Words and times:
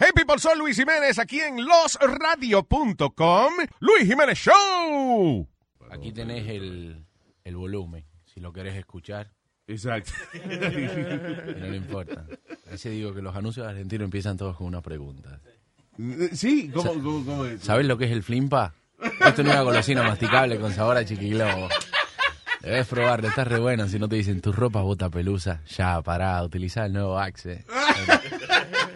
Hey 0.00 0.10
people, 0.14 0.38
soy 0.38 0.58
Luis 0.58 0.76
Jiménez 0.76 1.18
aquí 1.18 1.40
en 1.40 1.64
losradio.com. 1.64 3.52
Luis 3.80 4.06
Jiménez 4.06 4.38
Show. 4.38 5.48
Aquí 5.90 6.12
tenés 6.12 6.48
el, 6.48 7.04
el 7.44 7.56
volumen, 7.56 8.04
si 8.24 8.40
lo 8.40 8.52
querés 8.52 8.76
escuchar. 8.76 9.30
Exacto. 9.66 10.12
No 11.58 11.66
le 11.66 11.76
importa. 11.76 12.26
A 12.66 12.70
veces 12.70 12.92
digo 12.92 13.14
que 13.14 13.22
los 13.22 13.34
anuncios 13.36 13.66
argentinos 13.66 14.04
empiezan 14.06 14.36
todos 14.36 14.56
con 14.56 14.66
una 14.66 14.80
pregunta. 14.80 15.40
Sí, 16.32 16.70
¿cómo, 16.72 16.94
cómo, 16.94 17.24
cómo 17.24 17.44
es? 17.44 17.62
¿Sabes 17.62 17.86
lo 17.86 17.98
que 17.98 18.06
es 18.06 18.12
el 18.12 18.22
flimpa? 18.22 18.74
Esto 19.02 19.42
es 19.42 19.48
una 19.48 19.62
golosina 19.62 20.02
masticable 20.02 20.58
con 20.58 20.72
sabor 20.72 20.96
a 20.96 21.04
chiquiglobo. 21.04 21.68
Debes 22.62 22.86
probarlo, 22.86 23.28
está 23.28 23.44
re 23.44 23.58
bueno. 23.58 23.88
Si 23.88 23.98
no 23.98 24.08
te 24.08 24.16
dicen 24.16 24.40
tu 24.40 24.52
ropa 24.52 24.80
bota 24.82 25.10
pelusa, 25.10 25.60
ya, 25.66 26.00
pará, 26.00 26.42
utiliza 26.42 26.86
el 26.86 26.92
nuevo 26.92 27.18
Axe. 27.18 27.64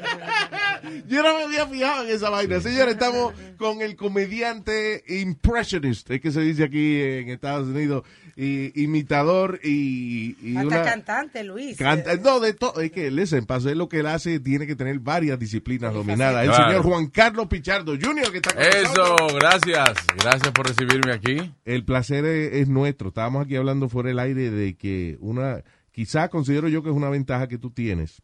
Yo 1.08 1.22
no 1.22 1.36
me 1.36 1.44
había 1.44 1.66
fijado 1.66 2.04
en 2.04 2.10
esa 2.14 2.30
vaina. 2.30 2.60
Señores, 2.60 2.94
estamos 2.94 3.32
con 3.56 3.80
el 3.82 3.96
comediante 3.96 5.02
impressionist, 5.08 6.10
es 6.10 6.20
que 6.20 6.30
se 6.30 6.40
dice 6.40 6.64
aquí 6.64 7.00
en 7.00 7.28
Estados 7.30 7.68
Unidos, 7.68 8.04
y, 8.36 8.82
imitador 8.82 9.60
y, 9.64 10.36
y 10.42 10.56
Hasta 10.56 10.66
una... 10.68 10.82
cantante, 10.82 11.42
Luis. 11.44 11.76
Canta, 11.78 12.16
no, 12.16 12.38
de 12.40 12.52
todo. 12.52 12.80
Es 12.82 12.92
que, 12.92 13.10
listen, 13.10 13.46
para 13.46 13.58
hacer 13.58 13.76
lo 13.76 13.88
que 13.88 14.00
él 14.00 14.06
hace, 14.06 14.40
tiene 14.40 14.66
que 14.66 14.76
tener 14.76 14.98
varias 14.98 15.38
disciplinas 15.38 15.94
dominadas. 15.94 16.44
El 16.44 16.50
Claro. 16.50 16.68
señor 16.68 16.82
Juan 16.84 17.06
Carlos 17.06 17.46
Pichardo 17.46 17.92
Jr., 18.00 18.30
que 18.30 18.36
está 18.38 18.52
con 18.52 18.62
Eso, 18.62 18.94
nosotros. 18.94 19.34
gracias. 19.40 19.88
Gracias 20.22 20.50
por 20.52 20.66
recibirme 20.68 21.12
aquí. 21.12 21.52
El 21.64 21.84
placer 21.84 22.24
es, 22.26 22.52
es 22.54 22.68
nuestro. 22.68 23.08
Estábamos 23.08 23.44
aquí 23.44 23.56
hablando 23.56 23.88
fuera 23.88 24.08
del 24.08 24.18
aire 24.18 24.50
de 24.50 24.76
que 24.76 25.16
una, 25.20 25.62
quizá 25.92 26.28
considero 26.28 26.68
yo 26.68 26.82
que 26.82 26.90
es 26.90 26.94
una 26.94 27.08
ventaja 27.08 27.48
que 27.48 27.56
tú 27.58 27.70
tienes, 27.70 28.20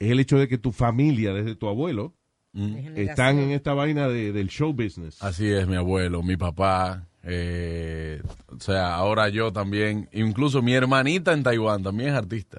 es 0.00 0.10
el 0.10 0.18
hecho 0.18 0.36
de 0.38 0.48
que 0.48 0.58
tu 0.58 0.72
familia, 0.72 1.32
desde 1.32 1.54
tu 1.54 1.68
abuelo, 1.68 2.14
están 2.96 3.38
en 3.38 3.50
esta 3.52 3.74
vaina 3.74 4.08
de- 4.08 4.32
del 4.32 4.48
show 4.48 4.72
business. 4.72 5.22
Así 5.22 5.46
es, 5.48 5.68
mi 5.68 5.76
abuelo, 5.76 6.22
mi 6.24 6.36
papá. 6.36 7.06
eh, 7.22 8.22
o 8.48 8.58
sea, 8.60 8.94
ahora 8.94 9.28
yo 9.28 9.52
también. 9.52 10.08
Incluso 10.12 10.62
mi 10.62 10.72
hermanita 10.72 11.32
en 11.34 11.42
Taiwán 11.42 11.82
también 11.82 12.08
es 12.10 12.14
artista. 12.16 12.56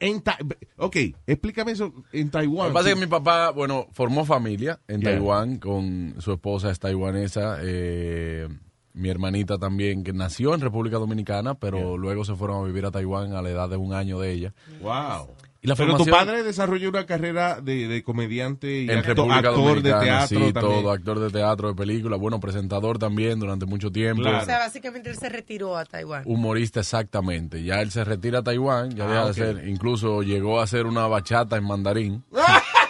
En 0.00 0.20
Ta- 0.20 0.38
ok, 0.76 0.96
explícame 1.26 1.72
eso 1.72 1.92
en 2.12 2.26
Lo 2.26 2.30
Taiwán. 2.30 2.68
que 2.68 2.74
pasa 2.74 2.88
es 2.90 2.94
que 2.94 3.00
mi 3.00 3.06
papá, 3.08 3.50
bueno, 3.50 3.86
formó 3.92 4.24
familia 4.24 4.78
en 4.86 5.00
Yeah. 5.00 5.12
Taiwán 5.12 5.58
con 5.58 6.14
su 6.18 6.32
esposa 6.32 6.70
es 6.70 6.78
taiwanesa. 6.78 7.58
eh, 7.62 8.46
mi 8.94 9.08
hermanita 9.08 9.58
también, 9.58 10.02
que 10.04 10.12
nació 10.12 10.54
en 10.54 10.60
República 10.60 10.96
Dominicana, 10.98 11.54
pero 11.54 11.96
luego 11.98 12.24
se 12.24 12.34
fueron 12.34 12.62
a 12.62 12.66
vivir 12.66 12.84
a 12.86 12.90
Taiwán 12.90 13.32
a 13.32 13.42
la 13.42 13.50
edad 13.50 13.68
de 13.68 13.76
un 13.76 13.92
año 13.94 14.18
de 14.20 14.32
ella. 14.32 14.54
Wow. 14.82 15.34
Y 15.60 15.66
la 15.66 15.74
Pero 15.74 15.96
tu 15.96 16.06
padre 16.06 16.44
desarrolló 16.44 16.88
una 16.88 17.04
carrera 17.04 17.60
de, 17.60 17.88
de 17.88 18.02
comediante 18.04 18.82
y 18.82 18.90
en 18.90 18.98
acto- 18.98 19.08
República 19.08 19.36
actor 19.38 19.54
de 19.82 19.90
Dominicana, 19.90 20.00
teatro 20.28 20.38
sí, 20.46 20.52
también. 20.52 20.82
todo, 20.82 20.90
actor 20.92 21.18
de 21.18 21.30
teatro, 21.30 21.68
de 21.68 21.74
película, 21.74 22.16
bueno, 22.16 22.38
presentador 22.38 22.98
también 22.98 23.40
durante 23.40 23.66
mucho 23.66 23.90
tiempo. 23.90 24.22
Claro. 24.22 24.38
O 24.38 24.44
sea, 24.44 24.58
básicamente 24.60 25.10
él 25.10 25.16
se 25.16 25.28
retiró 25.28 25.76
a 25.76 25.84
Taiwán. 25.84 26.22
Humorista 26.26 26.78
exactamente. 26.80 27.64
Ya 27.64 27.80
él 27.82 27.90
se 27.90 28.04
retira 28.04 28.38
a 28.38 28.42
Taiwán, 28.44 28.90
ya 28.94 29.04
Ah, 29.04 29.08
deja 29.08 29.24
de 29.24 29.30
hacer, 29.30 29.68
incluso 29.68 30.22
llegó 30.22 30.60
a 30.60 30.62
hacer 30.62 30.86
una 30.86 31.08
bachata 31.08 31.56
en 31.56 31.64
mandarín. 31.64 32.22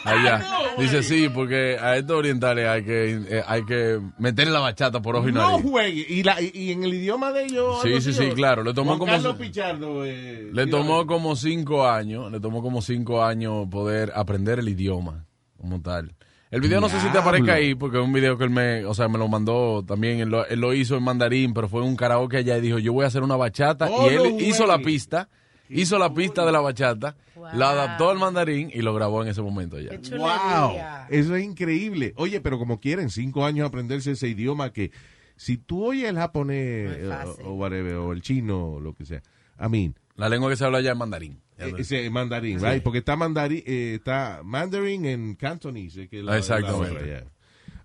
Allá. 0.09 0.45
Dice 0.79 1.03
sí, 1.03 1.29
porque 1.29 1.77
a 1.81 1.97
estos 1.97 2.17
orientales 2.17 2.67
hay 2.69 2.85
que 2.85 3.11
eh, 3.29 3.43
hay 3.47 3.65
que 3.65 4.01
meter 4.19 4.49
la 4.49 4.61
bachata 4.61 5.03
por 5.03 5.17
ojo 5.17 5.29
y 5.29 5.33
No 5.33 5.59
juegue. 5.61 6.07
¿Y, 6.09 6.23
la, 6.23 6.41
y, 6.41 6.73
en 6.73 6.85
el 6.85 6.95
idioma 6.95 7.33
de 7.33 7.45
ellos. 7.45 7.81
Sí, 7.83 8.01
sí, 8.01 8.13
sí, 8.13 8.31
claro, 8.31 8.63
le 8.63 8.73
tomó 8.75 8.91
Juan 8.91 8.99
como- 9.01 9.13
Carlos 9.13 9.37
Pichardo. 9.37 10.05
eh, 10.05 10.51
Le 10.53 10.67
tomó 10.67 11.07
como 11.07 11.35
cinco 11.37 11.87
años, 11.89 12.31
le 12.31 12.41
tomó 12.41 12.63
como 12.63 12.81
cinco 12.83 13.23
años 13.25 13.67
poder 13.71 14.13
aprender 14.15 14.59
el 14.61 14.69
idioma 14.69 15.27
como 15.57 15.81
tal. 15.83 16.15
El 16.51 16.63
video 16.63 16.81
no 16.81 16.89
sé 16.89 16.99
si 17.01 17.09
te 17.09 17.19
aparezca 17.19 17.55
ahí, 17.55 17.75
porque 17.75 17.99
es 17.99 18.03
un 18.05 18.13
video 18.13 18.39
que 18.39 18.45
él 18.45 18.51
me, 18.51 18.87
o 18.87 18.95
sea, 18.95 19.07
me 19.09 19.19
lo 19.19 19.29
mandó 19.29 19.85
también, 19.87 20.21
él 20.21 20.31
lo, 20.31 20.47
él 20.47 20.59
lo 20.61 20.73
hizo 20.73 20.97
en 20.97 21.03
mandarín, 21.03 21.53
pero 21.53 21.69
fue 21.69 21.83
un 21.83 21.95
karaoke 21.95 22.39
allá 22.39 22.57
y 22.57 22.63
dijo, 22.63 22.79
yo 22.79 22.95
voy 22.95 23.05
a 23.05 23.09
hacer 23.09 23.23
una 23.23 23.37
bachata, 23.37 23.87
Oh, 23.91 24.11
y 24.11 24.15
él 24.15 24.23
no 24.23 24.41
hizo 24.41 24.65
la 24.67 24.79
pista, 24.79 25.29
hizo 25.69 25.99
la 25.99 26.13
pista 26.13 26.45
de 26.45 26.53
la 26.53 26.61
bachata, 26.61 27.17
la 27.53 27.71
adaptó 27.71 28.11
al 28.11 28.19
mandarín 28.19 28.71
y 28.73 28.83
lo 28.83 28.95
grabó 28.95 29.23
en 29.23 29.29
ese 29.29 29.43
momento 29.43 29.77
allá. 29.77 29.91
Qué 29.91 30.17
Wow, 30.17 30.77
eso 31.09 31.37
es 31.37 31.45
increíble. 31.45 32.13
Oye, 32.17 32.41
pero 32.41 32.59
como 32.59 32.81
quieren, 32.81 33.11
cinco 33.11 33.45
años 33.45 33.67
aprenderse 33.69 34.13
ese 34.13 34.29
idioma 34.29 34.73
que 34.73 34.91
si 35.37 35.57
tú 35.57 35.85
oyes 35.85 36.09
el 36.09 36.17
japonés 36.17 37.01
No 37.03 37.35
o, 37.45 37.55
whatever, 37.55 37.95
o 37.97 38.13
el 38.13 38.23
chino 38.23 38.73
o 38.75 38.81
lo 38.81 38.95
que 38.95 39.05
sea, 39.07 39.23
I 39.61 39.69
mean, 39.69 39.95
La 40.17 40.29
lengua 40.29 40.51
que 40.51 40.57
se 40.57 40.65
habla 40.65 40.79
allá 40.79 40.93
es 40.93 40.97
mandarín. 40.99 41.41
eh, 41.59 41.73
ese 41.79 42.09
mandarín, 42.11 42.61
right? 42.61 42.83
Porque 42.83 42.99
está 42.99 43.17
mandarín, 43.17 43.63
eh, 43.67 43.95
está 43.97 44.41
mandarín 44.45 45.05
en 45.07 45.35
cantonese, 45.35 46.09
que 46.09 46.19
es 46.21 46.25
la- 46.25 46.33
la 46.33 46.39
Exactamente. 46.39 46.95
otra, 46.97 47.07
ya. 47.07 47.25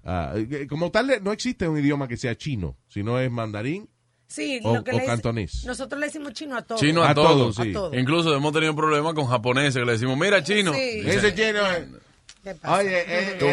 Ah, 0.05 0.33
eh, 0.35 0.67
como 0.67 0.91
tal, 0.91 1.11
no 1.23 1.31
existe 1.31 1.67
un 1.67 1.77
idioma 1.79 2.07
que 2.07 2.17
sea 2.17 2.35
chino, 2.35 2.75
sino 2.87 3.19
es 3.19 3.31
mandarín. 3.31 3.87
Sí, 4.33 4.59
O- 4.63 4.73
lo 4.77 4.83
que 4.83 4.89
o 4.91 4.97
le 4.97 5.05
cantonés. 5.05 5.63
Nosotros 5.63 5.99
le 5.99 6.07
decimos 6.07 6.33
chino 6.33 6.55
a 6.57 6.63
todos. 6.63 6.81
Chino 6.81 7.03
a, 7.03 7.11
A 7.11 7.13
todos. 7.13 7.53
todos, 7.53 7.55
sí. 7.57 7.69
A 7.69 7.73
todos. 7.73 7.95
Incluso 7.95 8.35
hemos 8.35 8.51
tenido 8.51 8.75
problemas 8.75 9.13
con 9.13 9.27
japoneses 9.27 9.75
que 9.75 9.85
le 9.85 9.91
decimos, 9.91 10.17
mira 10.17 10.43
chino. 10.43 10.73
Sí. 10.73 11.03
Ese 11.05 11.35
chino 11.35 11.59
es... 11.67 11.83
¿Qué 12.43 12.55
pasa? 12.55 12.77
Oye, 12.79 13.03
eh, 13.07 13.35
Tu 13.37 13.45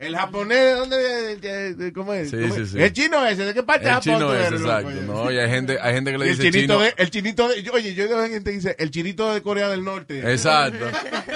el, 0.00 0.16
japonés, 0.16 0.58
¿de 0.58 0.72
dónde 0.72 0.96
viene? 0.98 1.86
Eh, 1.86 1.92
¿Cómo 1.92 2.12
es? 2.14 2.30
Sí, 2.30 2.36
¿Cómo 2.40 2.54
sí, 2.54 2.60
es? 2.62 2.70
sí. 2.70 2.82
El 2.82 2.92
chino 2.92 3.24
ese, 3.26 3.44
¿de 3.44 3.54
qué 3.54 3.62
parte 3.62 3.84
de 3.84 3.90
El 3.90 3.94
Japón 3.96 4.14
chino 4.14 4.34
es, 4.34 4.46
eres, 4.48 4.60
exacto. 4.62 4.90
No, 5.06 5.30
y 5.30 5.38
hay 5.38 5.48
gente, 5.50 5.78
hay 5.80 5.94
gente 5.94 6.10
que 6.12 6.18
le 6.18 6.24
el 6.24 6.30
dice 6.38 6.50
chinito, 6.50 6.72
chino. 6.74 6.84
de, 6.84 6.94
el 6.96 7.10
chinito 7.10 7.48
de, 7.48 7.70
oye, 7.70 7.94
yo 7.94 8.08
veo 8.08 8.22
gente 8.26 8.50
que 8.50 8.56
dice, 8.56 8.74
el 8.78 8.90
chinito 8.90 9.32
de 9.32 9.42
Corea 9.42 9.68
del 9.68 9.84
Norte. 9.84 10.18
Exacto. 10.32 10.86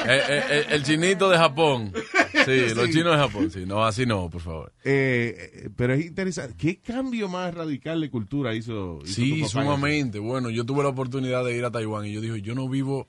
el, 0.06 0.10
el- 0.50 0.66
el 0.72 0.82
chinito 0.82 1.28
de 1.30 1.36
Japón. 1.38 1.92
Sí, 2.68 2.74
los 2.74 2.90
chinos 2.90 3.12
de 3.12 3.18
Japón. 3.18 3.50
Sí, 3.50 3.64
no, 3.66 3.84
así 3.84 4.06
no, 4.06 4.28
por 4.30 4.40
favor. 4.40 4.72
Eh, 4.84 5.50
eh, 5.64 5.70
pero 5.76 5.94
es 5.94 6.04
interesante. 6.04 6.54
¿Qué 6.56 6.80
cambio 6.80 7.28
más 7.28 7.54
radical 7.54 8.00
de 8.00 8.10
cultura 8.10 8.54
hizo? 8.54 8.98
hizo 9.04 9.06
tu 9.06 9.06
Sí, 9.06 9.40
papá? 9.40 9.50
sumamente. 9.52 10.18
Bueno, 10.18 10.50
yo 10.50 10.64
tuve 10.64 10.82
la 10.82 10.88
oportunidad 10.90 11.44
de 11.44 11.56
ir 11.56 11.64
a 11.64 11.70
Taiwán 11.70 12.06
y 12.06 12.12
yo 12.12 12.20
dije, 12.20 12.40
yo 12.42 12.54
no 12.54 12.68
vivo, 12.68 13.08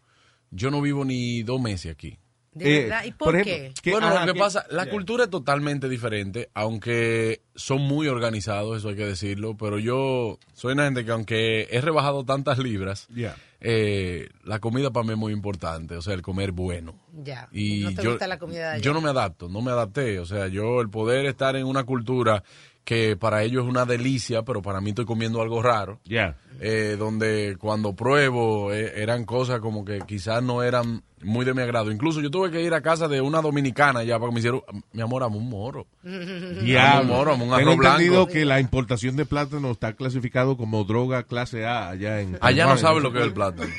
yo 0.51 0.72
no 0.72 0.81
vivo 0.81 1.06
ni 1.06 1.44
dos 1.44 1.59
meses 1.62 1.91
aquí. 1.91 2.18
¿De 2.53 2.66
Eh, 2.78 2.81
verdad? 2.84 3.03
¿Y 3.03 3.12
por 3.12 3.18
por, 3.31 3.35
ejemplo, 3.35 3.53
qué? 3.75 3.81
¿Qué- 3.81 3.91
bueno, 3.91 4.07
ajá, 4.07 4.22
lo 4.22 4.28
que 4.28 4.34
qué- 4.34 4.40
pasa, 4.40 4.66
la 4.72 4.90
cultura 4.90 5.25
es 5.25 5.29
totalmente 5.29 5.90
diferente, 5.90 6.50
aunque 6.53 7.41
son 7.53 7.81
muy 7.81 8.07
organizados, 8.07 8.78
eso 8.78 8.88
hay 8.90 8.96
que 8.96 9.06
decirlo, 9.06 9.57
pero 9.57 9.78
yo 9.78 10.40
soy 10.53 10.72
una 10.72 10.85
gente 10.85 11.03
que 11.03 11.12
aunque 11.12 11.67
he 11.69 11.81
rebajado 11.81 12.23
tantas 12.23 12.57
libras, 12.57 13.07
Ya. 13.13 13.35
Eh, 13.67 14.29
la 14.43 14.59
comida 14.59 14.91
para 14.91 15.05
mí 15.07 15.13
es 15.13 15.17
muy 15.17 15.33
importante, 15.33 15.95
o 15.95 16.01
sea, 16.03 16.13
el 16.13 16.21
comer 16.21 16.51
bueno. 16.51 16.93
Ya. 17.23 17.47
Y 17.51 17.79
¿No 17.81 17.95
te 17.95 18.03
yo, 18.03 18.11
gusta 18.11 18.27
la 18.27 18.37
comida 18.37 18.59
de 18.59 18.65
allá? 18.75 18.81
yo 18.83 18.93
no 18.93 19.01
me 19.01 19.09
adapto, 19.09 19.49
no 19.49 19.61
me 19.63 19.71
adapté. 19.71 20.19
O 20.19 20.25
sea, 20.27 20.47
yo 20.47 20.81
el 20.81 20.89
poder 20.89 21.25
estar 21.25 21.55
en 21.55 21.65
una 21.65 21.83
cultura 21.83 22.43
que 22.83 23.15
para 23.17 23.41
ellos 23.41 23.63
es 23.63 23.69
una 23.69 23.85
delicia, 23.85 24.43
pero 24.43 24.61
para 24.61 24.81
mí 24.81 24.89
estoy 24.91 25.05
comiendo 25.05 25.41
algo 25.41 25.63
raro. 25.63 25.99
Ya. 26.05 26.37
eh, 26.61 26.95
donde 26.99 27.57
cuando 27.59 27.93
pruebo 27.95 28.71
eh, 28.71 28.93
eran 29.01 29.25
cosas 29.25 29.59
como 29.59 29.83
que 29.83 29.99
quizás 30.07 30.43
no 30.43 30.61
eran 30.61 31.01
muy 31.25 31.43
de 31.45 31.53
mi 31.53 31.61
agrado. 31.61 31.91
Incluso 31.91 32.22
yo 32.22 32.31
tuve 32.31 32.51
que 32.51 32.61
ir 32.61 32.73
a 32.73 32.81
casa 32.81 33.07
de 33.07 33.19
una 33.22 33.41
dominicana 33.41 34.03
ya 34.03 34.17
para 34.19 34.29
que 34.29 34.33
me 34.35 34.39
hicieron, 34.39 34.61
mi 34.93 35.01
amor, 35.01 35.23
amo 35.23 35.37
un 35.37 35.49
moro. 35.49 35.87
Diablo. 36.03 37.03
moro, 37.13 37.33
un 37.33 37.39
Tengo 37.39 37.55
arroz 37.55 37.73
entendido 37.75 38.13
blanco. 38.25 38.31
que 38.31 38.45
la 38.45 38.59
importación 38.59 39.16
de 39.16 39.25
plátano 39.25 39.72
está 39.72 39.93
clasificado 39.93 40.55
como 40.57 40.83
droga 40.83 41.23
clase 41.23 41.66
A 41.66 41.89
allá 41.89 42.22
en 42.22 42.37
Allá 42.41 42.66
no 42.67 42.77
saben 42.77 43.03
lo 43.03 43.11
que 43.11 43.19
es 43.19 43.25
el 43.25 43.33
plátano. 43.33 43.69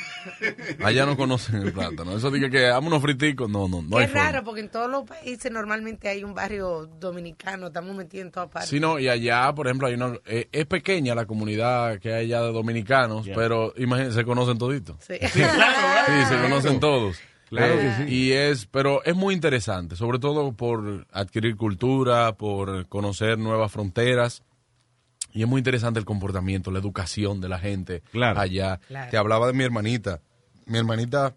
Allá 0.85 1.07
no 1.07 1.17
conocen 1.17 1.63
el 1.63 1.73
plátano. 1.73 2.17
Eso 2.17 2.31
dije 2.31 2.51
que 2.51 2.67
amo 2.69 2.89
unos 2.89 3.03
friticos, 3.03 3.49
no, 3.49 3.69
no, 3.69 3.83
no 3.83 3.97
Qué 3.97 4.03
hay 4.05 4.09
forma. 4.09 4.23
raro, 4.33 4.45
porque 4.45 4.61
en 4.61 4.69
todos 4.71 4.91
los 4.91 5.05
países 5.05 5.51
normalmente 5.53 6.09
hay 6.09 6.25
un 6.25 6.35
barrio 6.35 6.87
dominicano, 7.01 7.69
estamos 7.69 7.95
metidos 7.95 8.27
en 8.27 8.33
todas 8.33 8.49
partes. 8.51 8.69
Sí, 8.71 8.81
no, 8.81 8.99
y 8.99 9.09
allá, 9.09 9.53
por 9.55 9.67
ejemplo, 9.67 9.87
hay 9.89 9.95
una, 9.95 10.15
eh, 10.27 10.49
es 10.53 10.67
pequeña 10.67 11.15
la 11.15 11.27
comunidad 11.27 11.99
que 12.01 12.13
hay 12.13 12.25
allá 12.27 12.43
de 12.43 12.53
dominicanos, 12.53 13.27
pero 13.35 13.73
imagínense, 13.77 14.17
se 14.19 14.25
conocen 14.25 14.59
toditos. 14.59 14.97
Sí. 15.01 15.15
Sí, 16.07 16.25
se 16.29 16.41
conocen 16.41 16.79
todos. 16.81 17.19
Claro 17.49 17.75
Eh, 17.75 17.79
que 17.99 18.05
sí. 18.09 18.15
Y 18.15 18.33
es, 18.33 18.67
pero 18.67 19.03
es 19.05 19.15
muy 19.15 19.35
interesante, 19.35 19.97
sobre 19.97 20.19
todo 20.19 20.53
por 20.53 21.07
adquirir 21.13 21.57
cultura, 21.57 22.33
por 22.37 22.89
conocer 22.89 23.39
nuevas 23.39 23.71
fronteras. 23.73 24.43
Y 25.33 25.43
es 25.43 25.49
muy 25.49 25.59
interesante 25.59 25.99
el 25.99 26.05
comportamiento, 26.07 26.71
la 26.71 26.79
educación 26.79 27.41
de 27.41 27.49
la 27.49 27.59
gente 27.59 28.03
Claro. 28.11 28.41
allá. 28.41 28.81
Claro. 28.89 29.11
Te 29.11 29.17
hablaba 29.17 29.47
de 29.47 29.53
mi 29.53 29.65
hermanita. 29.65 30.21
Mi 30.65 30.79
hermanita 30.79 31.37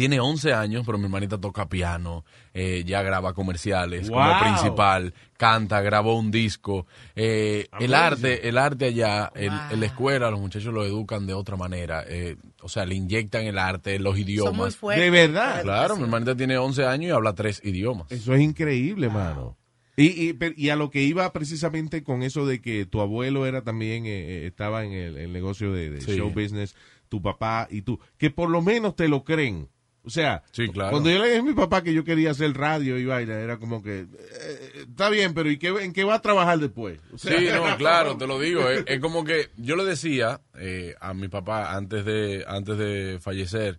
tiene 0.00 0.18
11 0.18 0.54
años, 0.54 0.82
pero 0.86 0.96
mi 0.98 1.04
hermanita 1.04 1.38
toca 1.38 1.68
piano, 1.68 2.24
eh, 2.54 2.82
ya 2.86 3.02
graba 3.02 3.34
comerciales 3.34 4.08
como 4.08 4.24
Wow. 4.24 4.40
principal, 4.40 5.14
canta, 5.36 5.80
grabó 5.82 6.18
un 6.18 6.30
disco. 6.30 6.86
Eh, 7.14 7.68
el 7.78 7.92
arte, 7.94 8.48
el 8.48 8.56
arte 8.56 8.86
allá, 8.86 9.30
el- 9.34 9.50
Wow. 9.50 9.58
en 9.72 9.80
la 9.80 9.86
escuela, 9.86 10.30
los 10.30 10.40
muchachos 10.40 10.72
lo 10.72 10.84
educan 10.84 11.26
de 11.26 11.34
otra 11.34 11.56
manera. 11.56 12.02
eh, 12.08 12.36
o 12.62 12.68
sea, 12.68 12.86
le 12.86 12.94
inyectan 12.94 13.44
el 13.44 13.58
arte, 13.58 13.98
los 13.98 14.14
Son 14.14 14.22
muy 14.24 14.32
idiomas. 14.32 14.76
fuertes. 14.76 15.04
De 15.04 15.10
verdad. 15.10 15.62
Claro, 15.62 15.96
mi 15.96 16.04
hermanita 16.04 16.34
tiene 16.36 16.56
11 16.58 16.84
años 16.86 17.08
y 17.08 17.12
habla 17.12 17.34
tres 17.34 17.60
idiomas. 17.64 18.10
Eso 18.10 18.34
es 18.34 18.40
increíble, 18.40 19.08
mano. 19.10 19.56
Y, 19.96 20.28
y, 20.28 20.32
pero- 20.32 20.54
y 20.56 20.70
a 20.70 20.76
lo 20.76 20.88
que 20.88 21.02
iba 21.02 21.30
precisamente 21.32 22.02
con 22.02 22.22
eso 22.22 22.46
de 22.46 22.60
que 22.62 22.86
tu 22.86 23.00
abuelo 23.02 23.44
era 23.46 23.62
también, 23.62 24.06
eh, 24.06 24.10
eh, 24.44 24.46
estaba 24.46 24.84
en 24.84 24.92
el, 24.92 25.18
el 25.18 25.32
negocio 25.32 25.72
de, 25.72 25.90
de 25.90 26.00
Sí. 26.00 26.16
show 26.16 26.30
business, 26.30 26.74
tu 27.10 27.20
papá 27.20 27.66
y 27.70 27.82
tú, 27.82 27.98
que 28.16 28.30
por 28.30 28.48
lo 28.48 28.62
menos 28.62 28.96
te 28.96 29.08
lo 29.08 29.24
creen. 29.24 29.68
O 30.02 30.08
sea, 30.10 30.42
Sí, 30.52 30.68
claro. 30.68 30.92
cuando 30.92 31.10
yo 31.10 31.18
le 31.18 31.26
dije 31.28 31.38
a 31.40 31.42
mi 31.42 31.52
papá 31.52 31.82
que 31.82 31.92
yo 31.92 32.04
quería 32.04 32.30
hacer 32.30 32.54
radio 32.56 32.98
y 32.98 33.04
vaina, 33.04 33.34
era 33.38 33.58
como 33.58 33.82
que, 33.82 34.00
eh, 34.00 34.72
está 34.88 35.10
bien, 35.10 35.34
pero 35.34 35.50
¿y 35.50 35.58
qué, 35.58 35.68
en 35.68 35.92
qué 35.92 36.04
va 36.04 36.14
a 36.14 36.22
trabajar 36.22 36.58
después? 36.58 36.98
O 37.12 37.18
sea, 37.18 37.38
Sí, 37.38 37.48
no, 37.52 37.64
claro, 37.78 38.16
te 38.16 38.26
lo 38.26 38.38
digo. 38.40 38.68
Es, 38.68 38.84
es 38.86 39.00
como 39.00 39.24
que 39.24 39.50
yo 39.56 39.76
le 39.76 39.84
decía 39.84 40.40
eh, 40.58 40.94
a 41.00 41.12
mi 41.12 41.28
papá 41.28 41.74
antes 41.74 42.04
de, 42.06 42.44
antes 42.48 42.78
de 42.78 43.18
fallecer 43.20 43.78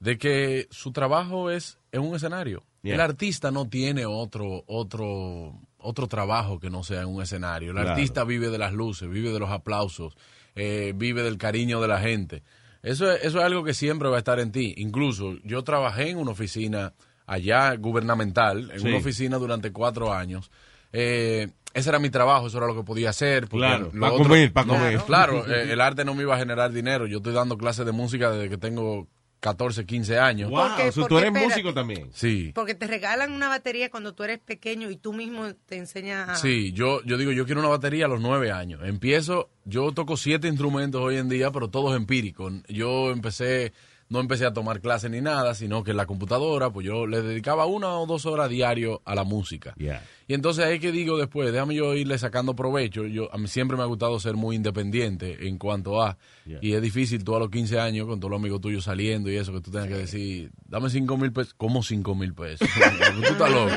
de 0.00 0.16
que 0.18 0.66
su 0.70 0.92
trabajo 0.92 1.50
es 1.50 1.78
en 1.92 2.02
un 2.02 2.14
escenario. 2.16 2.64
Yeah. 2.82 2.94
El 2.94 3.00
artista 3.00 3.50
no 3.50 3.68
tiene 3.68 4.04
otro, 4.06 4.64
otro, 4.66 5.58
otro 5.78 6.06
trabajo 6.08 6.58
que 6.60 6.68
no 6.70 6.82
sea 6.84 7.02
en 7.02 7.08
un 7.08 7.22
escenario. 7.22 7.70
El 7.70 7.76
Claro. 7.76 7.90
artista 7.90 8.24
vive 8.24 8.48
de 8.50 8.58
las 8.58 8.72
luces, 8.72 9.08
vive 9.08 9.30
de 9.30 9.38
los 9.38 9.50
aplausos, 9.50 10.14
eh, 10.54 10.92
vive 10.94 11.22
del 11.22 11.38
cariño 11.38 11.80
de 11.80 11.88
la 11.88 12.00
gente. 12.00 12.42
Eso 12.84 13.10
es, 13.10 13.24
eso 13.24 13.38
es 13.38 13.44
algo 13.44 13.64
que 13.64 13.74
siempre 13.74 14.08
va 14.08 14.16
a 14.16 14.18
estar 14.18 14.38
en 14.38 14.52
ti. 14.52 14.74
Incluso 14.76 15.34
yo 15.42 15.64
trabajé 15.64 16.10
en 16.10 16.18
una 16.18 16.30
oficina 16.32 16.92
allá 17.26 17.74
gubernamental, 17.76 18.70
en 18.72 18.80
Sí. 18.80 18.88
una 18.88 18.98
oficina 18.98 19.38
durante 19.38 19.72
cuatro 19.72 20.12
años. 20.12 20.50
Eh, 20.92 21.48
ese 21.72 21.88
era 21.88 21.98
mi 21.98 22.10
trabajo, 22.10 22.46
eso 22.46 22.58
era 22.58 22.66
lo 22.68 22.76
que 22.76 22.84
podía 22.84 23.10
hacer. 23.10 23.48
Claro, 23.48 23.90
comer, 23.90 24.52
no, 24.54 24.66
comer. 24.66 24.98
Claro, 25.06 25.44
eh, 25.52 25.72
el 25.72 25.80
arte 25.80 26.04
no 26.04 26.14
me 26.14 26.22
iba 26.22 26.34
a 26.36 26.38
generar 26.38 26.70
dinero. 26.72 27.06
Yo 27.06 27.16
estoy 27.16 27.32
dando 27.32 27.56
clases 27.58 27.84
de 27.86 27.92
música 27.92 28.30
desde 28.30 28.48
que 28.48 28.58
tengo 28.58 29.08
14, 29.44 29.84
15 29.84 30.18
años. 30.18 30.48
Wow, 30.50 30.68
Porque- 30.68 30.88
o 30.88 30.92
sea, 30.92 31.06
tú 31.06 31.18
eres 31.18 31.28
espérate. 31.28 31.48
músico 31.52 31.74
también. 31.74 32.08
Sí. 32.14 32.50
Porque 32.54 32.74
te 32.74 32.86
regalan 32.86 33.30
una 33.30 33.48
batería 33.50 33.90
cuando 33.90 34.14
tú 34.14 34.22
eres 34.24 34.38
pequeño 34.38 34.88
y 34.90 34.96
tú 34.96 35.12
mismo 35.12 35.52
te 35.66 35.76
enseñas 35.76 36.30
a... 36.30 36.34
Sí, 36.36 36.72
yo, 36.72 37.02
yo 37.04 37.18
digo, 37.18 37.30
yo 37.30 37.44
quiero 37.44 37.60
una 37.60 37.68
batería 37.68 38.06
a 38.06 38.08
los 38.08 38.22
nueve 38.22 38.50
años. 38.50 38.80
Empiezo, 38.84 39.50
yo 39.66 39.92
toco 39.92 40.16
siete 40.16 40.48
instrumentos 40.48 41.02
hoy 41.02 41.18
en 41.18 41.28
día, 41.28 41.50
pero 41.50 41.68
todos 41.68 41.94
empíricos. 41.94 42.54
Yo 42.68 43.10
empecé, 43.10 43.74
no 44.14 44.20
empecé 44.20 44.46
a 44.46 44.52
tomar 44.52 44.80
clases 44.80 45.10
ni 45.10 45.20
nada, 45.20 45.54
sino 45.54 45.82
que 45.82 45.90
en 45.90 45.96
la 45.96 46.06
computadora, 46.06 46.70
pues 46.70 46.86
yo 46.86 47.06
le 47.06 47.20
dedicaba 47.20 47.66
una 47.66 47.98
o 47.98 48.06
dos 48.06 48.26
horas 48.26 48.48
diario 48.48 49.02
a 49.04 49.16
la 49.16 49.24
música. 49.24 49.74
Yeah. 49.76 50.02
Y 50.28 50.34
entonces 50.34 50.64
ahí 50.64 50.78
que 50.78 50.92
digo 50.92 51.18
después, 51.18 51.52
déjame 51.52 51.74
yo 51.74 51.94
irle 51.94 52.16
sacando 52.16 52.54
provecho. 52.54 53.04
Yo, 53.06 53.28
a 53.34 53.38
mí 53.38 53.48
siempre 53.48 53.76
me 53.76 53.82
ha 53.82 53.86
gustado 53.86 54.18
ser 54.20 54.34
muy 54.34 54.56
independiente 54.56 55.48
en 55.48 55.58
cuanto 55.58 56.00
a... 56.00 56.16
Yeah. 56.46 56.60
Y 56.62 56.72
es 56.74 56.80
difícil 56.80 57.24
tú 57.24 57.34
a 57.34 57.40
los 57.40 57.50
15 57.50 57.80
años 57.80 58.06
con 58.06 58.20
todos 58.20 58.30
los 58.30 58.40
amigos 58.40 58.60
tuyos 58.60 58.84
saliendo 58.84 59.30
y 59.30 59.36
eso, 59.36 59.52
que 59.52 59.60
tú 59.60 59.72
tengas 59.72 59.88
que 59.88 59.96
decir, 59.96 60.50
dame 60.64 60.88
5 60.88 61.16
mil 61.16 61.32
pesos. 61.32 61.54
¿Cómo 61.54 61.82
5 61.82 62.14
mil 62.14 62.34
pesos? 62.34 62.68
tú 63.16 63.22
estás 63.22 63.50
loco. 63.50 63.72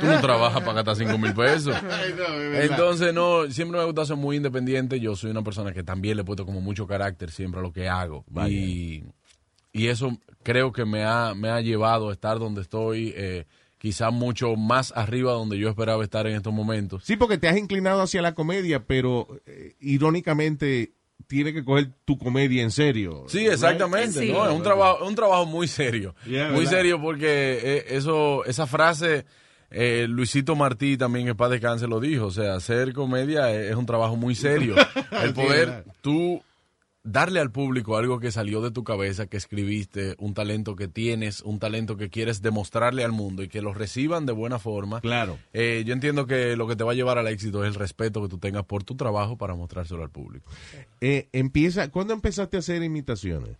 Tú 0.00 0.06
no 0.06 0.20
trabajas 0.20 0.60
para 0.60 0.82
gastar 0.82 0.96
5 0.96 1.18
mil 1.18 1.34
pesos. 1.34 1.76
Entonces, 2.54 3.12
no, 3.12 3.50
siempre 3.50 3.76
me 3.76 3.82
ha 3.82 3.86
gustado 3.86 4.06
ser 4.06 4.16
muy 4.16 4.36
independiente. 4.36 5.00
Yo 5.00 5.16
soy 5.16 5.32
una 5.32 5.42
persona 5.42 5.72
que 5.72 5.82
también 5.82 6.16
le 6.16 6.22
he 6.22 6.24
puesto 6.24 6.46
como 6.46 6.60
mucho 6.60 6.86
carácter 6.86 7.32
siempre 7.32 7.58
a 7.58 7.62
lo 7.62 7.72
que 7.72 7.88
hago. 7.88 8.24
Vaya. 8.28 8.54
Y, 8.54 9.04
y 9.72 9.86
eso 9.88 10.18
creo 10.42 10.72
que 10.72 10.84
me 10.84 11.04
ha, 11.04 11.34
me 11.34 11.48
ha 11.50 11.60
llevado 11.60 12.10
a 12.10 12.12
estar 12.12 12.38
donde 12.38 12.62
estoy, 12.62 13.12
eh, 13.16 13.46
quizás 13.78 14.12
mucho 14.12 14.56
más 14.56 14.92
arriba 14.96 15.32
donde 15.32 15.58
yo 15.58 15.68
esperaba 15.68 16.02
estar 16.04 16.26
en 16.26 16.36
estos 16.36 16.52
momentos. 16.52 17.02
Sí, 17.04 17.16
porque 17.16 17.38
te 17.38 17.48
has 17.48 17.56
inclinado 17.56 18.02
hacia 18.02 18.20
la 18.22 18.34
comedia, 18.34 18.84
pero 18.86 19.28
eh, 19.46 19.74
irónicamente 19.80 20.92
tiene 21.26 21.52
que 21.52 21.64
coger 21.64 21.90
tu 22.04 22.18
comedia 22.18 22.62
en 22.62 22.70
serio. 22.70 23.24
Sí, 23.28 23.38
right? 23.40 23.52
exactamente, 23.52 24.20
Sí. 24.20 24.32
¿no? 24.32 24.46
Es 24.46 24.52
un 24.52 24.62
trabajo, 24.62 25.02
es 25.02 25.08
un 25.08 25.14
trabajo 25.14 25.46
muy 25.46 25.68
serio. 25.68 26.14
Yeah, 26.26 26.48
muy 26.48 26.60
¿verdad? 26.64 26.70
serio 26.72 27.00
porque 27.00 27.60
eh, 27.62 27.84
eso, 27.90 28.44
esa 28.46 28.66
frase, 28.66 29.24
eh, 29.70 30.06
Luisito 30.08 30.56
Martí 30.56 30.96
también 30.96 31.28
en 31.28 31.36
paz 31.36 31.50
descanse 31.50 31.86
lo 31.86 32.00
dijo. 32.00 32.26
O 32.26 32.30
sea, 32.30 32.54
hacer 32.54 32.92
comedia 32.92 33.52
es, 33.52 33.70
es 33.70 33.76
un 33.76 33.86
trabajo 33.86 34.16
muy 34.16 34.34
serio. 34.34 34.74
El 35.22 35.32
poder, 35.32 35.84
tú 36.00 36.42
darle 37.02 37.40
al 37.40 37.50
público 37.50 37.96
algo 37.96 38.20
que 38.20 38.30
salió 38.30 38.60
de 38.60 38.70
tu 38.70 38.84
cabeza, 38.84 39.26
que 39.26 39.36
escribiste, 39.36 40.14
un 40.18 40.34
talento 40.34 40.76
que 40.76 40.88
tienes, 40.88 41.40
un 41.42 41.58
talento 41.58 41.96
que 41.96 42.10
quieres 42.10 42.42
demostrarle 42.42 43.04
al 43.04 43.12
mundo 43.12 43.42
y 43.42 43.48
que 43.48 43.62
lo 43.62 43.72
reciban 43.72 44.26
de 44.26 44.32
buena 44.32 44.58
forma. 44.58 45.00
Claro. 45.00 45.38
Eh, 45.52 45.82
yo 45.86 45.92
entiendo 45.92 46.26
que 46.26 46.56
lo 46.56 46.66
que 46.66 46.76
te 46.76 46.84
va 46.84 46.92
a 46.92 46.94
llevar 46.94 47.18
al 47.18 47.28
éxito 47.28 47.64
es 47.64 47.68
el 47.68 47.74
respeto 47.74 48.22
que 48.22 48.28
tú 48.28 48.38
tengas 48.38 48.64
por 48.64 48.84
tu 48.84 48.96
trabajo 48.96 49.36
para 49.36 49.54
mostrárselo 49.54 50.02
al 50.02 50.10
público. 50.10 50.50
Eh, 51.00 51.28
empieza, 51.32 51.90
¿Cuándo 51.90 52.12
empezaste 52.12 52.56
a 52.56 52.60
hacer 52.60 52.82
imitaciones? 52.82 53.56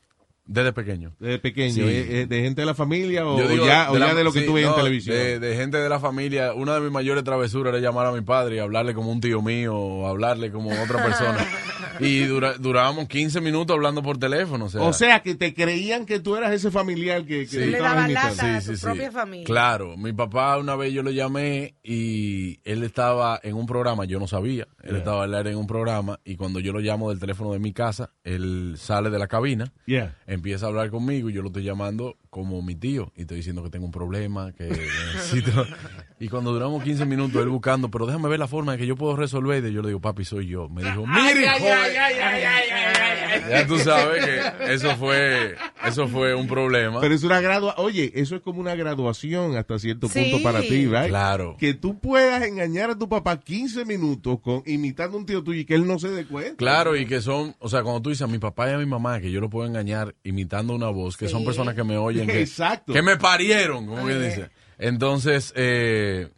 Desde 0.52 0.72
pequeño. 0.72 1.12
¿De 1.20 1.38
pequeño? 1.38 1.74
Sí. 1.74 1.80
¿Eh, 1.82 2.22
eh, 2.22 2.26
¿De 2.26 2.42
gente 2.42 2.62
de 2.62 2.66
la 2.66 2.74
familia 2.74 3.24
o, 3.24 3.36
digo 3.40 3.64
ya, 3.64 3.88
o 3.90 3.94
de 3.94 4.00
ya 4.00 4.06
la- 4.08 4.14
de 4.14 4.24
lo 4.24 4.32
que 4.32 4.40
sí, 4.40 4.46
tú 4.46 4.54
ves 4.54 4.66
en 4.66 4.74
televisión? 4.74 5.14
De, 5.16 5.38
de 5.38 5.54
gente 5.56 5.76
de 5.78 5.88
la 5.88 6.00
familia. 6.00 6.54
Una 6.54 6.74
de 6.74 6.80
mis 6.80 6.90
mayores 6.90 7.22
travesuras 7.22 7.72
era 7.72 7.80
llamar 7.80 8.06
a 8.06 8.12
mi 8.12 8.20
padre 8.22 8.56
y 8.56 8.58
hablarle 8.58 8.92
como 8.92 9.12
un 9.12 9.20
tío 9.20 9.40
mío 9.42 9.76
o 9.76 10.08
hablarle 10.08 10.50
como 10.50 10.70
otra 10.82 11.04
persona. 11.04 11.38
y 12.00 12.24
dura- 12.24 12.54
durábamos 12.58 13.06
15 13.06 13.40
minutos 13.40 13.74
hablando 13.76 14.02
por 14.02 14.18
teléfono. 14.18 14.64
O 14.64 14.68
sea, 14.68 14.82
o 14.82 14.92
sea, 14.92 15.20
que 15.20 15.36
te 15.36 15.54
creían 15.54 16.04
que 16.04 16.18
tú 16.18 16.34
eras 16.34 16.52
ese 16.52 16.70
familiar 16.72 17.24
que, 17.24 17.40
que 17.40 17.46
Sí. 17.46 17.58
Le 17.58 17.76
estabas 17.76 17.94
daba 17.94 18.08
lata. 18.08 18.56
a 18.56 18.60
su 18.60 18.78
propia 18.80 19.12
familia. 19.12 19.46
Claro, 19.46 19.96
mi 19.96 20.12
papá 20.12 20.58
una 20.58 20.74
vez 20.74 20.92
yo 20.92 21.02
lo 21.04 21.10
llamé 21.12 21.74
y 21.84 22.58
él 22.64 22.82
estaba 22.82 23.38
en 23.42 23.54
un 23.54 23.66
programa, 23.66 24.04
yo 24.04 24.18
no 24.18 24.26
sabía, 24.26 24.66
él 24.82 24.90
Yeah. 24.90 24.98
estaba 24.98 25.24
al 25.24 25.34
aire 25.34 25.50
en 25.52 25.58
un 25.58 25.66
programa 25.66 26.18
y 26.24 26.34
cuando 26.36 26.58
yo 26.58 26.72
lo 26.72 26.80
llamo 26.80 27.10
del 27.10 27.20
teléfono 27.20 27.52
de 27.52 27.58
mi 27.60 27.72
casa, 27.72 28.10
él 28.24 28.74
sale 28.76 29.10
de 29.10 29.18
la 29.18 29.28
cabina 29.28 29.72
Yeah. 29.86 30.16
Empieza 30.40 30.64
a 30.64 30.68
hablar 30.70 30.90
conmigo 30.90 31.28
y 31.28 31.34
yo 31.34 31.42
lo 31.42 31.48
estoy 31.48 31.64
llamando 31.64 32.16
como 32.30 32.62
mi 32.62 32.76
tío 32.76 33.12
y 33.16 33.22
estoy 33.22 33.38
diciendo 33.38 33.62
que 33.62 33.70
tengo 33.70 33.84
un 33.86 33.92
problema, 33.92 34.52
que 34.52 34.64
necesito... 34.68 35.66
Y 36.20 36.28
cuando 36.28 36.52
duramos 36.52 36.84
15 36.84 37.06
minutos 37.06 37.40
él 37.42 37.48
buscando, 37.48 37.90
pero 37.90 38.04
déjame 38.06 38.28
ver 38.28 38.38
la 38.38 38.46
forma 38.46 38.72
de 38.72 38.78
que 38.78 38.86
yo 38.86 38.94
puedo 38.94 39.16
resolver, 39.16 39.64
y 39.64 39.72
yo 39.72 39.80
le 39.80 39.88
digo, 39.88 40.00
papi, 40.02 40.24
soy 40.24 40.46
yo. 40.48 40.68
Me 40.68 40.82
dijo, 40.84 41.06
mire, 41.06 41.48
joven". 41.58 41.74
Ya 43.48 43.66
tú 43.66 43.78
sabes 43.78 44.24
que 44.24 44.74
eso 44.74 44.96
fue, 44.96 45.54
eso 45.86 46.08
fue 46.08 46.34
un 46.34 46.46
problema. 46.46 47.00
Pero 47.00 47.14
es 47.14 47.22
una 47.22 47.40
gradua 47.40 47.74
Oye, 47.78 48.12
eso 48.14 48.36
es 48.36 48.42
como 48.42 48.60
una 48.60 48.74
graduación 48.74 49.56
hasta 49.56 49.78
cierto 49.78 50.08
Sí. 50.08 50.20
punto 50.30 50.42
para 50.42 50.60
ti, 50.60 50.86
¿right? 50.86 51.08
Claro. 51.08 51.56
Que 51.58 51.74
tú 51.74 51.98
puedas 51.98 52.42
engañar 52.44 52.90
a 52.90 52.98
tu 52.98 53.08
papá 53.08 53.40
15 53.40 53.84
minutos 53.84 54.40
con 54.40 54.62
imitando 54.66 55.16
a 55.16 55.20
un 55.20 55.26
tío 55.26 55.42
tuyo 55.42 55.60
y 55.60 55.64
que 55.64 55.74
él 55.74 55.86
no 55.86 55.98
se 55.98 56.08
dé 56.10 56.26
cuenta. 56.26 56.56
Claro, 56.56 56.96
y 56.96 57.06
que 57.06 57.20
son, 57.20 57.54
o 57.58 57.68
sea, 57.68 57.82
cuando 57.82 58.02
tú 58.02 58.10
dices 58.10 58.22
a 58.22 58.26
mi 58.26 58.38
papá 58.38 58.68
y 58.70 58.74
a 58.74 58.78
mi 58.78 58.86
mamá 58.86 59.20
que 59.20 59.30
yo 59.30 59.40
lo 59.40 59.48
puedo 59.48 59.66
engañar 59.66 60.14
imitando 60.22 60.74
una 60.74 60.88
voz, 60.88 61.16
que 61.16 61.28
son 61.28 61.40
Sí. 61.40 61.46
personas 61.46 61.74
que 61.74 61.84
me 61.84 61.96
oyen, 61.96 62.19
que, 62.26 62.40
Exacto. 62.40 62.92
que 62.92 63.02
me 63.02 63.16
parieron, 63.16 63.86
como 63.86 64.06
que 64.06 64.18
dice. 64.18 64.50
Entonces, 64.78 65.52
eh, 65.56 66.28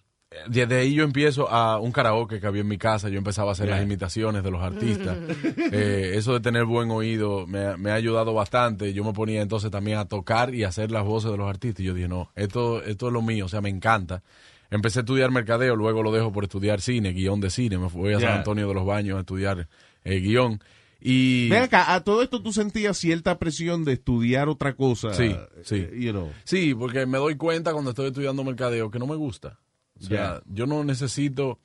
desde 0.48 0.76
ahí 0.80 0.94
yo 0.94 1.04
empiezo 1.04 1.48
a 1.50 1.78
un 1.78 1.92
karaoke 1.92 2.40
que 2.40 2.46
había 2.46 2.62
en 2.62 2.68
mi 2.68 2.78
casa, 2.78 3.08
yo 3.08 3.18
empezaba 3.18 3.50
a 3.50 3.52
hacer 3.52 3.66
Yeah. 3.66 3.76
las 3.76 3.84
imitaciones 3.84 4.42
de 4.42 4.50
los 4.50 4.62
artistas. 4.62 5.16
Eh, 5.74 6.12
eso 6.16 6.34
de 6.34 6.40
tener 6.40 6.64
buen 6.66 6.90
oído 6.90 7.46
me, 7.46 7.76
me 7.78 7.90
ha 7.90 7.94
ayudado 7.94 8.34
bastante. 8.34 8.92
Yo 8.92 9.04
me 9.04 9.12
ponía 9.12 9.40
entonces 9.40 9.70
también 9.70 9.98
a 9.98 10.04
tocar 10.06 10.54
y 10.54 10.64
a 10.64 10.68
hacer 10.68 10.90
las 10.90 11.04
voces 11.04 11.30
de 11.30 11.36
los 11.38 11.48
artistas. 11.48 11.80
Y 11.80 11.84
yo 11.84 11.94
dije, 11.94 12.08
no, 12.08 12.30
esto, 12.34 12.82
esto 12.82 13.06
es 13.06 13.12
lo 13.12 13.22
mío, 13.22 13.46
o 13.46 13.48
sea, 13.48 13.60
me 13.62 13.70
encanta. 13.70 14.22
Empecé 14.70 15.00
a 15.00 15.02
estudiar 15.02 15.30
mercadeo, 15.30 15.76
luego 15.76 16.02
lo 16.02 16.12
dejo 16.12 16.32
por 16.32 16.44
estudiar 16.44 16.80
cine, 16.80 17.12
guion 17.12 17.40
de 17.40 17.50
cine. 17.50 17.78
Me 17.78 17.88
fui 17.90 18.12
a 18.14 18.20
San. 18.20 18.38
Antonio 18.38 18.68
de 18.68 18.74
los 18.74 18.84
Baños 18.86 19.16
a 19.16 19.20
estudiar 19.20 19.68
eh, 20.04 20.18
guion. 20.20 20.60
Y 21.04 21.48
Ven 21.48 21.64
acá, 21.64 21.94
a 21.94 22.04
todo 22.04 22.22
esto 22.22 22.40
tú 22.40 22.52
sentías 22.52 22.96
cierta 22.96 23.38
presión 23.38 23.84
de 23.84 23.94
estudiar 23.94 24.48
otra 24.48 24.74
cosa. 24.74 25.12
Sí, 25.14 25.34
eh, 25.34 25.48
sí. 25.64 25.88
you 25.94 26.12
know. 26.12 26.30
sí, 26.44 26.74
porque 26.74 27.06
me 27.06 27.18
doy 27.18 27.36
cuenta 27.36 27.72
cuando 27.72 27.90
estoy 27.90 28.06
estudiando 28.06 28.44
mercadeo 28.44 28.90
que 28.90 29.00
no 29.00 29.06
me 29.06 29.16
gusta. 29.16 29.58
O 30.00 30.04
sea, 30.04 30.42
yo 30.46 30.66
no 30.66 30.82
necesito 30.84 31.58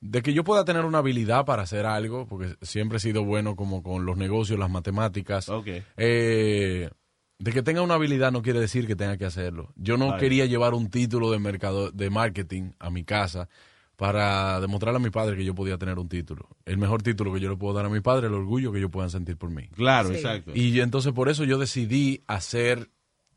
de 0.00 0.22
que 0.22 0.32
yo 0.32 0.44
pueda 0.44 0.64
tener 0.64 0.84
una 0.84 0.98
habilidad 0.98 1.44
para 1.44 1.62
hacer 1.62 1.86
algo, 1.86 2.26
porque 2.26 2.56
siempre 2.62 2.98
he 2.98 3.00
sido 3.00 3.24
bueno 3.24 3.56
como 3.56 3.82
con 3.82 4.06
los 4.06 4.16
negocios, 4.16 4.58
las 4.58 4.70
matemáticas. 4.70 5.48
Ok. 5.48 5.68
Eh, 5.96 6.90
de 7.38 7.52
que 7.52 7.62
tenga 7.62 7.82
una 7.82 7.94
habilidad 7.94 8.32
no 8.32 8.42
quiere 8.42 8.60
decir 8.60 8.86
que 8.86 8.96
tenga 8.96 9.16
que 9.16 9.24
hacerlo. 9.24 9.72
Yo 9.76 9.96
no 9.96 10.16
quería 10.18 10.46
llevar 10.46 10.74
un 10.74 10.90
título 10.90 11.30
de 11.30 11.38
mercado 11.38 11.90
de 11.90 12.10
marketing 12.10 12.72
a 12.78 12.90
mi 12.90 13.04
casa 13.04 13.48
para 14.00 14.58
demostrarle 14.62 14.96
a 14.96 15.02
mi 15.02 15.10
padre 15.10 15.36
que 15.36 15.44
yo 15.44 15.54
podía 15.54 15.76
tener 15.76 15.98
un 15.98 16.08
título. 16.08 16.48
El 16.64 16.78
mejor 16.78 17.02
título 17.02 17.34
que 17.34 17.38
yo 17.40 17.50
le 17.50 17.56
puedo 17.58 17.74
dar 17.74 17.84
a 17.84 17.90
mi 17.90 18.00
padre, 18.00 18.28
el 18.28 18.32
orgullo 18.32 18.72
que 18.72 18.78
ellos 18.78 18.90
puedan 18.90 19.10
sentir 19.10 19.36
por 19.36 19.50
mí. 19.50 19.68
Claro, 19.76 20.08
Sí. 20.08 20.14
exacto. 20.14 20.52
Y 20.54 20.80
entonces 20.80 21.12
por 21.12 21.28
eso 21.28 21.44
yo 21.44 21.58
decidí 21.58 22.24
hacer 22.26 22.88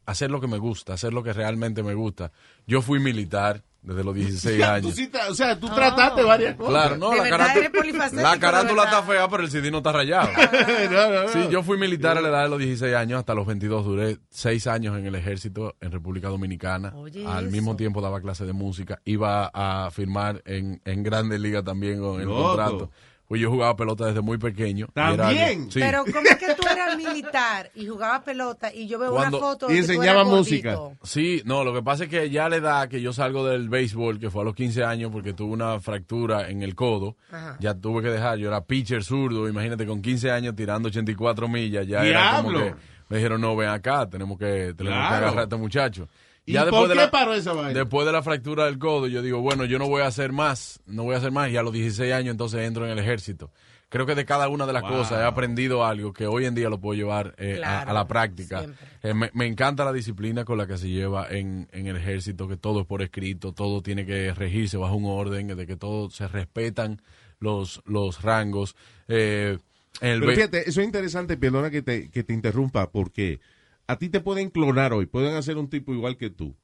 hacer 0.05 0.31
lo 0.31 0.39
que 0.39 0.47
me 0.47 0.57
gusta, 0.59 0.93
hacer 0.93 1.11
lo 1.13 1.21
que 1.21 1.33
realmente 1.33 1.83
me 1.83 1.93
gusta. 1.95 2.31
Yo 2.65 2.81
fui 2.81 2.99
militar 3.01 3.65
desde 3.83 4.03
los 4.03 4.15
16 4.15 4.57
Ya, 4.59 4.73
años. 4.75 4.89
tú 4.89 4.95
sí 4.95 5.09
tra- 5.11 5.29
o 5.29 5.35
sea, 5.35 5.59
tú 5.59 5.67
trataste 5.67 6.23
varias 6.23 6.55
cosas. 6.55 6.71
Claro, 6.71 6.97
no, 6.97 7.13
la, 7.13 7.23
carátula- 7.29 8.21
la 8.21 8.39
carátula 8.39 8.83
está 8.85 9.03
fea, 9.03 9.27
pero 9.29 9.43
el 9.43 9.51
CD 9.51 9.69
no 9.71 9.77
está 9.79 9.91
rayado. 9.91 10.29
No, 10.91 11.09
no, 11.09 11.23
no. 11.23 11.27
Sí, 11.29 11.47
yo 11.51 11.63
fui 11.63 11.77
militar 11.77 12.17
a 12.17 12.21
la 12.21 12.29
edad 12.29 12.43
de 12.43 12.49
los 12.49 12.59
16 12.59 12.95
años 12.95 13.19
hasta 13.19 13.33
los 13.35 13.45
22. 13.45 13.85
Duré 13.85 14.17
6 14.29 14.67
años 14.67 14.97
en 14.97 15.05
el 15.05 15.15
ejército 15.15 15.75
en 15.81 15.91
República 15.91 16.29
Dominicana. 16.29 16.93
Oye, 16.95 17.25
Al 17.27 17.45
eso. 17.45 17.51
mismo 17.51 17.75
tiempo 17.75 18.01
daba 18.01 18.21
clase 18.21 18.45
de 18.45 18.53
música. 18.53 18.99
Iba 19.05 19.49
a 19.53 19.89
firmar 19.91 20.41
en, 20.45 20.81
en 20.85 21.03
Grandes 21.03 21.39
Ligas 21.39 21.63
también 21.63 21.99
con 21.99 22.19
el 22.21 22.27
Loco. 22.27 22.43
contrato. 22.47 22.91
Pues 23.33 23.41
yo 23.41 23.49
jugaba 23.49 23.75
pelota 23.75 24.05
desde 24.05 24.21
muy 24.21 24.37
pequeño. 24.37 24.89
¿También? 24.93 25.71
sí. 25.71 25.79
Pero 25.79 26.03
¿cómo 26.05 26.21
es 26.29 26.35
que 26.35 26.53
tú 26.53 26.67
eras 26.71 26.95
militar 26.95 27.71
y 27.73 27.87
jugabas 27.87 28.21
pelota 28.21 28.71
y 28.71 28.85
yo 28.87 28.99
veo 28.99 29.09
Cuando- 29.11 29.39
una 29.39 29.47
foto 29.47 29.65
Y 29.71 29.73
que 29.73 29.79
enseñaba 29.79 30.21
eras 30.21 30.27
música. 30.27 30.75
gordito? 30.75 30.99
Sí, 31.03 31.41
no, 31.43 31.63
lo 31.63 31.73
que 31.73 31.81
pasa 31.81 32.03
es 32.03 32.11
que 32.11 32.29
ya 32.29 32.45
a 32.45 32.49
la 32.49 32.57
edad 32.57 32.87
que 32.89 33.01
yo 33.01 33.11
salgo 33.11 33.43
del 33.47 33.69
béisbol, 33.69 34.19
que 34.19 34.29
fue 34.29 34.43
a 34.43 34.45
los 34.45 34.53
15 34.53 34.83
años 34.83 35.09
porque 35.11 35.33
tuve 35.33 35.51
una 35.51 35.79
fractura 35.79 36.47
en 36.47 36.61
el 36.61 36.75
codo, 36.75 37.15
Ajá. 37.31 37.57
ya 37.59 37.73
tuve 37.73 38.03
que 38.03 38.09
dejar, 38.09 38.37
yo 38.37 38.49
era 38.49 38.63
pitcher 38.65 39.03
zurdo, 39.03 39.49
imagínate 39.49 39.87
con 39.87 40.03
15 40.03 40.29
años 40.29 40.55
tirando 40.55 40.89
84 40.89 41.47
millas, 41.47 41.87
ya 41.87 42.05
era 42.05 42.35
como 42.37 42.51
¡Diablo! 42.51 42.65
que 42.75 42.81
me 43.09 43.17
dijeron, 43.17 43.41
no, 43.41 43.55
ven 43.55 43.69
acá, 43.69 44.07
tenemos 44.07 44.37
que, 44.37 44.75
tenemos 44.77 44.77
que 44.77 44.83
Claro. 45.07 45.15
agarrar 45.25 45.39
a 45.39 45.43
este 45.45 45.55
muchacho. 45.55 46.07
¿Y 46.45 46.53
Ya 46.53 46.65
por 46.65 46.87
de 46.89 46.95
qué 46.95 47.01
la- 47.01 47.11
paró 47.11 47.33
esa 47.33 47.53
vaina? 47.53 47.73
Después 47.79 48.05
de 48.05 48.11
la 48.11 48.21
fractura 48.21 48.65
del 48.65 48.77
codo, 48.77 49.07
yo 49.07 49.21
digo, 49.21 49.39
bueno, 49.41 49.63
yo 49.65 49.79
no 49.79 49.87
voy 49.87 50.01
a 50.01 50.07
hacer 50.07 50.31
más, 50.33 50.81
no 50.85 51.03
voy 51.03 51.15
a 51.15 51.19
hacer 51.19 51.31
más, 51.31 51.49
y 51.49 51.57
a 51.57 51.63
los 51.63 51.71
16 51.73 52.11
años 52.13 52.31
entonces 52.31 52.61
entro 52.67 52.85
en 52.85 52.91
el 52.91 52.99
ejército. 52.99 53.49
Creo 53.89 54.05
que 54.07 54.15
de 54.15 54.25
cada 54.25 54.49
una 54.49 54.65
de 54.65 54.73
las 54.73 54.81
Wow. 54.81 54.91
cosas 54.91 55.19
he 55.21 55.23
aprendido 55.23 55.85
algo 55.85 56.13
que 56.13 56.25
hoy 56.25 56.45
en 56.45 56.55
día 56.55 56.67
lo 56.67 56.79
puedo 56.79 56.95
llevar 56.97 57.35
eh, 57.37 57.53
a- 57.53 57.57
Claro, 57.57 57.91
a, 57.91 57.93
la 57.93 58.07
práctica. 58.07 58.65
Eh, 59.03 59.13
me, 59.13 59.29
me 59.33 59.45
encanta 59.45 59.85
la 59.85 59.93
disciplina 59.93 60.43
con 60.45 60.57
la 60.57 60.65
que 60.65 60.77
se 60.79 60.89
lleva 60.89 61.27
en, 61.29 61.69
en 61.71 61.85
el 61.87 61.97
ejército, 61.97 62.47
que 62.47 62.57
todo 62.57 62.81
es 62.81 62.87
por 62.87 63.03
escrito, 63.03 63.53
todo 63.53 63.81
tiene 63.83 64.05
que 64.05 64.33
regirse 64.33 64.77
bajo 64.77 64.95
un 64.95 65.05
orden, 65.05 65.47
de 65.55 65.67
que 65.67 65.75
todo 65.77 66.09
se 66.09 66.27
respetan 66.27 67.01
los, 67.39 67.81
los 67.85 68.21
rangos. 68.23 68.75
Eh, 69.07 69.59
el 70.01 70.19
Pero 70.21 70.31
fíjate, 70.33 70.67
eso 70.69 70.81
es 70.81 70.85
interesante, 70.87 71.37
perdona 71.37 71.69
que 71.69 71.83
te, 71.83 72.09
que 72.09 72.23
te 72.23 72.33
interrumpa, 72.33 72.89
porque 72.89 73.39
a 73.87 73.97
ti 73.97 74.09
te 74.09 74.19
pueden 74.21 74.49
clonar 74.49 74.93
hoy, 74.93 75.05
pueden 75.05 75.35
hacer 75.35 75.57
un 75.57 75.69
tipo 75.69 75.93
igual 75.93 76.17
que 76.17 76.29
tú. 76.29 76.55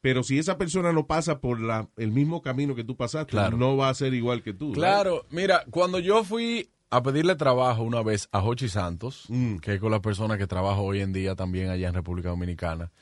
Pero 0.00 0.22
si 0.22 0.38
esa 0.38 0.58
persona 0.58 0.92
no 0.92 1.06
pasa 1.06 1.40
por 1.40 1.60
la, 1.60 1.88
el 1.96 2.10
mismo 2.12 2.42
camino 2.42 2.74
que 2.74 2.84
tú 2.84 2.94
pasaste, 2.96 3.30
Claro. 3.30 3.56
no 3.56 3.76
va 3.76 3.88
a 3.88 3.94
ser 3.94 4.12
igual 4.12 4.42
que 4.42 4.52
tú. 4.52 4.72
Claro, 4.72 5.24
mira, 5.30 5.64
cuando 5.70 5.98
yo 5.98 6.24
fui 6.24 6.68
a 6.90 7.02
pedirle 7.02 7.34
trabajo 7.36 7.82
una 7.82 8.02
vez 8.02 8.28
a 8.30 8.40
Jochi 8.42 8.68
Santos, 8.68 9.24
Mm. 9.28 9.56
que 9.56 9.74
es 9.74 9.80
con 9.80 9.90
la 9.90 10.00
persona 10.02 10.36
que 10.38 10.46
trabajo 10.46 10.82
hoy 10.82 11.00
en 11.00 11.12
día 11.12 11.34
también 11.34 11.70
allá 11.70 11.88
en 11.88 11.94
República 11.94 12.28
Dominicana, 12.28 12.92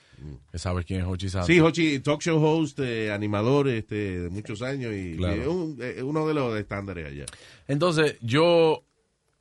que 0.52 0.59
sabes 0.59 0.87
quién 0.87 1.00
es 1.00 1.06
Jochi 1.06 1.28
Santos. 1.28 1.49
Sí, 1.49 1.59
Hochi, 1.61 1.99
talk 1.99 2.23
show 2.23 2.40
host, 2.42 2.78
eh, 2.78 3.11
animador 3.11 3.68
este, 3.68 4.21
de 4.21 4.30
muchos 4.30 4.62
años 4.62 4.94
y, 4.94 5.16
Claro. 5.16 5.42
y 5.42 5.47
un- 5.47 5.78
eh, 5.80 6.02
uno 6.04 6.26
de 6.28 6.35
los 6.35 6.56
estándares 6.59 7.06
allá. 7.09 7.26
Entonces, 7.66 8.16
yo 8.23 8.85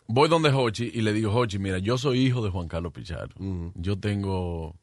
voy 0.07 0.29
donde 0.29 0.49
Hochi 0.49 0.91
y 0.93 1.01
le 1.01 1.13
digo, 1.13 1.33
Hochi, 1.33 1.59
mira, 1.59 1.77
yo 1.79 1.97
soy 1.97 2.19
hijo 2.25 2.43
de 2.43 2.49
Juan 2.51 2.67
Carlos 2.67 2.91
Pichardo. 2.93 3.35
Yo 3.75 3.97
tengo, 3.99 4.75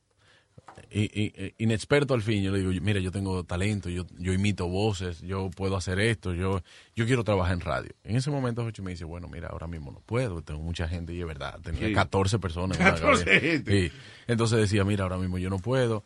inexperto 1.58 2.14
al 2.14 2.22
fin, 2.22 2.42
yo 2.42 2.50
le 2.52 2.60
digo, 2.60 2.70
mira, 2.82 3.00
yo 3.00 3.10
tengo 3.10 3.44
talento, 3.44 3.88
yo, 3.88 4.04
yo 4.18 4.32
imito 4.32 4.68
voces, 4.68 5.20
yo 5.22 5.50
puedo 5.50 5.76
hacer 5.76 5.98
esto, 6.00 6.34
yo, 6.34 6.62
yo 6.94 7.06
quiero 7.06 7.24
trabajar 7.24 7.54
en 7.54 7.60
radio. 7.60 7.90
En 8.04 8.16
ese 8.16 8.30
momento 8.30 8.62
Hochi 8.64 8.82
me 8.82 8.92
dice, 8.92 9.04
bueno, 9.04 9.28
mira, 9.28 9.48
ahora 9.48 9.66
mismo 9.66 9.90
no 9.90 10.00
puedo, 10.00 10.42
tengo 10.42 10.60
mucha 10.60 10.88
gente 10.88 11.14
y 11.14 11.20
es 11.20 11.26
verdad, 11.26 11.60
tenía 11.62 11.88
Sí. 11.88 11.92
14 11.94 12.38
personas. 12.38 12.78
en 12.78 12.86
una 12.86 12.94
14 12.94 13.24
cabina. 13.24 13.40
gente. 13.40 13.88
Sí. 13.88 13.94
Entonces 14.26 14.58
decía, 14.58 14.84
mira, 14.84 15.04
ahora 15.04 15.18
mismo 15.18 15.38
yo 15.38 15.50
no 15.50 15.58
puedo. 15.58 16.04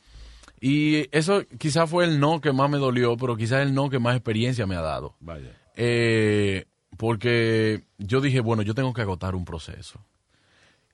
Y 0.61 1.09
eso 1.17 1.43
quizás 1.59 1.91
fue 1.91 2.05
el 2.05 2.21
no 2.21 2.41
que 2.41 2.53
más 2.53 2.71
me 2.71 2.79
dolió, 2.79 3.17
pero 3.17 3.37
quizás 3.37 3.63
el 3.63 3.75
no 3.75 3.91
que 3.91 3.99
más 3.99 4.15
experiencia 4.17 4.67
me 4.67 4.77
ha 4.77 4.81
dado. 4.81 5.17
Vaya. 5.21 5.51
Eh, 5.77 6.67
porque 6.97 7.83
yo 7.99 8.21
dije, 8.21 8.41
bueno, 8.41 8.63
yo 8.63 8.75
tengo 8.75 8.93
que 8.93 9.03
agotar 9.03 9.35
un 9.35 9.45
proceso. 9.45 10.01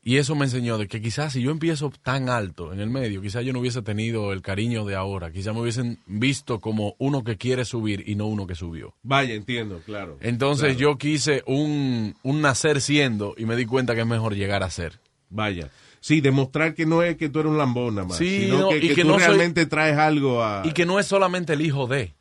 Y 0.00 0.16
eso 0.16 0.34
me 0.34 0.46
enseñó 0.46 0.78
de 0.78 0.86
que 0.88 1.02
quizás 1.02 1.34
si 1.34 1.42
yo 1.42 1.50
empiezo 1.50 1.90
tan 2.02 2.30
alto 2.30 2.72
en 2.72 2.80
el 2.80 2.88
medio, 2.88 3.20
quizás 3.20 3.44
yo 3.44 3.52
no 3.52 3.58
hubiese 3.58 3.82
tenido 3.82 4.32
el 4.32 4.40
cariño 4.40 4.84
de 4.86 4.94
ahora, 4.94 5.30
quizás 5.32 5.52
me 5.54 5.60
hubiesen 5.60 5.98
visto 6.06 6.60
como 6.60 6.94
uno 6.98 7.24
que 7.24 7.36
quiere 7.36 7.64
subir 7.66 8.04
y 8.08 8.14
no 8.14 8.26
uno 8.26 8.46
que 8.46 8.54
subió. 8.54 8.94
Vaya, 9.02 9.34
entiendo, 9.34 9.82
claro. 9.84 10.16
Entonces 10.20 10.76
Claro. 10.76 10.78
yo 10.92 10.98
quise 10.98 11.42
un, 11.46 12.14
un 12.22 12.40
nacer 12.40 12.80
siendo 12.80 13.34
y 13.36 13.44
me 13.44 13.56
di 13.56 13.66
cuenta 13.66 13.94
que 13.94 14.00
es 14.02 14.06
mejor 14.06 14.34
llegar 14.34 14.62
a 14.62 14.70
ser. 14.70 14.98
Vaya. 15.28 15.68
Sí, 16.00 16.20
demostrar 16.22 16.74
que 16.74 16.86
no 16.86 17.02
es 17.02 17.16
que 17.16 17.28
tú 17.28 17.40
eres 17.40 17.50
un 17.50 17.58
lambón 17.58 17.96
nada 17.96 18.06
más, 18.06 18.16
Sí, 18.16 18.44
sino 18.44 18.60
no, 18.60 18.68
que, 18.70 18.78
y 18.78 18.88
que 18.88 18.94
que 18.94 19.02
tú 19.02 19.08
no 19.08 19.14
soy- 19.18 19.24
realmente 19.26 19.66
traes 19.66 19.98
algo 19.98 20.42
a... 20.42 20.62
Y 20.64 20.70
que 20.72 20.86
no 20.86 21.00
es 21.00 21.06
solamente 21.06 21.52
el 21.52 21.60
hijo 21.60 21.86
de, 21.88 22.14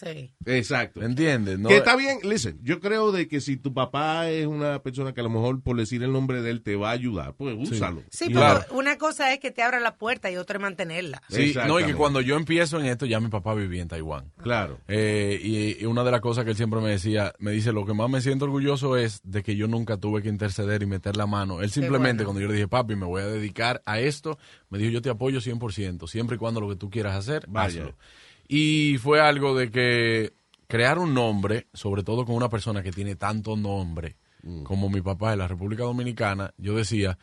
Sí. 0.00 0.32
Exacto. 0.46 1.02
¿entiendes? 1.02 1.58
No, 1.58 1.68
que 1.68 1.76
está 1.76 1.94
bien, 1.96 2.18
listen, 2.22 2.58
yo 2.62 2.80
creo 2.80 3.12
de 3.12 3.28
que 3.28 3.40
si 3.40 3.56
tu 3.56 3.74
papá 3.74 4.30
es 4.30 4.46
una 4.46 4.82
persona 4.82 5.12
que 5.12 5.20
a 5.20 5.24
lo 5.24 5.30
mejor 5.30 5.62
por 5.62 5.76
decir 5.76 6.02
el 6.02 6.12
nombre 6.12 6.40
de 6.42 6.50
él 6.50 6.62
te 6.62 6.76
va 6.76 6.88
a 6.90 6.92
ayudar, 6.92 7.34
pues 7.34 7.54
úsalo. 7.58 8.02
Sí, 8.10 8.26
pero 8.28 8.40
Claro. 8.40 8.64
una 8.72 8.96
cosa 8.98 9.32
es 9.32 9.40
que 9.40 9.50
te 9.50 9.62
abra 9.62 9.78
la 9.80 9.96
puerta 9.96 10.30
y 10.30 10.36
otra 10.36 10.56
es 10.56 10.62
mantenerla. 10.62 11.22
Sí, 11.28 11.54
no, 11.66 11.78
y 11.80 11.84
que 11.84 11.94
cuando 11.94 12.20
yo 12.20 12.36
empiezo 12.36 12.80
en 12.80 12.86
esto, 12.86 13.04
ya 13.06 13.20
mi 13.20 13.28
papá 13.28 13.54
vivía 13.54 13.82
en 13.82 13.88
Taiwán. 13.88 14.32
Claro. 14.42 14.78
Eh, 14.88 15.38
y, 15.42 15.82
y 15.82 15.86
una 15.86 16.02
de 16.04 16.10
las 16.10 16.20
cosas 16.20 16.44
que 16.44 16.50
él 16.52 16.56
siempre 16.56 16.80
me 16.80 16.88
decía, 16.90 17.32
me 17.38 17.50
dice, 17.52 17.72
lo 17.72 17.84
que 17.84 17.92
más 17.94 18.08
me 18.08 18.20
siento 18.20 18.46
orgulloso 18.46 18.96
es 18.96 19.20
de 19.24 19.42
que 19.42 19.56
yo 19.56 19.68
nunca 19.68 19.96
tuve 19.98 20.22
que 20.22 20.28
interceder 20.28 20.82
y 20.82 20.86
meter 20.86 21.16
la 21.16 21.26
mano. 21.26 21.60
Él 21.62 21.70
simplemente, 21.70 22.24
bueno. 22.24 22.28
cuando 22.28 22.40
yo 22.40 22.48
le 22.48 22.54
dije, 22.54 22.68
papi, 22.68 22.96
me 22.96 23.06
voy 23.06 23.22
a 23.22 23.26
dedicar 23.26 23.82
a 23.84 24.00
esto, 24.00 24.38
me 24.70 24.78
dijo, 24.78 24.90
yo 24.90 25.02
te 25.02 25.10
apoyo 25.10 25.40
100%, 25.40 26.06
siempre 26.08 26.36
y 26.36 26.38
cuando 26.38 26.60
lo 26.60 26.68
que 26.68 26.76
tú 26.76 26.88
quieras 26.90 27.14
hacer, 27.16 27.44
Vaya. 27.48 27.82
hazlo. 27.82 27.94
Y 28.52 28.98
fue 28.98 29.20
algo 29.20 29.56
de 29.56 29.70
que 29.70 30.32
crear 30.66 30.98
un 30.98 31.14
nombre, 31.14 31.68
sobre 31.72 32.02
todo 32.02 32.24
con 32.24 32.34
una 32.34 32.48
persona 32.48 32.82
que 32.82 32.90
tiene 32.90 33.14
tanto 33.14 33.56
nombre 33.56 34.16
Mm. 34.42 34.62
como 34.62 34.88
mi 34.88 35.00
papá 35.00 35.30
de 35.30 35.36
la 35.36 35.48
República 35.48 35.84
Dominicana, 35.84 36.54
yo 36.56 36.76
decía, 36.76 37.18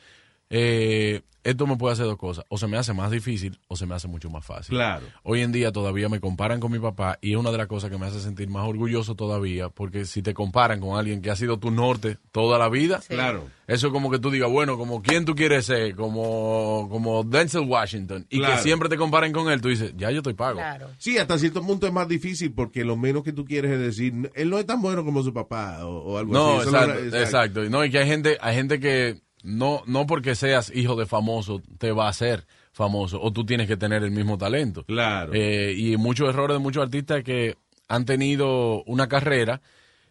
eh, 0.49 1.21
esto 1.43 1.65
me 1.65 1.77
puede 1.77 1.93
hacer 1.93 2.05
dos 2.05 2.17
cosas, 2.17 2.43
o 2.49 2.57
se 2.57 2.67
me 2.67 2.75
hace 2.75 2.91
más 2.93 3.09
difícil 3.09 3.57
o 3.69 3.77
se 3.77 3.85
me 3.85 3.95
hace 3.95 4.09
mucho 4.09 4.29
más 4.29 4.45
fácil. 4.45 4.75
Claro. 4.75 5.05
Hoy 5.23 5.41
en 5.43 5.53
día 5.53 5.71
todavía 5.71 6.09
me 6.09 6.19
comparan 6.19 6.59
con 6.59 6.73
mi 6.73 6.79
papá 6.79 7.17
y 7.21 7.31
es 7.31 7.37
una 7.37 7.51
de 7.51 7.57
las 7.57 7.67
cosas 7.67 7.89
que 7.89 7.97
me 7.97 8.05
hace 8.05 8.19
sentir 8.19 8.49
más 8.49 8.67
orgulloso 8.67 9.15
todavía, 9.15 9.69
porque 9.69 10.03
si 10.03 10.21
te 10.21 10.33
comparan 10.33 10.81
con 10.81 10.99
alguien 10.99 11.21
que 11.21 11.31
ha 11.31 11.37
sido 11.37 11.57
tu 11.57 11.71
norte 11.71 12.17
toda 12.33 12.59
la 12.59 12.67
vida, 12.67 12.99
Sí. 12.99 13.13
Claro. 13.13 13.45
eso 13.65 13.87
es 13.87 13.93
como 13.93 14.11
que 14.11 14.19
tú 14.19 14.29
digas, 14.29 14.51
bueno, 14.51 14.77
como 14.77 15.01
quién 15.01 15.23
tú 15.23 15.35
quieres 15.35 15.65
ser, 15.67 15.95
como, 15.95 16.89
como 16.91 17.23
Denzel 17.23 17.61
Washington, 17.65 18.25
y 18.29 18.39
Claro. 18.39 18.55
que 18.55 18.61
siempre 18.63 18.89
te 18.89 18.97
comparen 18.97 19.31
con 19.31 19.49
él, 19.49 19.61
tú 19.61 19.69
dices, 19.69 19.93
ya 19.95 20.11
yo 20.11 20.17
estoy 20.17 20.33
pago. 20.33 20.57
Claro. 20.57 20.89
Sí, 20.97 21.17
hasta 21.17 21.37
cierto 21.37 21.61
punto 21.65 21.87
es 21.87 21.93
más 21.93 22.09
difícil 22.09 22.51
porque 22.51 22.83
lo 22.83 22.97
menos 22.97 23.23
que 23.23 23.31
tú 23.31 23.45
quieres 23.45 23.71
es 23.71 23.79
decir, 23.79 24.31
él 24.35 24.49
no 24.49 24.59
es 24.59 24.65
tan 24.65 24.81
bueno 24.81 25.05
como 25.05 25.23
su 25.23 25.33
papá 25.33 25.85
o, 25.85 25.99
o 26.13 26.17
algo 26.17 26.33
No, 26.33 26.59
así. 26.59 26.67
Eso 26.67 26.77
exacto, 26.77 27.17
exacto. 27.17 27.63
Y 27.63 27.69
No, 27.69 27.85
y 27.85 27.89
que 27.89 27.99
hay 27.99 28.07
gente, 28.07 28.37
hay 28.41 28.53
gente 28.55 28.81
que 28.81 29.21
no, 29.43 29.83
no 29.85 30.05
porque 30.05 30.35
seas 30.35 30.71
hijo 30.73 30.95
de 30.95 31.05
famoso 31.05 31.61
te 31.77 31.91
va 31.91 32.07
a 32.07 32.09
hacer 32.09 32.45
famoso, 32.71 33.19
o 33.21 33.31
tú 33.31 33.45
tienes 33.45 33.67
que 33.67 33.77
tener 33.77 34.03
el 34.03 34.11
mismo 34.11 34.37
talento. 34.37 34.83
Claro. 34.83 35.33
Eh, 35.33 35.73
y 35.75 35.97
muchos 35.97 36.29
errores 36.29 36.55
de 36.55 36.59
muchos 36.59 36.83
artistas 36.83 37.23
que 37.23 37.55
han 37.87 38.05
tenido 38.05 38.83
una 38.83 39.07
carrera 39.07 39.61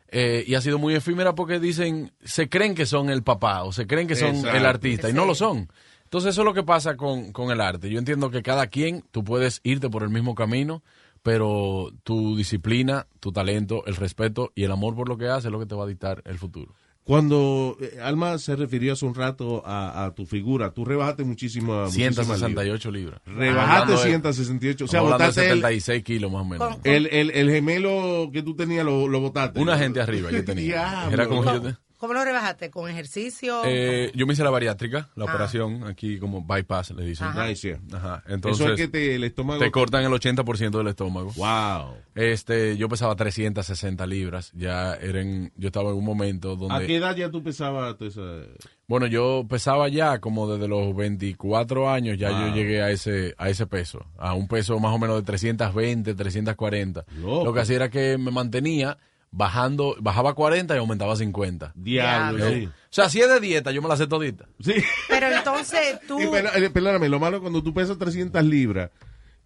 eh, 0.09 0.45
y 0.47 0.54
ha 0.54 0.61
sido 0.61 0.78
muy 0.78 0.95
efímera 0.95 1.35
porque 1.35 1.61
dicen, 1.61 2.12
se 2.25 2.49
creen 2.49 2.75
que 2.75 2.87
son 2.87 3.11
el 3.11 3.23
papá 3.23 3.62
o 3.62 3.73
se 3.73 3.87
creen 3.87 4.09
que 4.09 4.16
son 4.16 4.37
Exacto. 4.37 4.56
el 4.56 4.66
artista 4.66 5.09
y 5.09 5.12
no 5.12 5.25
lo 5.25 5.35
son. 5.35 5.68
Entonces 6.04 6.30
eso 6.30 6.42
es 6.42 6.45
lo 6.45 6.54
que 6.54 6.62
pasa 6.62 6.97
con, 6.97 7.33
con 7.33 7.50
el 7.50 7.61
arte. 7.61 7.90
Yo 7.90 7.99
entiendo 7.99 8.30
que 8.30 8.42
cada 8.42 8.68
quien, 8.68 9.04
tú 9.11 9.25
puedes 9.25 9.61
irte 9.64 9.90
por 9.90 10.02
el 10.02 10.11
mismo 10.11 10.35
camino, 10.35 10.83
pero 11.23 11.90
tu 12.04 12.37
disciplina, 12.37 13.09
tu 13.18 13.33
talento, 13.33 13.85
el 13.87 13.97
respeto 13.97 14.52
y 14.54 14.62
el 14.62 14.71
amor 14.71 14.95
por 14.95 15.09
lo 15.09 15.18
que 15.18 15.28
haces 15.28 15.47
es 15.47 15.50
lo 15.52 15.59
que 15.59 15.66
te 15.66 15.75
va 15.75 15.85
a 15.85 15.88
dictar 15.88 16.23
el 16.25 16.38
futuro. 16.38 16.75
Cuando 17.06 17.76
eh, 17.80 17.98
Alma 18.02 18.36
se 18.38 18.56
refirió 18.56 18.92
hace 18.94 19.06
un 19.06 19.14
rato 19.14 19.62
a, 19.64 20.06
a 20.06 20.14
tu 20.16 20.26
figura, 20.26 20.72
tú 20.72 20.84
rebajaste 20.84 21.22
muchísimo. 21.22 21.84
muchísimas 21.84 22.16
libras. 22.16 22.26
168 22.26 22.90
libras. 22.90 23.20
Rebajaste 23.26 23.72
Hablando 23.72 24.02
de- 24.02 24.08
168. 24.08 24.84
O 24.84 24.88
sea, 24.88 25.00
botaste 25.02 25.40
el, 25.42 25.46
76 25.60 26.02
kilos 26.02 26.32
más 26.32 26.42
o 26.42 26.44
menos. 26.46 26.76
El, 26.82 27.06
el, 27.06 27.30
el 27.30 27.48
gemelo 27.50 28.28
que 28.32 28.42
tú 28.42 28.56
tenías, 28.56 28.84
lo, 28.84 29.06
lo 29.06 29.20
botaste. 29.20 29.60
Una 29.60 29.78
gente 29.78 30.00
arriba 30.00 30.32
yo 30.32 30.44
tenía. 30.44 30.64
Diablo. 30.64 31.12
Era 31.14 31.28
como 31.28 31.44
yo, 31.44 31.62
te- 31.62 31.76
¿Cómo 31.98 32.12
lo 32.12 32.24
rebajaste? 32.24 32.70
¿Con 32.70 32.90
ejercicio? 32.90 33.62
eh, 33.64 34.12
yo 34.14 34.26
me 34.26 34.34
hice 34.34 34.44
la 34.44 34.50
bariátrica, 34.50 35.08
la 35.16 35.24
Ah. 35.24 35.28
operación, 35.30 35.84
aquí 35.84 36.18
como 36.18 36.42
bypass 36.42 36.90
le 36.90 37.04
dicen. 37.06 37.28
Ajá. 37.28 37.46
Nice, 37.48 37.68
yeah. 37.68 37.96
Ajá. 37.98 38.22
Eso 38.26 38.34
Entonces 38.34 38.66
es 38.68 38.76
que 38.76 38.88
te, 38.88 39.14
el 39.14 39.24
estómago. 39.24 39.60
te 39.60 39.70
cortan 39.70 40.04
el 40.04 40.12
80% 40.12 40.78
del 40.78 40.88
estómago. 40.88 41.32
Wow. 41.36 41.94
Este, 42.14 42.76
yo 42.76 42.88
pesaba 42.88 43.16
360 43.16 44.06
libras, 44.06 44.52
ya 44.54 44.94
eran, 44.94 45.52
yo 45.56 45.68
estaba 45.68 45.90
en 45.90 45.96
un 45.96 46.04
momento 46.04 46.52
¿A 46.52 46.56
donde, 46.56 46.86
qué 46.86 46.96
edad 46.96 47.16
ya 47.16 47.30
tú 47.30 47.42
pesabas 47.42 47.96
esa- 48.00 48.42
bueno, 48.88 49.06
yo 49.06 49.44
pesaba 49.48 49.88
ya 49.88 50.20
como 50.20 50.46
desde 50.52 50.68
los 50.68 50.94
24 50.94 51.90
años, 51.90 52.18
ya 52.18 52.30
Wow. 52.30 52.40
yo 52.48 52.54
llegué 52.54 52.82
a 52.82 52.90
ese, 52.90 53.34
a 53.38 53.48
ese 53.48 53.66
peso, 53.66 54.04
a 54.18 54.34
un 54.34 54.48
peso 54.48 54.78
más 54.78 54.94
o 54.94 54.98
menos 54.98 55.16
de 55.16 55.22
320, 55.22 56.14
340. 56.14 57.04
Loco. 57.20 57.44
Lo 57.44 57.52
que 57.52 57.60
hacía 57.60 57.76
era 57.76 57.90
que 57.90 58.16
me 58.18 58.30
mantenía 58.30 58.96
bajando, 59.37 59.95
bajaba 60.00 60.35
40 60.35 60.75
y 60.75 60.78
aumentaba 60.78 61.14
50. 61.14 61.73
Diablo, 61.75 62.49
sí. 62.49 62.66
O 62.66 62.73
sea, 62.97 63.11
si 63.11 63.21
es 63.21 63.28
de 63.28 63.38
dieta, 63.38 63.71
yo 63.71 63.83
me 63.83 63.88
la 63.88 63.97
sé 63.99 64.07
todita. 64.07 64.47
Sí. 64.61 64.73
Pero 65.09 65.26
entonces 65.28 66.00
tú... 66.09 66.19
Eh, 66.35 66.71
perdóname, 66.71 67.09
lo 67.11 67.21
malo 67.21 67.37
es 67.37 67.43
cuando 67.43 67.62
tú 67.62 67.75
pesas 67.75 67.99
300 67.99 68.43
libras, 68.43 68.90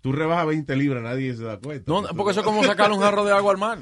tú 0.00 0.12
rebajas 0.12 0.46
20 0.46 0.76
libras, 0.76 1.02
nadie 1.02 1.34
se 1.34 1.42
da 1.42 1.58
cuenta. 1.58 1.84
No, 1.92 2.02
porque 2.16 2.30
eso 2.30 2.40
es 2.40 2.46
como 2.46 2.62
sacarle 2.70 2.94
un 2.94 3.02
jarro 3.02 3.24
de 3.24 3.32
agua 3.32 3.50
al 3.50 3.58
mar. 3.58 3.78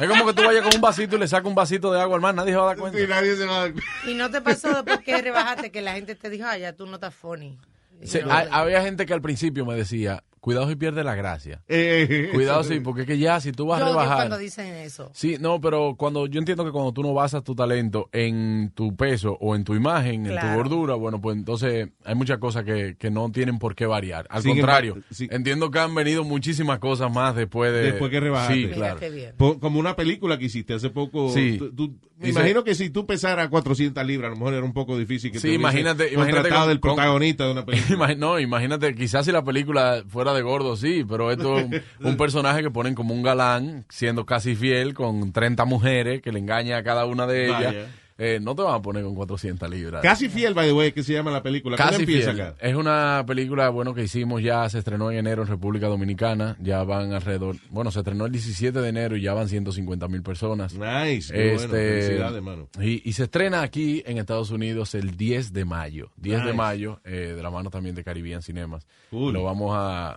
Es 0.00 0.08
como 0.08 0.26
que 0.26 0.34
tú 0.34 0.42
vayas 0.44 0.62
con 0.62 0.74
un 0.74 0.80
vasito 0.82 1.16
y 1.16 1.18
le 1.20 1.26
sacas 1.28 1.46
un 1.48 1.54
vasito 1.54 1.90
de 1.90 2.02
agua 2.02 2.16
al 2.16 2.20
mar, 2.22 2.34
nadie 2.34 2.50
se 2.52 2.56
va 2.58 2.64
a 2.64 2.66
dar 2.66 2.76
cuenta. 2.76 2.98
Sí, 2.98 3.06
nadie 3.08 3.34
se 3.36 3.46
va 3.46 3.56
a 3.56 3.60
dar 3.60 3.72
cuenta. 3.72 3.90
Y 4.10 4.14
no 4.14 4.30
te 4.30 4.42
pasó 4.42 4.68
después 4.74 5.00
que 5.00 5.22
rebajaste 5.22 5.70
que 5.70 5.80
la 5.80 5.94
gente 5.94 6.14
te 6.14 6.28
dijo, 6.28 6.44
ah, 6.46 6.58
ya 6.58 6.74
tú 6.74 6.84
no 6.86 6.96
estás 6.96 7.14
funny. 7.14 7.58
Sí, 8.02 8.18
No, 8.22 8.30
hay- 8.30 8.48
había 8.50 8.82
gente 8.82 9.06
que 9.06 9.14
al 9.14 9.22
principio 9.22 9.64
me 9.64 9.74
decía, 9.74 10.22
cuidado 10.46 10.68
si 10.68 10.76
pierde 10.76 11.02
la 11.02 11.16
gracia. 11.16 11.60
Eh, 11.68 12.30
Cuidado 12.32 12.62
sí, 12.62 12.78
porque 12.80 13.00
es 13.02 13.06
que 13.08 13.18
ya 13.18 13.40
si 13.40 13.50
tú 13.52 13.66
vas 13.66 13.80
yo 13.80 13.86
a 13.86 13.88
rebajar... 13.88 14.16
cuando 14.18 14.38
dicen 14.38 14.66
eso. 14.76 15.10
Sí, 15.12 15.36
no, 15.40 15.60
pero 15.60 15.96
cuando 15.98 16.26
yo 16.26 16.38
entiendo 16.38 16.64
que 16.64 16.70
cuando 16.70 16.92
tú 16.92 17.02
no 17.02 17.12
basas 17.14 17.42
tu 17.42 17.54
talento 17.56 18.08
en 18.12 18.70
tu 18.74 18.94
peso 18.96 19.36
o 19.40 19.56
en 19.56 19.64
tu 19.64 19.74
imagen, 19.74 20.26
en 20.26 20.38
tu 20.40 20.46
gordura, 20.56 20.94
bueno, 20.94 21.20
pues 21.20 21.36
entonces 21.36 21.88
hay 22.04 22.14
muchas 22.14 22.38
cosas 22.38 22.62
que, 22.64 22.96
que 22.98 23.10
no 23.10 23.30
tienen 23.32 23.58
por 23.58 23.74
qué 23.74 23.86
variar. 23.86 24.26
Al 24.30 24.42
Sin 24.42 24.52
contrario, 24.52 24.92
embargo, 24.94 25.08
sí. 25.14 25.28
entiendo 25.30 25.70
que 25.70 25.78
han 25.80 25.94
venido 25.94 26.22
muchísimas 26.24 26.78
cosas 26.78 27.12
más 27.12 27.34
después 27.34 27.72
de... 27.72 27.82
Después 27.82 28.10
que 28.10 28.20
rebajaste. 28.20 28.54
Sí, 28.54 28.68
claro. 28.68 29.00
bien. 29.12 29.32
Como 29.60 29.80
una 29.80 29.96
película 29.96 30.38
que 30.38 30.44
hiciste 30.46 30.74
hace 30.74 30.90
poco. 30.90 31.30
Sí. 31.34 31.56
Tú- 31.58 31.72
tú- 31.74 31.96
me 32.18 32.28
Dice- 32.28 32.38
imagino 32.38 32.64
que 32.64 32.74
si 32.74 32.88
tú 32.88 33.04
pesaras 33.04 33.48
400 33.48 34.02
libras, 34.06 34.28
a 34.28 34.30
lo 34.30 34.36
mejor 34.36 34.54
era 34.54 34.64
un 34.64 34.72
poco 34.72 34.96
difícil 34.96 35.30
que 35.32 35.38
Sí, 35.38 35.48
te 35.48 35.54
imagínate- 35.54 36.12
imagínate 36.14 36.48
contratado 36.48 36.60
con- 36.62 36.68
del 36.70 36.80
con- 36.80 36.94
protagonista 36.94 37.44
de 37.44 37.52
una 37.52 37.64
película. 37.66 38.14
No, 38.14 38.38
imagínate, 38.40 38.94
quizás 38.94 39.26
si 39.26 39.32
la 39.32 39.44
película 39.44 40.02
fuera 40.08 40.32
de 40.36 40.42
gordo, 40.42 40.76
sí, 40.76 41.04
pero 41.08 41.30
esto 41.30 41.58
es 41.58 41.64
un, 41.64 41.82
un 42.06 42.16
personaje 42.18 42.62
que 42.62 42.70
ponen 42.70 42.94
como 42.94 43.14
un 43.14 43.22
galán, 43.22 43.84
siendo 43.88 44.24
casi 44.24 44.54
fiel, 44.54 44.94
con 44.94 45.32
30 45.32 45.64
mujeres, 45.64 46.22
que 46.22 46.30
le 46.32 46.38
engaña 46.38 46.76
a 46.78 46.82
cada 46.84 47.06
una 47.06 47.26
de 47.26 47.46
ellas. 47.46 47.64
Vaya. 47.64 47.86
Eh, 48.18 48.38
no 48.40 48.54
te 48.54 48.62
van 48.62 48.74
a 48.76 48.80
poner 48.82 49.04
con 49.04 49.14
400 49.14 49.68
libras. 49.68 50.02
Casi 50.02 50.28
fiel, 50.30 50.54
by 50.54 50.66
the 50.68 50.72
way, 50.72 50.92
que 50.92 51.02
se 51.02 51.12
llama 51.12 51.30
la 51.30 51.42
película. 51.42 51.76
¿Cuándo 51.76 51.92
Casi 51.92 52.02
empieza 52.04 52.32
fiel. 52.32 52.46
acá? 52.46 52.56
Es 52.66 52.74
una 52.74 53.22
película, 53.26 53.68
bueno, 53.68 53.92
que 53.94 54.04
hicimos 54.04 54.42
ya, 54.42 54.66
se 54.70 54.78
estrenó 54.78 55.10
en 55.10 55.18
enero 55.18 55.42
en 55.42 55.48
República 55.48 55.86
Dominicana, 55.88 56.56
ya 56.60 56.82
van 56.82 57.12
alrededor, 57.12 57.56
bueno, 57.68 57.90
se 57.90 57.98
estrenó 57.98 58.24
el 58.26 58.32
17 58.32 58.80
de 58.80 58.88
enero 58.88 59.16
y 59.16 59.22
ya 59.22 59.34
van 59.34 59.48
150 59.48 60.08
mil 60.08 60.22
personas. 60.22 60.72
Nice. 60.74 61.32
Qué 61.32 61.52
bueno. 61.54 61.62
Este, 61.64 62.00
Felicidades, 62.02 62.42
mano. 62.42 62.68
y, 62.80 63.06
y 63.06 63.12
se 63.12 63.24
estrena 63.24 63.60
aquí 63.60 64.02
en 64.06 64.16
Estados 64.18 64.50
Unidos 64.50 64.94
el 64.94 65.16
10 65.16 65.52
de 65.52 65.64
mayo. 65.66 66.10
10 66.16 66.44
de 66.46 66.52
mayo, 66.54 67.00
eh, 67.04 67.34
de 67.36 67.42
la 67.42 67.50
mano 67.50 67.68
también 67.70 67.94
de 67.94 68.02
Caribbean 68.02 68.40
Cinemas. 68.40 68.86
Cool. 69.10 69.34
Lo 69.34 69.42
vamos 69.44 69.72
a, 69.76 70.10
a- 70.12 70.16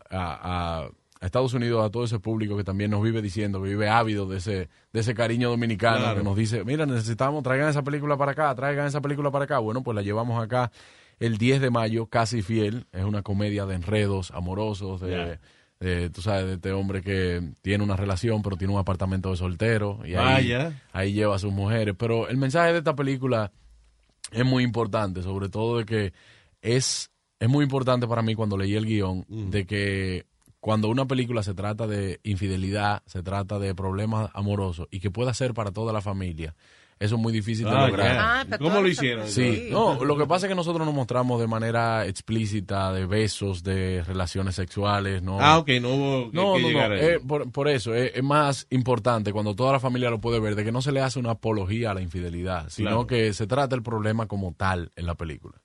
a- 0.84 0.90
a 1.22 1.26
Estados 1.26 1.54
Unidos, 1.54 1.84
a 1.86 1.90
todo 1.90 2.04
ese 2.06 2.20
público 2.20 2.56
que 2.56 2.64
también 2.64 2.92
nos 2.92 3.02
vive 3.04 3.22
diciendo, 3.22 3.62
que 3.62 3.70
vive 3.70 3.90
ávido 3.90 4.26
de 4.28 4.38
ese, 4.38 4.70
de 4.94 5.00
ese 5.00 5.14
cariño 5.14 5.50
dominicano, 5.50 5.98
Claro. 6.00 6.18
que 6.20 6.24
nos 6.24 6.36
dice, 6.38 6.64
mira, 6.64 6.86
necesitamos, 6.86 7.44
traigan 7.44 7.68
esa 7.70 7.84
película 7.84 8.16
para 8.18 8.32
acá, 8.32 8.54
traigan 8.56 8.88
esa 8.88 9.02
película 9.02 9.30
para 9.32 9.46
acá. 9.46 9.60
Bueno, 9.60 9.84
pues 9.84 9.96
la 9.96 10.02
llevamos 10.02 10.42
acá 10.42 10.72
el 11.20 11.38
10 11.38 11.60
de 11.62 11.70
mayo, 11.70 12.06
casi 12.06 12.42
fiel. 12.42 12.86
Es 12.94 13.04
una 13.04 13.22
comedia 13.22 13.66
de 13.66 13.76
enredos 13.76 14.32
amorosos, 14.32 15.02
de... 15.02 15.40
De, 15.82 16.10
tú 16.10 16.22
sabes, 16.22 16.46
de 16.46 16.54
este 16.56 16.74
hombre 16.74 17.02
que 17.02 17.42
tiene 17.62 17.86
una 17.86 17.96
relación, 17.96 18.42
pero 18.42 18.58
tiene 18.58 18.74
un 18.74 18.80
apartamento 18.82 19.30
de 19.32 19.38
soltero. 19.38 20.00
Y 20.04 20.14
ahí, 20.16 20.52
Vaya. 20.52 20.82
ahí 20.92 21.14
lleva 21.14 21.38
a 21.38 21.40
sus 21.40 21.54
mujeres. 21.54 21.96
Pero 21.98 22.28
el 22.28 22.36
mensaje 22.36 22.74
de 22.74 22.80
esta 22.80 22.98
película 22.98 23.54
es 24.34 24.44
muy 24.44 24.66
importante, 24.66 25.24
sobre 25.24 25.48
todo 25.48 25.78
de 25.78 25.86
que 25.86 26.12
es, 26.62 27.12
es 27.40 27.48
muy 27.48 27.64
importante 27.64 28.10
para 28.10 28.22
mí 28.22 28.36
cuando 28.36 28.58
leí 28.58 28.76
el 28.76 28.86
guion, 28.86 29.26
de 29.30 29.66
que 29.66 30.26
cuando 30.70 30.88
una 30.88 31.08
película 31.08 31.42
se 31.42 31.56
trata 31.56 31.88
de 31.88 32.20
infidelidad, 32.22 33.02
se 33.08 33.24
trata 33.24 33.58
de 33.58 33.74
problemas 33.74 34.30
amorosos 34.36 34.88
y 34.92 35.00
que 35.00 35.10
pueda 35.10 35.34
ser 35.34 35.56
para 35.56 35.72
toda 35.72 35.92
la 35.92 36.00
familia, 36.00 36.54
eso 37.00 37.16
es 37.16 37.22
muy 37.22 37.34
difícil 37.34 37.66
de 37.66 37.72
Ah, 37.72 37.88
lograr. 37.88 38.18
Ah, 38.20 38.46
pero 38.48 38.64
¿Cómo 38.66 38.80
lo 38.80 38.88
hicieron? 38.88 39.28
Sí, 39.28 39.70
no, 39.72 40.04
lo 40.06 40.16
que 40.16 40.28
pasa 40.28 40.46
es 40.46 40.50
que 40.52 40.56
nosotros 40.56 40.86
nos 40.86 40.94
mostramos 40.94 41.42
de 41.42 41.48
manera 41.48 42.06
explícita 42.06 42.94
de 42.94 43.08
besos, 43.08 43.64
de 43.64 44.04
relaciones 44.04 44.54
sexuales, 44.54 45.24
¿no? 45.24 45.40
Ah, 45.42 45.58
ok, 45.58 45.70
no 45.82 45.90
hubo 45.90 46.30
que, 46.30 46.38
No, 46.38 46.54
que 46.54 46.62
no, 46.62 46.68
llegar 46.68 46.90
no. 46.92 46.96
eh, 46.98 47.20
por, 47.28 47.52
por 47.52 47.68
eso 47.68 47.96
es, 47.96 48.12
es 48.14 48.24
más 48.24 48.68
importante 48.70 49.34
cuando 49.34 49.56
toda 49.56 49.72
la 49.72 49.80
familia 49.80 50.12
lo 50.12 50.22
puede 50.22 50.40
ver, 50.40 50.54
de 50.54 50.64
que 50.64 50.72
no 50.72 50.84
se 50.84 50.92
le 50.92 51.02
hace 51.02 51.18
una 51.18 51.32
apología 51.32 51.90
a 51.90 51.94
la 51.96 52.02
infidelidad, 52.02 52.70
sino 52.70 52.90
Claro. 52.90 53.08
que 53.08 53.34
se 53.34 53.48
trata 53.48 53.76
el 53.76 53.82
problema 53.82 54.28
como 54.28 54.54
tal 54.54 54.92
en 54.96 55.08
la 55.08 55.16
película. 55.16 55.56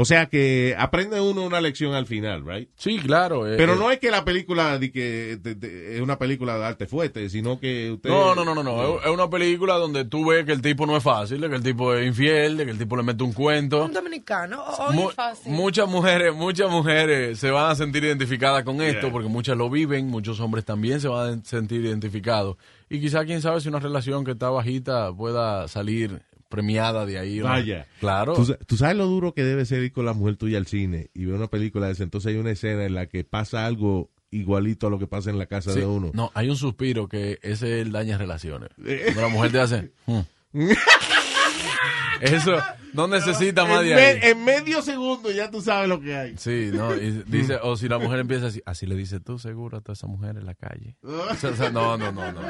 O 0.00 0.04
sea 0.04 0.26
que 0.26 0.74
aprende 0.78 1.20
uno 1.20 1.42
una 1.42 1.60
lección 1.60 1.92
al 1.94 2.06
final, 2.06 2.44
right? 2.46 2.68
Sí, 2.76 2.98
claro. 3.00 3.46
eh, 3.52 3.56
Pero 3.56 3.74
eh, 3.74 3.76
no 3.76 3.90
es 3.90 3.98
que 3.98 4.10
la 4.12 4.24
película 4.24 4.78
di 4.78 4.90
que 4.92 5.36
de- 5.42 5.56
de- 5.56 5.96
es 5.96 6.00
una 6.00 6.18
película 6.18 6.56
de 6.56 6.64
arte 6.64 6.86
fuerte, 6.86 7.28
sino 7.28 7.58
que 7.58 7.90
usted 7.90 8.08
No, 8.08 8.34
no, 8.34 8.44
no, 8.44 8.54
no, 8.54 8.62
no. 8.62 8.98
Es- 8.98 9.04
Es 9.06 9.10
una 9.10 9.28
película 9.28 9.74
donde 9.74 10.04
tú 10.04 10.26
ves 10.28 10.44
que 10.44 10.52
el 10.52 10.62
tipo 10.62 10.86
no 10.86 10.96
es 10.96 11.02
fácil, 11.02 11.40
de 11.40 11.48
que 11.48 11.56
el 11.56 11.62
tipo 11.62 11.92
es 11.94 12.06
infiel, 12.06 12.56
de 12.56 12.64
que 12.64 12.70
el 12.70 12.78
tipo 12.78 12.96
le 12.96 13.02
mete 13.02 13.24
un 13.24 13.32
cuento. 13.32 13.84
Un 13.84 13.92
dominicano, 13.92 14.62
Mu- 14.92 15.08
es 15.10 15.14
fácil. 15.16 15.52
muchas 15.52 15.88
mujeres, 15.88 16.32
muchas 16.34 16.70
mujeres 16.70 17.38
se 17.38 17.50
van 17.50 17.70
a 17.70 17.74
sentir 17.74 18.04
identificadas 18.04 18.62
con 18.62 18.80
esto 18.80 19.00
Yeah. 19.02 19.10
porque 19.12 19.28
muchas 19.28 19.56
lo 19.56 19.68
viven, 19.68 20.06
muchos 20.06 20.38
hombres 20.38 20.64
también 20.64 21.00
se 21.00 21.08
van 21.08 21.40
a 21.40 21.44
sentir 21.44 21.84
identificados 21.84 22.56
y 22.88 23.00
quizá 23.00 23.24
quién 23.24 23.42
sabe 23.42 23.60
si 23.60 23.68
una 23.68 23.80
relación 23.80 24.24
que 24.24 24.30
está 24.30 24.48
bajita 24.48 25.12
pueda 25.12 25.66
salir 25.68 26.22
premiada 26.48 27.06
de 27.06 27.18
ahí. 27.18 27.38
¿no? 27.38 27.44
Vaya. 27.44 27.86
Claro. 28.00 28.34
¿Tú, 28.34 28.44
sa- 28.46 28.58
tú 28.58 28.76
sabes 28.76 28.96
lo 28.96 29.06
duro 29.06 29.34
que 29.34 29.44
debe 29.44 29.64
ser 29.66 29.82
ir 29.82 29.92
con 29.92 30.04
la 30.06 30.12
mujer 30.12 30.36
tuya 30.36 30.58
al 30.58 30.66
cine 30.66 31.10
y 31.14 31.24
ver 31.26 31.34
una 31.36 31.48
película 31.48 31.86
de 31.86 31.92
esa? 31.92 32.02
Entonces 32.04 32.32
hay 32.32 32.38
una 32.38 32.50
escena 32.50 32.84
en 32.84 32.94
la 32.94 33.06
que 33.06 33.24
pasa 33.24 33.66
algo 33.66 34.10
igualito 34.30 34.86
a 34.86 34.90
lo 34.90 34.98
que 34.98 35.06
pasa 35.06 35.30
en 35.30 35.38
la 35.38 35.46
casa 35.46 35.72
Sí. 35.72 35.80
de 35.80 35.86
uno. 35.86 36.10
No, 36.14 36.30
hay 36.34 36.50
un 36.50 36.56
suspiro 36.56 37.08
que 37.08 37.38
ese 37.42 37.80
es 37.80 37.86
el 37.86 37.92
daña 37.92 38.18
relaciones. 38.18 38.70
Cuando 38.76 39.20
la 39.22 39.28
mujer 39.28 39.52
te 39.52 39.60
hace... 39.60 39.92
"Hmm". 40.06 40.20
Eso 42.20 42.56
no 42.92 43.06
necesita 43.06 43.64
más 43.64 43.82
de 43.84 43.94
ahí. 43.94 44.18
en 44.22 44.44
medio 44.44 44.82
segundo 44.82 45.30
ya 45.30 45.50
tú 45.50 45.60
sabes 45.60 45.88
lo 45.88 46.00
que 46.00 46.16
hay. 46.16 46.36
Sí, 46.38 46.70
no, 46.72 46.94
y 46.96 47.22
dice, 47.26 47.58
o 47.62 47.76
si 47.76 47.88
la 47.88 47.98
mujer 47.98 48.18
empieza 48.20 48.46
así, 48.46 48.62
así 48.66 48.86
le 48.86 48.94
dice 48.96 49.20
tú 49.20 49.38
seguro 49.38 49.78
a 49.78 49.80
toda 49.80 49.94
esa 49.94 50.06
mujer 50.06 50.36
en 50.36 50.46
la 50.46 50.54
calle. 50.54 50.96
O 51.02 51.34
sea, 51.36 51.50
o 51.50 51.54
sea, 51.56 51.70
no, 51.70 51.96
no, 51.96 52.12
no, 52.12 52.32
no. 52.32 52.40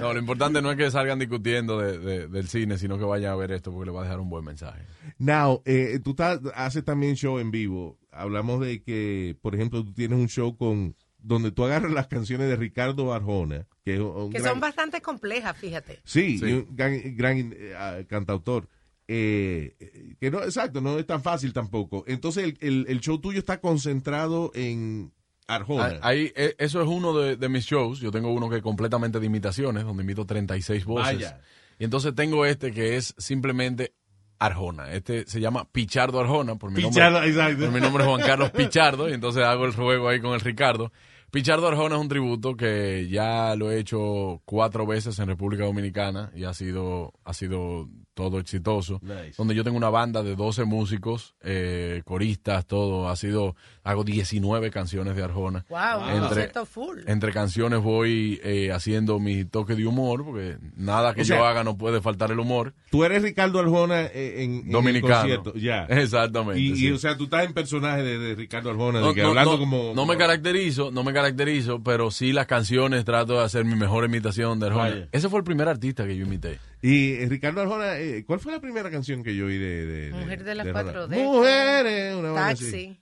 No, 0.00 0.12
lo 0.12 0.18
importante 0.18 0.60
no 0.62 0.70
es 0.70 0.76
que 0.76 0.90
salgan 0.90 1.18
discutiendo 1.18 1.78
de, 1.78 1.98
de- 1.98 2.28
del 2.28 2.48
cine, 2.48 2.78
sino 2.78 2.98
que 2.98 3.04
vayan 3.04 3.32
a 3.32 3.36
ver 3.36 3.52
esto 3.52 3.72
porque 3.72 3.86
le 3.86 3.92
va 3.92 4.00
a 4.00 4.04
dejar 4.04 4.20
un 4.20 4.30
buen 4.30 4.44
mensaje. 4.44 4.82
Now, 5.18 5.62
eh, 5.64 5.98
tú 6.02 6.10
estás- 6.10 6.40
haces 6.54 6.84
también 6.84 7.14
show 7.16 7.38
en 7.38 7.50
vivo. 7.50 7.98
Hablamos 8.12 8.60
de 8.60 8.82
que, 8.82 9.36
por 9.42 9.54
ejemplo, 9.54 9.84
tú 9.84 9.92
tienes 9.92 10.18
un 10.18 10.28
show 10.28 10.56
con 10.56 10.94
donde 11.20 11.50
tú 11.50 11.64
agarras 11.64 11.90
las 11.92 12.06
canciones 12.06 12.48
de 12.48 12.54
Ricardo 12.56 13.12
Arjona, 13.12 13.66
que 13.84 13.94
es 13.94 14.00
un 14.00 14.30
que 14.30 14.38
gran- 14.38 14.52
son 14.52 14.60
bastante 14.60 15.00
complejas, 15.00 15.56
fíjate. 15.56 15.98
Sí, 16.04 16.38
Sí. 16.38 16.44
y 16.46 16.52
un 16.52 16.68
gran, 16.76 17.16
gran, 17.16 17.38
eh, 17.56 17.74
ah, 17.76 17.98
cantautor. 18.08 18.68
Eh, 19.08 19.74
que 20.20 20.30
no, 20.30 20.42
exacto, 20.42 20.80
no 20.80 20.98
es 20.98 21.06
tan 21.06 21.22
fácil 21.22 21.52
tampoco. 21.52 22.04
Entonces, 22.06 22.44
el, 22.44 22.58
el- 22.60 22.86
el 22.88 23.00
show 23.00 23.18
tuyo 23.18 23.38
está 23.38 23.60
concentrado 23.60 24.50
en 24.54 25.12
Arjona. 25.46 25.98
Ah, 26.02 26.08
Ahí, 26.08 26.30
eh, 26.36 26.54
eso 26.58 26.82
es 26.82 26.86
uno 26.88 27.16
de, 27.18 27.36
de 27.36 27.48
mis 27.48 27.64
shows. 27.64 28.00
Yo 28.00 28.10
tengo 28.10 28.30
uno 28.32 28.50
que 28.50 28.56
es 28.56 28.62
completamente 28.62 29.18
de 29.18 29.26
imitaciones, 29.26 29.84
donde 29.84 30.02
imito 30.02 30.26
36 30.26 30.84
voces. 30.84 31.14
Vaya. 31.14 31.40
Y 31.78 31.84
entonces 31.84 32.14
tengo 32.14 32.44
este 32.44 32.70
que 32.70 32.96
es 32.96 33.14
simplemente 33.16 33.94
Arjona. 34.38 34.92
Este 34.92 35.26
se 35.26 35.40
llama 35.40 35.64
Pichardo 35.72 36.20
Arjona, 36.20 36.56
por 36.56 36.70
mi 36.70 36.82
Pichardo, 36.82 37.20
nombre. 37.22 37.54
por 37.56 37.72
mi 37.72 37.80
nombre 37.80 38.04
es 38.04 38.08
Juan 38.10 38.20
Carlos 38.26 38.50
Pichardo, 38.50 39.08
y 39.08 39.14
entonces 39.14 39.42
hago 39.42 39.64
el 39.64 39.72
juego 39.72 40.08
ahí 40.08 40.20
con 40.20 40.34
el 40.34 40.40
Ricardo. 40.40 40.92
Pichardo 41.30 41.66
Arjona 41.68 41.96
es 41.96 42.00
un 42.00 42.08
tributo 42.08 42.56
que 42.56 43.06
ya 43.10 43.54
lo 43.56 43.70
he 43.70 43.78
hecho 43.78 44.40
cuatro 44.44 44.86
veces 44.86 45.18
en 45.18 45.26
República 45.28 45.64
Dominicana 45.64 46.30
y 46.34 46.44
ha 46.44 46.54
sido, 46.54 47.12
ha 47.24 47.34
sido 47.34 47.88
todo 48.18 48.40
exitoso. 48.40 48.98
Nice. 49.00 49.34
Donde 49.38 49.54
yo 49.54 49.62
tengo 49.62 49.76
una 49.76 49.90
banda 49.90 50.24
de 50.24 50.34
12 50.34 50.64
músicos, 50.64 51.36
eh, 51.40 52.02
coristas, 52.04 52.66
todo. 52.66 53.08
Ha 53.08 53.14
sido, 53.14 53.54
hago 53.90 54.04
19 54.04 54.70
canciones 54.70 55.16
de 55.16 55.22
Arjona. 55.22 55.64
Wow, 55.68 55.78
Entre- 56.08 56.20
concierto 56.20 56.66
full. 56.66 56.98
Entre 57.06 57.32
canciones 57.32 57.80
voy 57.80 58.40
eh, 58.44 58.70
haciendo 58.72 59.18
mi 59.18 59.44
toque 59.44 59.74
de 59.74 59.86
humor, 59.86 60.24
porque 60.24 60.58
nada 60.76 61.14
que 61.14 61.22
O 61.22 61.24
sea, 61.24 61.38
yo 61.38 61.44
haga 61.46 61.64
no 61.64 61.76
puede 61.78 62.00
faltar 62.02 62.30
el 62.30 62.38
humor. 62.38 62.74
Tú 62.90 63.04
eres 63.04 63.22
Ricardo 63.22 63.58
Arjona 63.60 64.02
eh, 64.02 64.44
en, 64.44 64.50
en 64.56 64.66
el 64.66 64.72
Dominicano. 64.72 65.42
Exactamente. 65.88 66.60
Y, 66.60 66.90
o 66.90 66.98
sea, 66.98 67.16
tú 67.16 67.24
estás 67.24 67.44
en 67.44 67.54
personaje 67.54 68.02
de, 68.02 68.18
de 68.18 68.34
Ricardo 68.34 68.70
Arjona, 68.70 68.98
de 69.00 69.04
no, 69.06 69.14
que 69.14 69.22
no, 69.22 69.28
hablando 69.28 69.52
no, 69.52 69.58
como... 69.58 69.92
no 69.94 70.06
me 70.06 70.16
caracterizo, 70.16 70.90
no 70.90 71.02
me 71.04 71.12
caracterizo, 71.12 71.82
pero 71.82 72.10
sí 72.10 72.32
las 72.32 72.46
canciones 72.46 73.04
trato 73.04 73.34
de 73.38 73.44
hacer 73.44 73.64
mi 73.64 73.74
mejor 73.74 74.04
imitación 74.04 74.60
de 74.60 74.66
Arjona. 74.66 74.84
Vaya. 74.90 75.08
Ese 75.12 75.28
fue 75.28 75.38
el 75.38 75.44
primer 75.44 75.68
artista 75.68 76.06
que 76.06 76.16
yo 76.16 76.24
imité. 76.26 76.58
Y 76.82 77.14
eh, 77.14 77.26
Ricardo 77.28 77.60
Arjona, 77.62 77.98
eh, 77.98 78.24
¿cuál 78.26 78.38
fue 78.40 78.52
la 78.52 78.60
primera 78.60 78.90
canción 78.90 79.22
que 79.22 79.34
yo 79.34 79.46
oí 79.46 79.56
de... 79.58 79.86
de- 79.86 80.10
de- 80.10 80.18
Mujer 80.18 80.44
de 80.44 80.54
las 80.54 80.66
cuatro 80.68 81.08
décadas. 81.08 81.32
Mujeres, 81.32 82.14
una 82.16 82.46
así. 82.48 82.98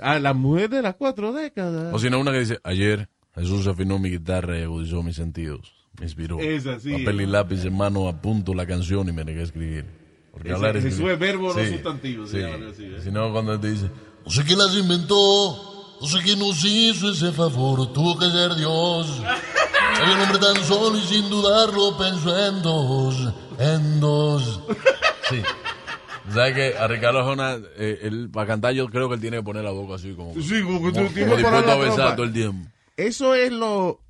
Ah, 0.00 0.18
la 0.18 0.34
mujer 0.34 0.70
de 0.70 0.82
las 0.82 0.94
cuatro 0.96 1.32
décadas. 1.32 1.92
O 1.94 1.98
si 1.98 2.10
no, 2.10 2.18
una 2.20 2.32
que 2.32 2.40
dice, 2.40 2.58
ayer 2.64 3.08
Jesús 3.34 3.66
afinó 3.66 3.98
mi 3.98 4.10
guitarra 4.10 4.58
y 4.58 4.62
agudizó 4.62 5.02
mis 5.02 5.16
sentidos. 5.16 5.74
Me 5.98 6.06
inspiró. 6.06 6.38
Esa 6.38 6.78
sí. 6.78 6.92
Papel 6.92 7.22
y 7.22 7.26
lápiz 7.26 7.64
en 7.64 7.76
mano, 7.76 8.08
apunto 8.08 8.54
la 8.54 8.66
canción 8.66 9.08
y 9.08 9.12
me 9.12 9.24
negué 9.24 9.40
a 9.40 9.44
escribir. 9.44 9.84
Porque 10.30 10.52
hablar 10.52 10.76
es 10.76 10.84
Jesús 10.84 11.10
es 11.10 11.18
verbo, 11.18 11.52
no 11.52 11.60
Sí, 11.60 11.72
sustantivo, 11.72 12.26
sí. 12.26 12.40
así, 12.42 12.84
¿eh? 12.84 13.00
Si 13.02 13.10
no, 13.10 13.32
cuando 13.32 13.58
te 13.58 13.70
dice, 13.70 13.90
No 14.24 14.30
sé 14.30 14.44
quién 14.44 14.58
las 14.58 14.74
inventó, 14.76 15.96
no 16.00 16.06
sé 16.06 16.18
quién 16.22 16.38
nos 16.38 16.64
hizo 16.64 17.10
ese 17.10 17.32
favor, 17.32 17.92
tuvo 17.92 18.16
que 18.18 18.26
ser 18.30 18.54
Dios. 18.54 19.20
Hay 20.00 20.12
un 20.14 20.20
hombre 20.20 20.38
tan 20.38 20.62
solo 20.64 20.96
y 20.96 21.00
sin 21.00 21.28
dudarlo 21.28 21.96
pensó 21.98 22.46
en 22.48 22.62
dos, 22.62 23.34
en 23.58 24.00
dos. 24.00 24.60
Sí. 25.28 25.42
¿Sabes 26.32 26.54
que 26.54 26.76
A 26.78 26.86
Ricardo 26.88 27.18
Arjona, 27.20 27.58
eh, 27.76 28.00
él, 28.02 28.28
para 28.32 28.46
cantar, 28.46 28.72
yo 28.74 28.88
creo 28.88 29.08
que 29.08 29.14
él 29.16 29.20
tiene 29.20 29.38
que 29.38 29.42
poner 29.42 29.64
la 29.64 29.70
boca 29.70 29.94
así 29.94 30.12
como. 30.14 30.34
Sí, 30.40 30.62
como 30.62 30.80
que 30.82 30.88
tú 30.90 30.94
como, 30.96 31.08
tienes 31.10 31.24
como 31.24 31.36
dispuesto 31.36 31.58
a 31.72 31.74
la 31.76 31.76
besar 31.76 31.94
trompa. 31.96 32.16
todo 32.16 32.26
el 32.26 32.32
tiempo. 32.32 32.70
Eso 32.96 33.34
es 33.34 33.52
lo 33.52 34.00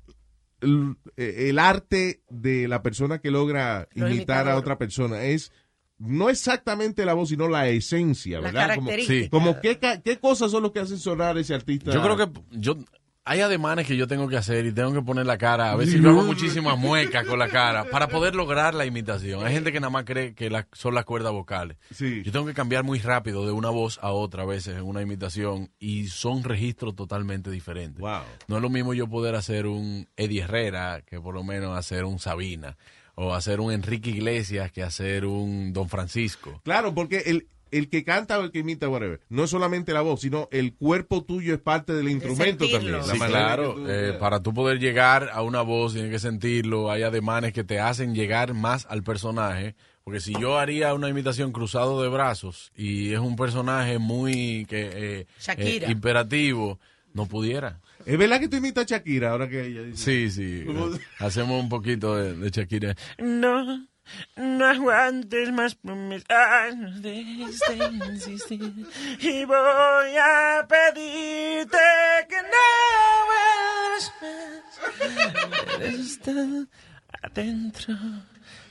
el, 0.61 0.95
el 1.15 1.59
arte 1.59 2.21
de 2.29 2.67
la 2.67 2.81
persona 2.81 3.19
que 3.19 3.31
logra 3.31 3.87
Lo 3.93 4.09
imitar 4.09 4.49
a 4.49 4.57
otra 4.57 4.77
persona. 4.77 5.23
Es 5.23 5.51
no 5.97 6.29
exactamente 6.29 7.05
la 7.05 7.13
voz, 7.13 7.29
sino 7.29 7.47
la 7.49 7.67
esencia, 7.67 8.37
La 8.39 8.51
¿verdad? 8.51 8.75
Como, 8.75 8.87
característica. 8.89 9.29
como 9.29 9.59
qué, 9.61 9.77
ca- 9.79 10.01
qué 10.01 10.17
cosas 10.17 10.49
son 10.51 10.63
lo 10.63 10.71
que 10.71 10.79
hacen 10.79 10.97
sonar 10.97 11.37
ese 11.37 11.53
artista. 11.53 11.91
Yo 11.91 12.01
creo 12.01 12.15
que 12.17 12.29
yo 12.51 12.77
hay 13.25 13.41
ademanes 13.41 13.85
que 13.85 13.95
yo 13.95 14.07
tengo 14.07 14.27
que 14.27 14.37
hacer 14.37 14.65
y 14.65 14.71
tengo 14.71 14.91
que 14.93 15.01
poner 15.03 15.25
la 15.25 15.37
cara. 15.37 15.71
A 15.71 15.75
veces 15.75 16.01
yo 16.01 16.09
hago 16.09 16.23
muchísimas 16.23 16.77
muecas 16.79 17.25
con 17.27 17.37
la 17.37 17.47
cara 17.49 17.85
para 17.91 18.07
poder 18.07 18.33
lograr 18.33 18.73
la 18.73 18.85
imitación. 18.85 19.45
Hay 19.45 19.53
gente 19.53 19.71
que 19.71 19.79
nada 19.79 19.91
más 19.91 20.03
cree 20.05 20.33
que 20.33 20.49
la- 20.49 20.67
son 20.73 20.95
las 20.95 21.05
cuerdas 21.05 21.31
vocales. 21.31 21.77
Sí. 21.93 22.23
Yo 22.23 22.31
tengo 22.31 22.45
que 22.47 22.53
cambiar 22.55 22.83
muy 22.83 22.97
rápido 22.99 23.45
de 23.45 23.51
una 23.51 23.69
voz 23.69 23.99
a 24.01 24.11
otra 24.11 24.43
a 24.43 24.45
veces 24.47 24.77
en 24.77 24.83
una 24.83 25.01
imitación 25.03 25.71
y 25.77 26.07
son 26.07 26.43
registros 26.43 26.95
totalmente 26.95 27.51
diferentes. 27.51 27.99
Wow. 28.01 28.21
No 28.47 28.55
es 28.55 28.61
lo 28.63 28.69
mismo 28.69 28.93
yo 28.95 29.07
poder 29.07 29.35
hacer 29.35 29.67
un 29.67 30.07
Eddie 30.17 30.41
Herrera 30.41 31.01
que 31.05 31.19
por 31.21 31.35
lo 31.35 31.43
menos 31.43 31.77
hacer 31.77 32.05
un 32.05 32.17
Sabina 32.17 32.77
o 33.13 33.35
hacer 33.35 33.59
un 33.59 33.71
Enrique 33.71 34.09
Iglesias 34.11 34.71
que 34.71 34.81
hacer 34.81 35.25
un 35.25 35.71
Don 35.73 35.87
Francisco. 35.89 36.61
Claro, 36.63 36.95
porque 36.95 37.17
el, 37.27 37.47
el 37.71 37.89
que 37.89 38.03
canta 38.03 38.39
o 38.39 38.43
el 38.43 38.51
que 38.51 38.59
imita, 38.59 38.89
whatever, 38.89 39.19
no 39.29 39.43
es 39.43 39.49
solamente 39.49 39.93
la 39.93 40.01
voz, 40.01 40.21
sino 40.21 40.47
el 40.51 40.73
cuerpo 40.75 41.23
tuyo 41.23 41.53
es 41.53 41.59
parte 41.61 41.93
del 41.93 42.09
instrumento 42.09 42.65
sentirlo. 42.65 42.99
también. 42.99 43.19
Sí, 43.19 43.25
claro. 43.27 43.73
tú- 43.75 43.85
eh, 43.87 44.13
para 44.19 44.41
tú 44.41 44.53
poder 44.53 44.79
llegar 44.79 45.29
a 45.33 45.41
una 45.41 45.61
voz, 45.61 45.93
tienes 45.93 46.11
que 46.11 46.19
sentirlo. 46.19 46.91
Hay 46.91 47.03
ademanes 47.03 47.53
que 47.53 47.63
te 47.63 47.79
hacen 47.79 48.13
llegar 48.15 48.53
más 48.53 48.85
al 48.89 49.03
personaje. 49.03 49.75
Porque 50.03 50.21
si 50.21 50.33
yo 50.39 50.57
haría 50.57 50.93
una 50.95 51.07
imitación 51.09 51.51
cruzado 51.51 52.01
de 52.01 52.09
brazos 52.09 52.71
y 52.75 53.13
es 53.13 53.19
un 53.19 53.35
personaje 53.35 53.99
muy 53.99 54.65
que, 54.67 54.89
eh, 54.91 55.25
Shakira. 55.39 55.87
eh, 55.87 55.91
imperativo, 55.91 56.79
no 57.13 57.27
pudiera. 57.27 57.79
Es 58.05 58.17
verdad 58.17 58.39
que 58.39 58.47
tú 58.47 58.57
imitas 58.57 58.85
a 58.85 58.87
Shakira 58.95 59.31
ahora 59.31 59.47
que 59.49 59.67
ella 59.67 59.83
dice. 59.83 60.29
Sí, 60.29 60.31
sí. 60.31 60.63
¿Cómo? 60.65 60.89
Hacemos 61.19 61.61
un 61.61 61.69
poquito 61.69 62.15
de, 62.15 62.33
de 62.33 62.49
Shakira. 62.49 62.95
No, 63.19 63.85
no 64.35 64.65
aguantes 64.65 65.51
más 65.51 65.75
promesas 65.75 67.01
de 67.01 67.13
insistir. 67.21 68.73
Y 69.19 69.45
voy 69.45 70.15
a 70.17 70.65
pedirte 70.67 71.77
que 72.29 72.41
no 72.41 72.65
vuelvas 73.29 74.13
más. 74.21 75.99
Está 75.99 76.31
adentro. 77.23 77.95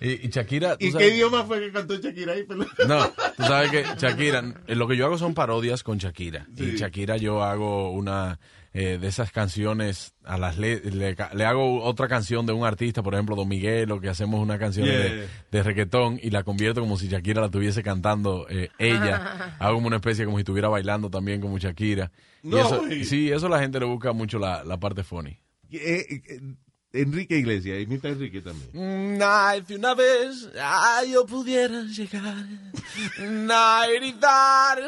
Y, 0.01 0.27
y 0.27 0.31
Shakira, 0.31 0.77
¿tú 0.77 0.87
¿Y 0.87 0.93
sabes- 0.93 1.09
qué 1.09 1.15
idioma 1.17 1.45
fue 1.45 1.61
que 1.61 1.73
cantó 1.73 1.97
Shakira 1.97 2.33
ahí? 2.35 2.47
No, 2.87 3.09
tú 3.37 3.43
sabes 3.43 3.71
que 3.71 3.85
Shakira, 3.99 4.45
eh, 4.69 4.75
lo 4.77 4.87
que 4.87 4.97
yo 4.97 5.07
hago 5.07 5.19
son 5.19 5.35
parodias 5.35 5.83
con 5.83 5.99
Shakira. 5.99 6.47
Sí. 6.57 6.65
Y 6.65 6.77
Shakira 6.77 7.17
yo 7.17 7.43
hago 7.43 7.91
una 7.91 8.39
eh, 8.81 8.99
de 8.99 9.09
esas 9.09 9.33
canciones, 9.33 10.15
a 10.25 10.39
las 10.39 10.57
le, 10.57 10.81
le, 10.81 11.17
le 11.35 11.45
hago 11.45 11.83
otra 11.83 12.07
canción 12.07 12.47
de 12.47 12.53
un 12.53 12.65
artista, 12.65 13.03
por 13.03 13.15
ejemplo, 13.15 13.35
Don 13.35 13.49
Miguel, 13.49 13.91
o 13.91 14.01
que 14.01 14.09
hacemos 14.09 14.41
una 14.41 14.59
canción 14.59 14.87
Yeah. 14.87 14.99
de, 14.99 15.29
de 15.51 15.63
reggaetón 15.63 16.21
y 16.23 16.31
la 16.31 16.45
convierto 16.45 16.81
como 16.81 16.97
si 16.97 17.09
Shakira 17.09 17.41
la 17.41 17.47
estuviese 17.47 17.83
cantando 17.83 18.47
eh, 18.49 18.69
ella. 18.79 19.57
hago 19.59 19.75
como 19.75 19.87
una 19.89 19.97
especie 19.97 20.25
como 20.25 20.37
si 20.37 20.43
estuviera 20.43 20.69
bailando 20.69 21.11
también 21.11 21.41
como 21.41 21.59
Shakira. 21.59 22.13
Y 22.43 22.49
No, 22.51 22.59
eso, 22.59 22.79
güey. 22.81 23.05
sí, 23.05 23.31
eso 23.33 23.49
la 23.49 23.59
gente 23.59 23.81
le 23.81 23.87
busca 23.87 24.13
mucho 24.13 24.39
la, 24.39 24.63
la 24.65 24.79
parte 24.79 25.03
funny. 25.03 25.37
Eh, 25.71 26.21
Enrique 26.93 27.37
Iglesias, 27.37 27.83
imita 27.83 28.09
a 28.09 28.13
Enrique 28.13 28.41
también. 28.41 28.71
Mm, 28.73 29.21
Ay, 29.23 29.63
si 29.69 29.75
una 29.75 29.93
vez 29.95 30.49
ay, 30.59 31.13
yo 31.13 31.27
pudiera 31.27 31.83
llegar 31.83 32.35
a 33.51 33.87
gritar, 33.95 34.81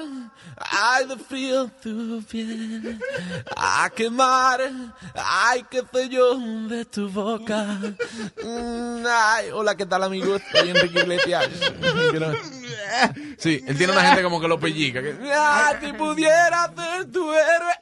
ay, 0.57 1.07
de 1.07 1.17
frío 1.19 1.71
tu 1.83 2.23
piel, 2.25 2.99
a 3.55 3.91
quemar, 3.95 4.63
ay, 5.15 5.63
qué 5.71 5.83
sé 5.93 6.09
yo 6.09 6.39
de 6.69 6.87
tu 6.87 7.11
boca. 7.11 7.65
Mm, 8.43 9.05
Ay, 9.07 9.51
hola, 9.53 9.77
¿qué 9.77 9.85
tal, 9.85 10.03
amigos? 10.03 10.41
Soy 10.53 10.71
Enrique 10.71 11.01
Iglesias. 11.01 11.51
Sí, 13.37 13.63
él 13.67 13.77
tiene 13.77 13.93
una 13.93 14.03
gente 14.03 14.23
como 14.23 14.41
que 14.41 14.49
lo 14.49 14.59
pellica. 14.59 15.03
Que, 15.03 15.15
ay, 15.35 15.77
si 15.83 15.93
pudiera 15.93 16.73
ser 16.75 17.11
tu 17.13 17.31
héroe, 17.31 17.73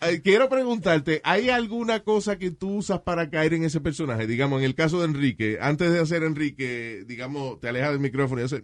ay. 0.00 0.20
Quiero 0.22 0.48
preguntarte, 0.48 1.20
¿hay 1.24 1.50
alguna 1.50 2.00
cosa 2.00 2.38
que 2.38 2.50
tú 2.50 2.76
usas 2.76 3.00
para 3.08 3.30
caer 3.30 3.54
en 3.54 3.64
ese 3.64 3.80
personaje? 3.80 4.26
Digamos, 4.26 4.58
en 4.58 4.66
el 4.66 4.74
caso 4.74 4.98
de 4.98 5.06
Enrique, 5.06 5.56
antes 5.62 5.90
de 5.90 5.98
hacer 5.98 6.22
Enrique, 6.24 7.04
digamos, 7.06 7.58
te 7.58 7.70
alejas 7.70 7.92
del 7.92 8.00
micrófono 8.00 8.42
y 8.42 8.44
haces... 8.44 8.62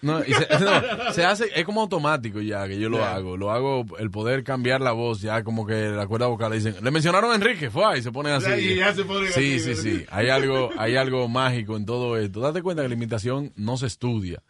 No, 0.00 0.20
y 0.20 0.32
se, 0.32 0.46
no, 0.60 1.12
se 1.12 1.24
hace, 1.24 1.46
es 1.56 1.64
como 1.64 1.80
automático 1.80 2.40
ya 2.40 2.68
que 2.68 2.78
yo 2.78 2.88
lo 2.88 3.04
hago. 3.04 3.36
Lo 3.36 3.50
hago, 3.50 3.84
el 3.98 4.12
poder 4.12 4.44
cambiar 4.44 4.80
la 4.80 4.92
voz, 4.92 5.22
ya 5.22 5.42
como 5.42 5.66
que 5.66 5.88
la 5.88 6.06
cuerda 6.06 6.28
vocal 6.28 6.50
le 6.50 6.58
dicen, 6.58 6.76
le 6.84 6.90
mencionaron 6.92 7.32
a 7.32 7.34
Enrique, 7.34 7.68
fue, 7.68 7.98
y 7.98 8.02
se 8.02 8.12
ponen 8.12 8.34
así. 8.34 8.52
Y 8.52 8.76
ya 8.76 8.94
se 8.94 9.04
ponen 9.04 9.32
sí, 9.32 9.56
así, 9.56 9.74
sí, 9.74 9.74
sí. 9.74 10.04
Hay 10.08 10.28
algo, 10.28 10.70
hay 10.78 10.94
algo 10.94 11.26
mágico 11.26 11.76
en 11.76 11.84
todo 11.84 12.16
esto. 12.16 12.38
Date 12.38 12.62
cuenta 12.62 12.82
que 12.82 12.88
la 12.88 12.94
imitación 12.94 13.52
no 13.56 13.76
se 13.76 13.86
estudia. 13.86 14.40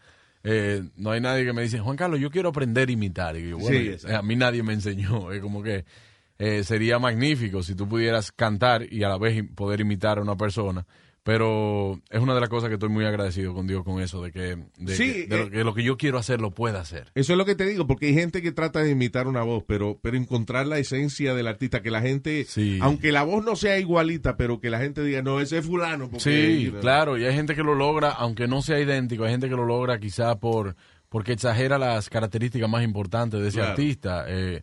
Eh, 0.43 0.83
no 0.97 1.13
hay 1.13 1.23
nadie 1.23 1.47
que 1.47 1.55
me 1.55 1.63
dice, 1.63 1.79
Juan 1.79 1.97
Carlos, 1.97 2.21
yo 2.21 2.31
quiero 2.31 2.51
aprender 2.51 2.91
a 2.91 2.93
imitar. 2.93 3.39
Y 3.39 3.49
yo, 3.49 3.57
bueno, 3.57 3.79
Sí, 3.79 4.07
eh, 4.07 4.15
a 4.15 4.21
mí 4.21 4.37
nadie 4.37 4.63
me 4.63 4.75
enseñó. 4.75 5.33
Es 5.33 5.41
como 5.41 5.63
que 5.63 5.87
eh, 6.38 6.64
sería 6.64 6.99
magnífico 6.99 7.62
si 7.62 7.75
tú 7.75 7.88
pudieras 7.88 8.33
cantar 8.33 8.92
y 8.92 9.03
a 9.05 9.09
la 9.09 9.18
vez 9.18 9.42
poder 9.55 9.81
imitar 9.81 10.18
a 10.18 10.23
una 10.23 10.37
persona. 10.37 10.87
Pero 11.23 12.03
es 12.11 12.20
una 12.20 12.35
de 12.35 12.40
las 12.40 12.51
cosas 12.51 12.68
que 12.68 12.75
estoy 12.75 12.90
muy 12.90 13.07
agradecido 13.07 13.55
con 13.55 13.66
Dios 13.66 13.83
con 13.83 14.03
eso, 14.03 14.23
de 14.23 14.31
que, 14.31 14.59
de, 14.77 14.94
Sí, 14.94 15.11
que- 15.11 15.27
de 15.27 15.38
lo, 15.38 15.44
eh. 15.44 15.51
que 15.51 15.64
lo 15.64 15.73
que 15.75 15.83
yo 15.83 15.97
quiero 15.97 16.18
hacer 16.18 16.42
lo 16.42 16.51
pueda 16.51 16.81
hacer. 16.81 17.11
Eso 17.14 17.33
es 17.33 17.38
lo 17.38 17.47
que 17.47 17.55
te 17.55 17.64
digo, 17.64 17.87
porque 17.87 18.09
hay 18.09 18.14
gente 18.14 18.42
que 18.42 18.53
trata 18.53 18.81
de 18.83 18.90
imitar 18.90 19.27
una 19.27 19.42
voz, 19.42 19.64
pero, 19.66 19.99
pero 20.03 20.18
encontrar 20.18 20.66
la 20.66 20.77
esencia 20.77 21.33
del 21.35 21.47
artista, 21.47 21.81
que 21.81 21.90
la 21.90 22.03
gente, 22.03 22.44
Sí. 22.44 22.79
aunque 22.83 23.11
la 23.11 23.23
voz 23.23 23.42
no 23.42 23.57
sea 23.57 23.79
igualita, 23.79 24.37
pero 24.37 24.61
que 24.61 24.68
la 24.68 24.81
gente 24.81 25.03
diga, 25.03 25.23
no, 25.23 25.40
ese 25.40 25.59
es 25.59 25.64
fulano. 25.66 26.11
Porque, 26.11 26.20
Sí, 26.25 26.70
claro, 26.83 27.16
y 27.16 27.25
hay 27.25 27.35
gente 27.35 27.55
que 27.55 27.62
lo 27.62 27.75
logra, 27.75 28.11
aunque 28.11 28.47
no 28.47 28.61
sea 28.61 28.79
idéntico, 28.79 29.25
hay 29.25 29.31
gente 29.31 29.49
que 29.49 29.57
lo 29.57 29.64
logra 29.64 29.99
quizá 29.99 30.38
por 30.38 30.77
porque 31.09 31.33
exagera 31.33 31.79
las 31.79 32.11
características 32.11 32.68
más 32.68 32.83
importantes 32.85 33.40
de 33.40 33.49
ese 33.49 33.59
Claro. 33.59 33.70
artista. 33.70 34.25
Eh, 34.29 34.62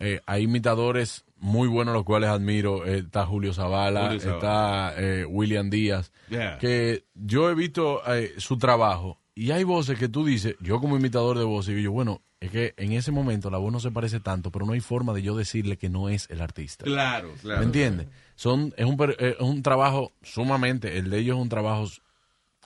eh, 0.00 0.20
hay 0.26 0.44
imitadores 0.44 1.24
muy 1.40 1.68
buenos, 1.68 1.94
los 1.94 2.04
cuales 2.04 2.30
admiro. 2.30 2.84
Eh, 2.86 2.98
está 2.98 3.24
Julio 3.26 3.52
Zavala, 3.52 4.06
Julio 4.06 4.20
Zavala. 4.20 4.88
está 4.88 4.94
eh, 5.02 5.24
William 5.24 5.70
Díaz, 5.70 6.12
Yeah. 6.30 6.58
que 6.58 7.04
yo 7.14 7.48
he 7.50 7.54
visto 7.54 8.02
eh, 8.12 8.34
su 8.38 8.58
trabajo 8.58 9.18
y 9.34 9.50
hay 9.52 9.64
voces 9.64 9.98
que 9.98 10.08
tú 10.08 10.24
dices, 10.24 10.56
yo 10.60 10.80
como 10.80 10.96
imitador 10.96 11.38
de 11.38 11.44
voces, 11.44 11.74
digo 11.76 11.84
yo, 11.86 11.92
bueno, 11.92 12.22
es 12.40 12.50
que 12.50 12.74
en 12.76 12.92
ese 12.92 13.10
momento 13.12 13.50
la 13.50 13.58
voz 13.58 13.72
no 13.72 13.80
se 13.80 13.90
parece 13.90 14.20
tanto, 14.20 14.50
pero 14.52 14.64
no 14.66 14.72
hay 14.72 14.80
forma 14.80 15.12
de 15.12 15.22
yo 15.22 15.36
decirle 15.36 15.76
que 15.76 15.88
no 15.88 16.08
es 16.08 16.28
el 16.30 16.40
artista. 16.40 16.84
Claro, 16.84 17.32
claro. 17.40 17.60
¿Me 17.60 17.66
entiendes? 17.66 18.08
Son, 18.36 18.72
es, 18.76 18.84
un, 18.86 18.96
per- 18.96 19.16
eh, 19.18 19.34
es 19.38 19.40
un 19.40 19.62
trabajo 19.62 20.12
sumamente, 20.22 20.98
el 20.98 21.10
de 21.10 21.18
ellos 21.18 21.36
es 21.36 21.42
un 21.42 21.48
trabajo 21.48 21.88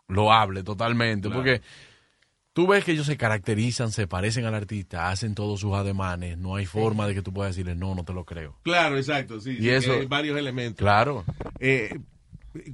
loable 0.08 0.62
totalmente, 0.62 1.28
Claro. 1.28 1.42
porque 1.42 1.62
tú 2.52 2.66
ves 2.66 2.84
que 2.84 2.92
ellos 2.92 3.06
se 3.06 3.16
caracterizan, 3.16 3.90
se 3.92 4.06
parecen 4.06 4.44
al 4.44 4.54
artista, 4.54 5.08
hacen 5.10 5.34
todos 5.34 5.60
sus 5.60 5.74
ademanes, 5.74 6.36
no 6.38 6.56
hay 6.56 6.66
forma 6.66 7.06
de 7.06 7.14
que 7.14 7.22
tú 7.22 7.32
puedas 7.32 7.54
decirle, 7.54 7.74
no, 7.74 7.94
no 7.94 8.04
te 8.04 8.12
lo 8.12 8.24
creo. 8.24 8.56
Claro, 8.62 8.96
exacto, 8.96 9.40
sí. 9.40 9.52
Y 9.52 9.62
sí, 9.62 9.70
eso- 9.70 9.92
hay 9.94 10.06
varios 10.06 10.38
elementos. 10.38 10.78
Claro, 10.78 11.24
Eh, 11.60 11.98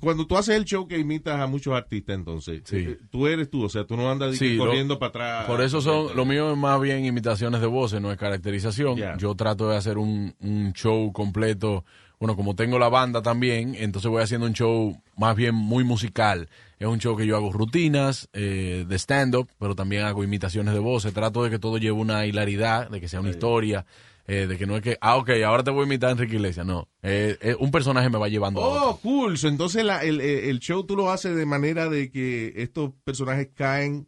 cuando 0.01 0.27
tú 0.27 0.37
haces 0.37 0.57
el 0.57 0.64
show 0.64 0.88
que 0.88 0.99
imitas 0.99 1.38
a 1.41 1.47
muchos 1.47 1.73
artistas, 1.73 2.17
entonces, 2.17 2.62
Sí. 2.64 2.79
eh, 2.79 2.99
tú 3.11 3.29
eres 3.29 3.49
tú, 3.49 3.62
o 3.62 3.69
sea, 3.69 3.85
tú 3.87 3.97
no 3.97 4.11
andas 4.11 4.37
Sí, 4.37 4.57
lo- 4.57 4.64
corriendo 4.67 4.99
para 4.99 5.11
atrás. 5.11 5.47
por 5.47 5.61
eso 5.61 5.81
son, 5.81 6.17
lo 6.17 6.25
mío 6.25 6.51
es 6.51 6.59
más 6.59 6.81
bien 6.81 7.05
imitaciones 7.05 7.61
de 7.61 7.69
voces, 7.69 8.01
no 8.01 8.11
es 8.11 8.19
caracterización. 8.19 8.99
Yo 9.19 9.35
trato 9.37 9.69
de 9.69 9.77
hacer 9.77 9.97
un, 9.99 10.35
un 10.41 10.73
show 10.73 11.12
completo, 11.12 11.85
bueno, 12.19 12.35
como 12.35 12.57
tengo 12.57 12.81
la 12.81 12.88
banda 12.88 13.23
también, 13.23 13.77
entonces 13.77 14.11
voy 14.11 14.21
haciendo 14.21 14.49
un 14.49 14.53
show 14.55 15.01
más 15.17 15.37
bien 15.37 15.55
muy 15.55 15.85
musical. 15.85 16.49
Es 16.79 16.87
un 16.87 16.99
show 16.99 17.17
que 17.17 17.27
yo 17.27 17.37
hago 17.37 17.53
rutinas 17.53 18.29
eh, 18.33 18.85
de 18.88 18.97
stand-up, 18.99 19.49
pero 19.59 19.75
también 19.75 20.03
hago 20.05 20.23
imitaciones 20.23 20.75
de 20.75 20.81
voces. 20.81 21.12
Trato 21.12 21.43
de 21.43 21.51
que 21.51 21.59
todo 21.59 21.79
lleve 21.79 21.93
una 21.99 22.25
hilaridad, 22.27 22.88
de 22.91 23.01
que 23.01 23.09
sea 23.09 23.21
una 23.21 23.31
historia, 23.31 23.85
eh, 24.27 24.47
de 24.47 24.57
que 24.59 24.67
no 24.67 24.77
es 24.77 24.83
que, 24.83 24.97
ah, 25.01 25.17
ok, 25.17 25.31
ahora 25.45 25.64
te 25.64 25.71
voy 25.71 25.83
a 25.83 25.87
imitar 25.87 26.11
a 26.11 26.12
Enrique 26.12 26.37
Iglesias. 26.37 26.64
No, 26.64 26.87
eh, 27.03 27.37
eh, 27.41 27.57
un 27.59 27.71
personaje 27.71 28.09
me 28.11 28.19
va 28.19 28.29
llevando 28.29 28.62
a 28.62 28.69
otro. 28.69 28.88
Oh, 28.91 28.97
cool. 29.01 29.37
Entonces 29.43 29.85
la- 29.85 30.03
el, 30.05 30.21
el 30.21 30.61
show 30.61 30.85
tú 30.85 30.97
lo 30.97 31.11
haces 31.11 31.35
de 31.35 31.47
manera 31.47 31.88
de 31.88 32.11
que 32.12 32.53
estos 32.57 32.91
personajes 33.05 33.49
caen 33.55 34.07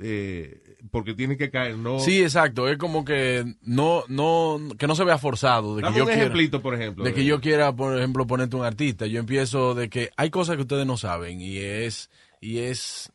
eh, 0.00 0.76
porque 0.90 1.14
tienen 1.14 1.36
que 1.36 1.50
caer, 1.50 1.76
¿no? 1.76 1.98
Sí, 1.98 2.22
exacto. 2.22 2.68
Es 2.68 2.78
como 2.78 3.04
que 3.04 3.44
no, 3.62 4.04
no, 4.08 4.58
que 4.78 4.86
no 4.86 4.94
se 4.94 5.04
vea 5.04 5.18
forzado. 5.18 5.76
De 5.76 5.82
que 5.82 5.86
Dame 5.86 5.98
yo 5.98 6.04
un 6.04 6.08
quiera- 6.08 6.22
ejemplito, 6.22 6.62
por 6.62 6.74
ejemplo. 6.74 7.04
De 7.04 7.12
que 7.14 7.24
yo 7.24 7.40
quiera, 7.40 7.74
por 7.74 7.96
ejemplo, 7.98 8.26
ponerte 8.26 8.56
un 8.56 8.64
artista. 8.64 9.06
Yo 9.06 9.18
empiezo 9.20 9.74
de 9.74 9.88
que 9.88 10.10
hay 10.16 10.30
cosas 10.30 10.56
que 10.56 10.62
ustedes 10.62 10.86
no 10.86 10.96
saben 10.96 11.40
y 11.40 11.58
es, 11.58 12.10
y 12.40 12.58
es 12.58 13.12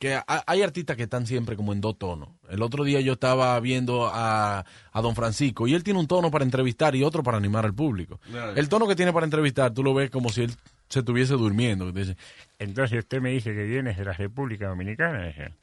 que 0.00 0.14
ha- 0.14 0.24
hay 0.46 0.62
artistas 0.62 0.96
que 0.96 1.02
están 1.02 1.26
siempre 1.26 1.56
como 1.56 1.72
en 1.74 1.80
dos 1.82 1.98
tonos. 1.98 2.30
El 2.48 2.62
otro 2.62 2.84
día 2.84 3.00
yo 3.02 3.12
estaba 3.12 3.60
viendo 3.60 4.06
a, 4.10 4.64
a 4.92 5.00
Don 5.02 5.14
Francisco 5.14 5.68
y 5.68 5.74
él 5.74 5.84
tiene 5.84 6.00
un 6.00 6.06
tono 6.06 6.30
para 6.30 6.42
entrevistar 6.44 6.96
y 6.96 7.04
otro 7.04 7.22
para 7.22 7.36
animar 7.36 7.66
al 7.66 7.74
público. 7.74 8.18
Claro. 8.30 8.52
El 8.56 8.68
tono 8.70 8.88
que 8.88 8.96
tiene 8.96 9.12
para 9.12 9.26
entrevistar, 9.26 9.72
tú 9.74 9.84
lo 9.84 9.92
ves 9.92 10.10
como 10.10 10.30
si 10.30 10.42
él 10.44 10.54
se 10.90 10.98
estuviese 10.98 11.32
durmiendo. 11.34 11.86
que 11.86 11.92
te 11.92 11.98
dice, 12.00 12.16
Entonces 12.58 12.98
usted 12.98 13.20
me 13.22 13.30
dice 13.30 13.54
que 13.54 13.64
vienes 13.64 13.96
de 13.96 14.04
la 14.04 14.12
República 14.12 14.66
Dominicana. 14.68 15.24
Dije. 15.28 15.54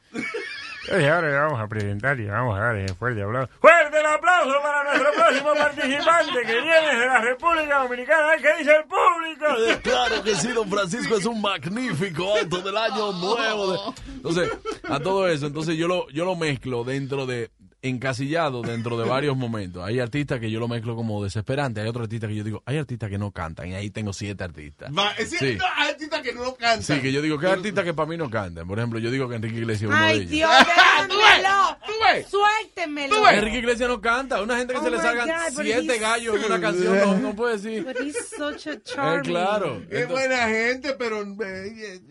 Entonces 0.84 1.10
ahora 1.12 1.28
le 1.30 1.36
vamos 1.36 1.60
a 1.60 1.68
presentar 1.68 2.18
y 2.18 2.24
le 2.24 2.32
vamos 2.32 2.58
a 2.58 2.62
dar 2.62 2.76
ese 2.78 2.94
fuerte 2.96 3.22
aplauso. 3.22 3.52
¡Fuerte 3.60 4.00
el 4.00 4.06
aplauso 4.06 4.54
para 4.62 4.84
nuestro 4.86 5.12
próximo 5.14 5.54
participante 5.54 6.32
que 6.46 6.62
viene 6.62 6.96
de 7.00 7.06
la 7.06 7.20
República 7.22 7.80
Dominicana! 7.80 8.34
¿Qué 8.42 8.58
dice 8.60 8.72
el 8.74 8.84
público? 8.86 9.82
Claro 9.84 10.24
que 10.24 10.34
sí, 10.36 10.48
don 10.54 10.70
Francisco 10.70 11.18
es 11.18 11.26
un 11.26 11.42
magnífico 11.42 12.38
auto 12.38 12.62
del 12.62 12.78
año 12.78 13.12
nuevo. 13.12 13.72
de- 13.74 13.80
Entonces, 14.16 14.50
a 14.88 15.00
todo 15.02 15.28
eso, 15.28 15.48
entonces 15.48 15.76
yo 15.76 15.90
lo, 15.90 16.10
yo 16.12 16.24
lo 16.24 16.38
mezclo 16.38 16.86
dentro 16.86 17.26
de, 17.26 17.50
encasillado 17.88 18.62
dentro 18.62 18.98
de 18.98 19.08
varios 19.08 19.36
momentos. 19.38 19.84
Hay 19.84 20.00
artistas 20.00 20.40
que 20.40 20.50
yo 20.52 20.60
lo 20.60 20.68
mezclo 20.68 20.96
como 20.96 21.24
desesperante, 21.24 21.82
hay 21.82 21.88
otros 21.88 22.04
artistas 22.04 22.30
que 22.30 22.36
yo 22.36 22.44
digo, 22.44 22.64
hay 22.66 22.78
artistas 22.78 23.10
que 23.10 23.18
no 23.18 23.32
cantan, 23.32 23.70
y 23.70 23.76
ahí 23.76 23.90
tengo 23.90 24.14
siete 24.14 24.44
artistas. 24.44 24.92
Va, 24.98 25.12
es 25.12 25.30
Sí. 25.30 25.38
cierto, 25.38 25.66
hay 25.76 25.90
artistas 25.92 26.22
que 26.22 26.34
no 26.34 26.56
cantan. 26.56 26.84
Sí, 26.84 27.02
que 27.02 27.12
yo 27.12 27.22
digo 27.22 27.38
que 27.40 27.48
hay 27.48 27.54
artistas 27.54 27.84
que 27.86 27.94
para 27.94 28.10
mí 28.10 28.18
no 28.18 28.30
cantan. 28.30 28.68
Por 28.68 28.78
ejemplo, 28.80 29.00
yo 29.00 29.12
digo 29.12 29.28
que 29.30 29.36
Enrique 29.36 29.58
Iglesias 29.58 29.90
es 29.92 29.96
uno 29.96 29.98
de 30.06 30.10
Ay, 30.12 30.18
ellos. 30.20 30.30
Dios, 30.32 30.52
¿Tú 31.08 31.92
ves? 32.14 32.26
déjamelo. 32.26 32.30
¿Tú 32.30 32.38
ves? 32.42 32.52
Suéltemelo. 32.72 33.30
Enrique 33.30 33.58
Iglesias 33.60 33.90
no 33.90 34.02
canta. 34.02 34.42
Una 34.42 34.58
gente 34.58 34.74
que 34.74 34.80
Oh 34.80 34.84
se 34.84 34.92
le 34.92 34.98
salgan 34.98 35.28
God, 35.28 35.62
siete 35.64 35.98
gallos 36.00 36.36
en 36.36 36.44
una 36.46 36.62
canción 36.62 36.98
no, 37.00 37.18
no 37.18 37.36
puede 37.36 37.58
decir. 37.58 37.84
But 37.84 37.98
he's 38.02 38.16
such 38.38 38.68
a 38.68 38.74
Eh, 38.74 38.82
charming. 38.84 39.24
claro. 39.24 39.76
Es 39.90 40.02
Entonces- 40.02 40.10
buena 40.10 40.48
gente, 40.48 40.94
pero... 40.98 41.22
eh, 41.22 42.02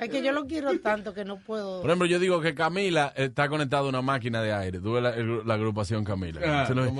Es 0.00 0.08
que 0.08 0.22
yo 0.22 0.32
lo 0.32 0.46
quiero 0.46 0.78
tanto 0.80 1.12
que 1.14 1.24
no 1.24 1.38
puedo. 1.38 1.80
Por 1.80 1.90
ejemplo, 1.90 2.06
yo 2.06 2.18
digo 2.18 2.40
que 2.40 2.54
Camila 2.54 3.12
está 3.16 3.48
conectada 3.48 3.82
a 3.82 3.88
una 3.88 4.02
máquina 4.02 4.42
de 4.42 4.52
aire. 4.52 4.80
Tú 4.80 4.92
ves 4.94 5.02
la, 5.02 5.16
la 5.16 5.54
agrupación 5.54 6.04
Camila. 6.04 6.40
Ah, 6.44 6.66
Se 6.66 6.74
lo-. 6.74 6.90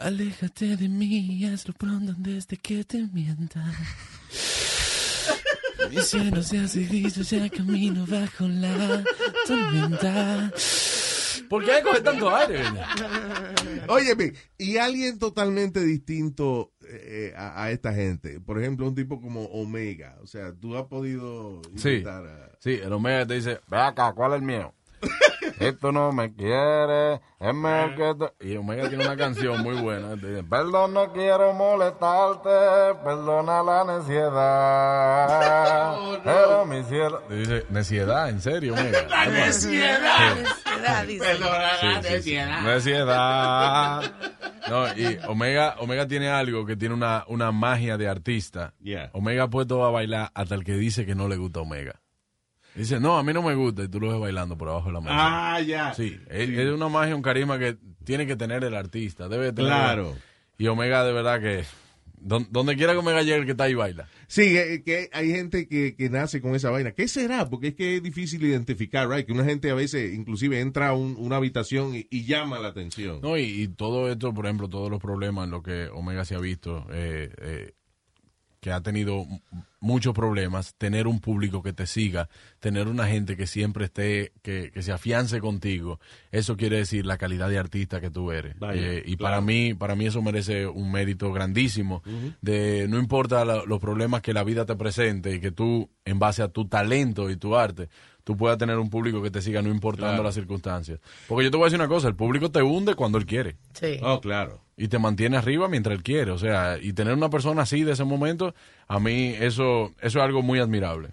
Aléjate 0.00 0.76
de 0.76 0.88
mí, 0.88 1.44
hazlo 1.46 1.74
pronto 1.74 2.12
antes 2.12 2.46
de 2.46 2.56
que 2.58 2.84
te 2.84 2.98
mienta. 3.12 3.64
Mi 5.90 6.00
cielo 6.02 6.42
se 6.42 6.58
hace 6.58 6.84
gris, 6.84 7.16
ya 7.28 7.48
camino 7.48 8.06
bajo 8.06 8.46
la 8.46 9.02
tormenta. 9.46 10.52
¿Por 11.50 11.64
qué 11.64 11.72
hay 11.72 11.78
que 11.82 11.88
coger 11.88 12.02
tanto 12.04 12.34
aire? 12.34 12.62
Óyeme, 13.88 14.32
y 14.58 14.76
alguien 14.76 15.18
totalmente 15.18 15.80
distinto 15.82 16.72
eh, 16.88 17.34
a, 17.36 17.64
a 17.64 17.70
esta 17.72 17.92
gente. 17.92 18.38
Por 18.40 18.60
ejemplo, 18.60 18.86
un 18.86 18.94
tipo 18.94 19.20
como 19.20 19.46
Omega. 19.46 20.16
O 20.22 20.28
sea, 20.28 20.52
tú 20.54 20.76
has 20.76 20.86
podido 20.86 21.60
Sí. 21.74 22.04
a... 22.06 22.50
Sí, 22.60 22.74
el 22.80 22.92
Omega 22.92 23.26
te 23.26 23.34
dice, 23.34 23.58
ve 23.68 23.76
acá, 23.78 24.12
¿cuál 24.12 24.32
es 24.32 24.36
el 24.36 24.42
mío? 24.46 24.72
Esto 25.60 25.92
no 25.92 26.10
me 26.12 26.32
quiere, 26.34 27.14
es 27.38 27.54
mejor 27.54 27.94
que 27.94 28.10
esto. 28.10 28.34
Y 28.40 28.56
Omega 28.56 28.88
tiene 28.88 29.04
una 29.04 29.16
canción 29.16 29.62
muy 29.62 29.76
buena. 29.76 30.14
Dice, 30.14 30.42
perdón, 30.42 30.94
no 30.94 31.12
quiero 31.12 31.52
molestarte, 31.52 32.48
perdona 33.04 33.62
la 33.62 33.84
neciedad. 34.80 35.96
Pero 36.24 36.64
mi 36.66 36.82
cielo. 36.84 37.22
Dice, 37.28 37.66
neciedad, 37.70 38.28
¿en 38.30 38.40
serio, 38.40 38.72
Omega? 38.74 39.02
¡La 39.10 39.26
neciedad! 39.26 40.34
Necesidad, 40.36 41.04
dice. 41.06 41.24
Perdona 41.24 41.68
Sí, 41.80 41.86
la 41.86 42.02
sí, 42.02 42.08
sí. 42.08 42.12
neciedad. 42.14 42.62
Neciedad. 42.62 44.12
No, 44.68 44.86
y 44.96 45.18
Omega, 45.28 45.76
Omega 45.80 46.06
tiene 46.06 46.28
algo 46.30 46.64
que 46.64 46.76
tiene 46.76 46.94
una, 46.94 47.24
una 47.26 47.50
magia 47.52 47.96
de 47.98 48.08
artista. 48.08 48.72
Yeah. 48.80 49.10
Omega 49.12 49.44
ha 49.44 49.50
puesto 49.50 49.84
a 49.84 49.90
bailar 49.90 50.30
hasta 50.34 50.54
el 50.54 50.64
que 50.64 50.74
dice 50.74 51.04
que 51.06 51.14
no 51.14 51.28
le 51.28 51.36
gusta 51.36 51.60
Omega. 51.60 52.00
Dice, 52.74 53.00
no, 53.00 53.18
a 53.18 53.22
mí 53.22 53.32
no 53.32 53.42
me 53.42 53.54
gusta, 53.54 53.82
y 53.84 53.88
tú 53.88 54.00
lo 54.00 54.10
ves 54.10 54.20
bailando 54.20 54.56
por 54.56 54.68
abajo 54.68 54.86
de 54.88 54.92
la 54.94 55.00
mesa. 55.00 55.14
Ah, 55.16 55.60
ya. 55.60 55.92
Sí, 55.94 56.18
es, 56.28 56.48
es 56.48 56.70
una 56.72 56.88
magia, 56.88 57.14
un 57.16 57.22
carisma 57.22 57.58
que 57.58 57.76
tiene 58.04 58.26
que 58.26 58.36
tener 58.36 58.62
el 58.64 58.74
artista. 58.74 59.28
Debe 59.28 59.52
tener. 59.52 59.70
Claro. 59.70 60.16
Y 60.58 60.66
Omega, 60.68 61.04
de 61.04 61.12
verdad 61.12 61.40
que. 61.40 61.64
don- 62.20 62.46
Donde 62.50 62.76
quiera 62.76 62.92
que 62.92 62.98
Omega 62.98 63.22
llegue, 63.22 63.36
el 63.38 63.44
que 63.46 63.52
está 63.52 63.64
ahí 63.64 63.74
baila. 63.74 64.08
Sí, 64.28 64.56
eh, 64.56 64.82
que 64.84 65.08
hay 65.12 65.30
gente 65.32 65.66
que, 65.66 65.96
que 65.96 66.08
nace 66.10 66.40
con 66.40 66.54
esa 66.54 66.70
vaina. 66.70 66.92
¿Qué 66.92 67.08
será? 67.08 67.50
Porque 67.50 67.68
es 67.68 67.74
que 67.74 67.96
es 67.96 68.02
difícil 68.02 68.44
identificar, 68.44 69.08
right? 69.08 69.26
Que 69.26 69.32
una 69.32 69.44
gente 69.44 69.70
a 69.70 69.74
veces 69.74 70.14
inclusive 70.14 70.60
entra 70.60 70.88
a 70.90 70.92
un- 70.94 71.16
una 71.18 71.36
habitación 71.36 71.96
y, 71.96 72.06
y 72.10 72.24
llama 72.24 72.58
la 72.60 72.68
atención. 72.68 73.20
No, 73.22 73.36
y, 73.36 73.42
y 73.42 73.68
todo 73.68 74.08
esto, 74.10 74.32
por 74.32 74.46
ejemplo, 74.46 74.68
todos 74.68 74.88
los 74.90 75.00
problemas 75.00 75.46
en 75.46 75.50
lo 75.50 75.62
que 75.62 75.88
Omega 75.88 76.24
se 76.24 76.36
ha 76.36 76.38
visto, 76.40 76.86
eh, 76.92 77.30
eh, 77.42 77.72
que 78.60 78.70
ha 78.72 78.82
tenido 78.82 79.26
muchos 79.80 80.12
problemas, 80.14 80.74
tener 80.76 81.06
un 81.06 81.20
público 81.20 81.62
que 81.62 81.72
te 81.72 81.86
siga, 81.86 82.28
tener 82.58 82.86
una 82.88 83.06
gente 83.06 83.36
que 83.36 83.46
siempre 83.46 83.86
esté, 83.86 84.32
que, 84.42 84.70
que 84.72 84.82
se 84.82 84.92
afiance 84.92 85.40
contigo, 85.40 85.98
eso 86.30 86.58
quiere 86.58 86.76
decir 86.76 87.06
la 87.06 87.16
calidad 87.16 87.48
de 87.48 87.58
artista 87.58 88.00
que 88.02 88.10
tú 88.10 88.30
eres. 88.32 88.58
Vaya, 88.58 88.80
Eh, 88.80 89.02
y 89.06 89.16
claro. 89.16 89.36
para 89.36 89.40
mí, 89.40 89.72
para 89.72 89.96
mí 89.96 90.06
eso 90.06 90.20
merece 90.20 90.66
un 90.66 90.92
mérito 90.92 91.32
grandísimo, 91.32 92.02
de 92.42 92.86
no 92.88 92.98
importa 92.98 93.44
la- 93.46 93.64
los 93.64 93.80
problemas 93.80 94.20
que 94.20 94.34
la 94.34 94.44
vida 94.44 94.66
te 94.66 94.76
presente 94.76 95.34
y 95.34 95.40
que 95.40 95.50
tú, 95.50 95.88
en 96.04 96.18
base 96.18 96.42
a 96.42 96.48
tu 96.48 96.68
talento 96.68 97.30
y 97.30 97.36
tu 97.36 97.56
arte, 97.56 97.88
tú 98.24 98.36
puedas 98.36 98.58
tener 98.58 98.76
un 98.78 98.90
público 98.90 99.22
que 99.22 99.30
te 99.30 99.40
siga 99.40 99.62
no 99.62 99.70
importando 99.70 100.12
Claro. 100.12 100.24
las 100.24 100.34
circunstancias. 100.34 101.00
Porque 101.26 101.44
yo 101.44 101.50
te 101.50 101.56
voy 101.56 101.64
a 101.64 101.66
decir 101.68 101.80
una 101.80 101.88
cosa, 101.88 102.06
el 102.08 102.14
público 102.16 102.50
te 102.50 102.60
hunde 102.62 102.94
cuando 102.94 103.16
él 103.16 103.24
quiere 103.24 103.56
Sí. 103.72 103.98
Oh, 104.02 104.20
claro. 104.20 104.60
Y 104.80 104.88
te 104.88 104.98
mantiene 104.98 105.36
arriba 105.36 105.68
mientras 105.68 105.94
él 105.94 106.02
quiere. 106.02 106.30
O 106.30 106.38
sea, 106.38 106.78
y 106.80 106.94
tener 106.94 107.12
una 107.12 107.28
persona 107.28 107.62
así 107.62 107.84
de 107.84 107.92
ese 107.92 108.04
momento, 108.04 108.54
a 108.88 108.98
mí 108.98 109.34
eso, 109.38 109.92
eso 110.00 110.18
es 110.18 110.24
algo 110.24 110.40
muy 110.40 110.58
admirable. 110.58 111.10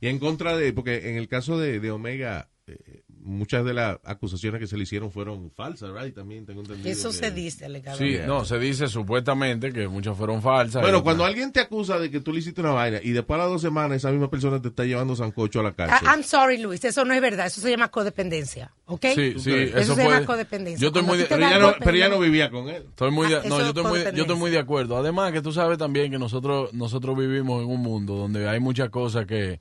Y 0.00 0.08
en 0.08 0.18
contra 0.18 0.56
de, 0.56 0.72
porque 0.72 1.10
en 1.10 1.16
el 1.16 1.28
caso 1.28 1.56
de, 1.56 1.78
de 1.78 1.92
Omega, 1.92 2.48
eh, 2.66 3.03
muchas 3.24 3.64
de 3.64 3.72
las 3.74 3.98
acusaciones 4.04 4.60
que 4.60 4.66
se 4.66 4.76
le 4.76 4.82
hicieron 4.82 5.10
fueron 5.10 5.50
falsas, 5.50 5.90
right? 5.98 6.14
También 6.14 6.44
tengo 6.44 6.60
entendido. 6.60 6.88
Eso 6.88 7.08
que- 7.08 7.14
se 7.16 7.30
dice, 7.30 7.58
Sí, 7.60 7.64
alegadamente. 7.64 8.26
no, 8.26 8.44
se 8.44 8.58
dice 8.58 8.86
supuestamente 8.86 9.72
que 9.72 9.88
muchas 9.88 10.16
fueron 10.16 10.42
falsas. 10.42 10.82
Bueno, 10.82 10.98
y 10.98 11.02
cuando 11.02 11.22
otras- 11.22 11.32
alguien 11.34 11.50
te 11.52 11.60
acusa 11.60 11.98
de 11.98 12.10
que 12.10 12.20
tú 12.20 12.32
le 12.32 12.40
hiciste 12.40 12.60
una 12.60 12.72
vaina 12.72 13.00
y 13.02 13.12
después 13.12 13.36
a 13.40 13.44
las 13.44 13.50
dos 13.52 13.62
semanas 13.62 13.96
esa 13.96 14.10
misma 14.10 14.30
persona 14.30 14.60
te 14.60 14.68
está 14.68 14.84
llevando 14.84 15.16
sancocho 15.16 15.60
a 15.60 15.62
la 15.62 15.68
Ah, 15.70 15.74
cárcel. 15.74 16.06
I'm 16.08 16.22
sorry, 16.22 16.58
Luis, 16.58 16.84
eso 16.84 17.04
no 17.04 17.14
es 17.14 17.20
verdad. 17.20 17.46
Eso 17.46 17.60
se 17.62 17.70
llama 17.70 17.88
codependencia, 17.88 18.72
¿ok? 18.86 19.06
Sí, 19.14 19.34
sí, 19.38 19.50
Eso 19.52 19.78
eso, 19.78 19.94
se 19.94 20.04
llama 20.04 20.26
codependencia. 20.26 20.80
Yo 20.82 20.88
estoy 20.88 21.02
muy 21.02 21.16
de, 21.18 21.24
pero, 21.24 21.46
ella 21.46 21.58
no, 21.58 21.74
pero 21.82 21.96
ya 21.96 22.08
no 22.10 22.18
vivía 22.20 22.50
con 22.50 22.68
él. 22.68 22.84
estoy 22.90 23.10
muy 23.10 23.28
de- 23.28 23.36
Ah, 23.36 23.42
no, 23.46 23.58
yo 23.60 23.68
estoy 23.68 23.84
muy, 23.84 23.98
de- 24.00 24.12
yo 24.14 24.22
estoy 24.22 24.36
muy 24.36 24.50
de 24.50 24.58
acuerdo. 24.58 24.96
Además 24.98 25.32
que 25.32 25.40
tú 25.40 25.50
sabes 25.52 25.78
también 25.78 26.10
que 26.10 26.18
nosotros 26.18 26.72
nosotros 26.74 27.16
vivimos 27.18 27.62
en 27.62 27.70
un 27.70 27.80
mundo 27.80 28.14
donde 28.16 28.48
hay 28.48 28.60
muchas 28.60 28.90
cosas 28.90 29.24
que 29.26 29.60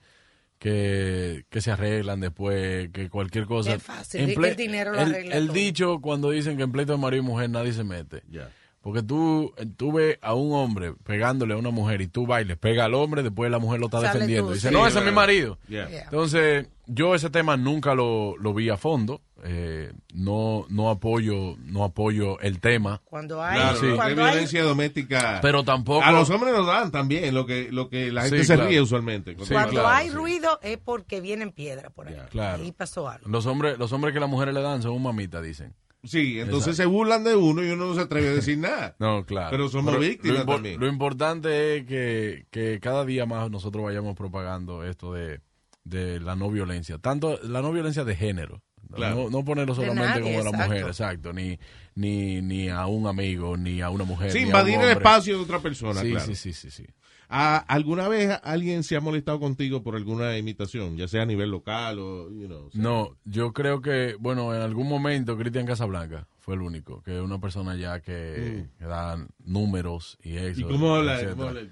que, 0.63 1.43
que 1.49 1.60
se 1.60 1.71
arreglan 1.71 2.21
después, 2.21 2.89
que 2.93 3.10
cualquier 3.10 3.45
cosa. 3.45 3.73
Es 3.73 3.84
fácil, 3.84 4.21
En 4.21 4.43
el 4.45 4.56
dinero 4.56 4.93
lo 4.93 5.02
el, 5.02 5.10
arregla 5.10 5.36
el 5.36 5.47
todo. 5.47 5.54
dicho 5.56 5.99
cuando 5.99 6.30
dicen 6.30 6.56
que 6.56 6.63
en 6.63 6.71
pleito 6.71 6.93
de 6.93 6.97
marido 6.99 7.21
y 7.21 7.26
mujer 7.26 7.49
nadie 7.49 7.73
se 7.73 7.84
mete. 7.84 8.23
Ya. 8.32 8.49
Porque 8.80 9.04
tú, 9.04 9.54
tú 9.76 9.91
ves 9.91 10.17
a 10.21 10.34
un 10.34 10.54
hombre 10.54 10.93
pegándole 11.04 11.54
a 11.54 11.58
una 11.58 11.69
mujer 11.69 11.99
y 12.02 12.08
tú 12.08 12.26
bailes, 12.26 12.56
pega 12.58 12.86
al 12.86 12.93
hombre, 12.93 13.23
después 13.23 13.52
la 13.52 13.60
mujer 13.60 13.82
lo 13.82 13.88
está 13.88 13.99
Sale 13.99 14.13
defendiendo. 14.13 14.47
tú, 14.47 14.54
Dice, 14.54 14.69
sí. 14.69 14.73
no, 14.73 14.88
ese 14.88 14.99
es 14.99 15.06
mi 15.06 15.12
marido. 15.12 15.60
Yeah. 15.67 15.89
Yeah. 15.89 16.04
Entonces, 16.04 16.67
yo 16.85 17.15
ese 17.15 17.29
tema 17.29 17.57
nunca 17.57 17.95
lo, 17.95 18.35
lo 18.37 18.53
vi 18.53 18.69
a 18.69 18.77
fondo. 18.77 19.21
Eh, 19.45 19.91
no, 20.13 20.65
no 20.69 20.89
apoyo, 20.89 21.55
no 21.65 21.83
apoyo 21.83 22.39
el 22.39 22.59
tema. 22.59 23.01
Cuando 23.03 23.43
hay, 23.43 23.59
Claro, 23.59 23.77
Sí. 23.77 23.87
cuando 23.95 24.23
hay, 24.23 24.31
violencia 24.31 24.63
doméstica. 24.63 25.39
Pero 25.41 25.63
tampoco. 25.63 26.03
a 26.03 26.11
los 26.11 26.29
hombres 26.29 26.53
nos 26.53 26.65
dan 26.65 26.91
también 26.91 27.33
lo 27.33 27.45
que, 27.45 27.69
lo 27.71 27.89
que 27.89 28.11
la 28.11 28.23
gente 28.23 28.39
Sí, 28.39 28.43
se 28.45 28.53
claro. 28.55 28.69
ríe 28.69 28.81
usualmente. 28.81 29.35
Sí, 29.41 29.53
cuando 29.53 29.71
claro, 29.71 29.87
hay 29.89 30.09
sí. 30.09 30.15
ruido 30.15 30.59
es 30.61 30.77
porque 30.77 31.19
vienen 31.19 31.51
piedras 31.51 31.91
por 31.91 32.07
ahí. 32.07 32.15
Claro. 32.29 32.63
Ahí 32.63 32.71
pasó 32.71 33.09
algo. 33.09 33.27
Los 33.29 33.45
hombres, 33.45 33.77
los 33.77 33.91
hombres 33.91 34.13
que 34.13 34.19
las 34.19 34.29
mujeres 34.29 34.53
le 34.53 34.61
dan 34.61 34.81
son 34.81 34.91
un 34.93 35.03
mamita, 35.03 35.41
dicen. 35.41 35.73
Sí, 36.05 36.37
entonces 36.39 36.75
se 36.75 36.85
burlan 36.85 37.23
de 37.23 37.33
uno 37.35 37.63
y 37.63 37.69
uno 37.69 37.85
no 37.85 37.95
se 37.95 38.01
atreve 38.01 38.27
a 38.29 38.33
decir 38.33 38.57
nada. 38.57 38.95
No, 38.99 39.25
claro. 39.25 39.51
Pero 39.51 39.69
somos 39.69 39.97
víctimas 39.99 40.39
lo, 40.45 40.53
también. 40.53 40.79
lo 40.79 40.87
importante 40.87 41.77
es 41.77 41.85
que, 41.85 42.45
que 42.51 42.79
cada 42.81 43.05
día 43.05 43.25
más 43.25 43.49
nosotros 43.49 43.85
vayamos 43.85 44.15
propagando 44.15 44.83
esto 44.83 45.13
de, 45.13 45.39
de 45.83 46.19
la 46.19 46.35
no 46.35 46.49
violencia. 46.49 46.97
Tanto 46.97 47.39
la 47.43 47.61
no 47.61 47.71
violencia 47.71 48.03
de 48.03 48.15
género. 48.15 48.61
Claro. 48.93 49.15
No, 49.15 49.29
no 49.29 49.45
ponerlo 49.45 49.73
solamente 49.73 50.19
nadie, 50.19 50.21
como 50.21 50.39
a 50.39 50.43
la 50.43 50.49
exacto. 50.49 50.67
mujer, 50.67 50.87
exacto. 50.87 51.33
Ni, 51.33 51.59
ni, 51.95 52.41
ni 52.41 52.69
a 52.69 52.85
un 52.85 53.07
amigo, 53.07 53.57
ni 53.57 53.81
a 53.81 53.89
una 53.89 54.03
mujer. 54.03 54.31
Sí, 54.31 54.39
ni 54.39 54.43
a 54.43 54.45
un 54.45 54.49
invadir 54.49 54.79
el 54.81 54.89
espacio 54.89 55.37
de 55.37 55.43
otra 55.43 55.59
persona, 55.59 56.01
Sí, 56.01 56.11
claro. 56.11 56.25
sí, 56.25 56.35
sí, 56.35 56.53
sí, 56.53 56.69
sí. 56.69 56.85
Ah, 57.29 57.65
¿Alguna 57.67 58.07
vez 58.07 58.39
alguien 58.43 58.83
se 58.83 58.95
ha 58.95 59.01
molestado 59.01 59.39
contigo 59.39 59.81
por 59.81 59.95
alguna 59.95 60.37
imitación, 60.37 60.97
ya 60.97 61.07
sea 61.07 61.23
a 61.23 61.25
nivel 61.25 61.49
local 61.49 61.97
o, 61.97 62.29
you 62.29 62.45
know, 62.45 62.67
o 62.67 62.71
sea, 62.71 62.81
No, 62.81 63.17
yo 63.25 63.53
creo 63.53 63.81
que, 63.81 64.15
bueno, 64.19 64.53
en 64.53 64.61
algún 64.61 64.87
momento 64.87 65.35
Cristian 65.37 65.65
Casablanca 65.65 66.27
fue 66.43 66.56
el 66.56 66.62
único, 66.62 67.01
que 67.03 67.15
es 67.15 67.21
una 67.21 67.39
persona 67.39 67.77
ya 67.77 68.01
que, 68.01 68.65
que 68.77 68.86
da 68.86 69.17
números 69.45 70.17
y 70.21 70.36
eso. 70.36 70.60
Mm. 70.60 70.69
¿Y 70.69 70.71
cómo 70.73 70.95
habla? 70.95 71.21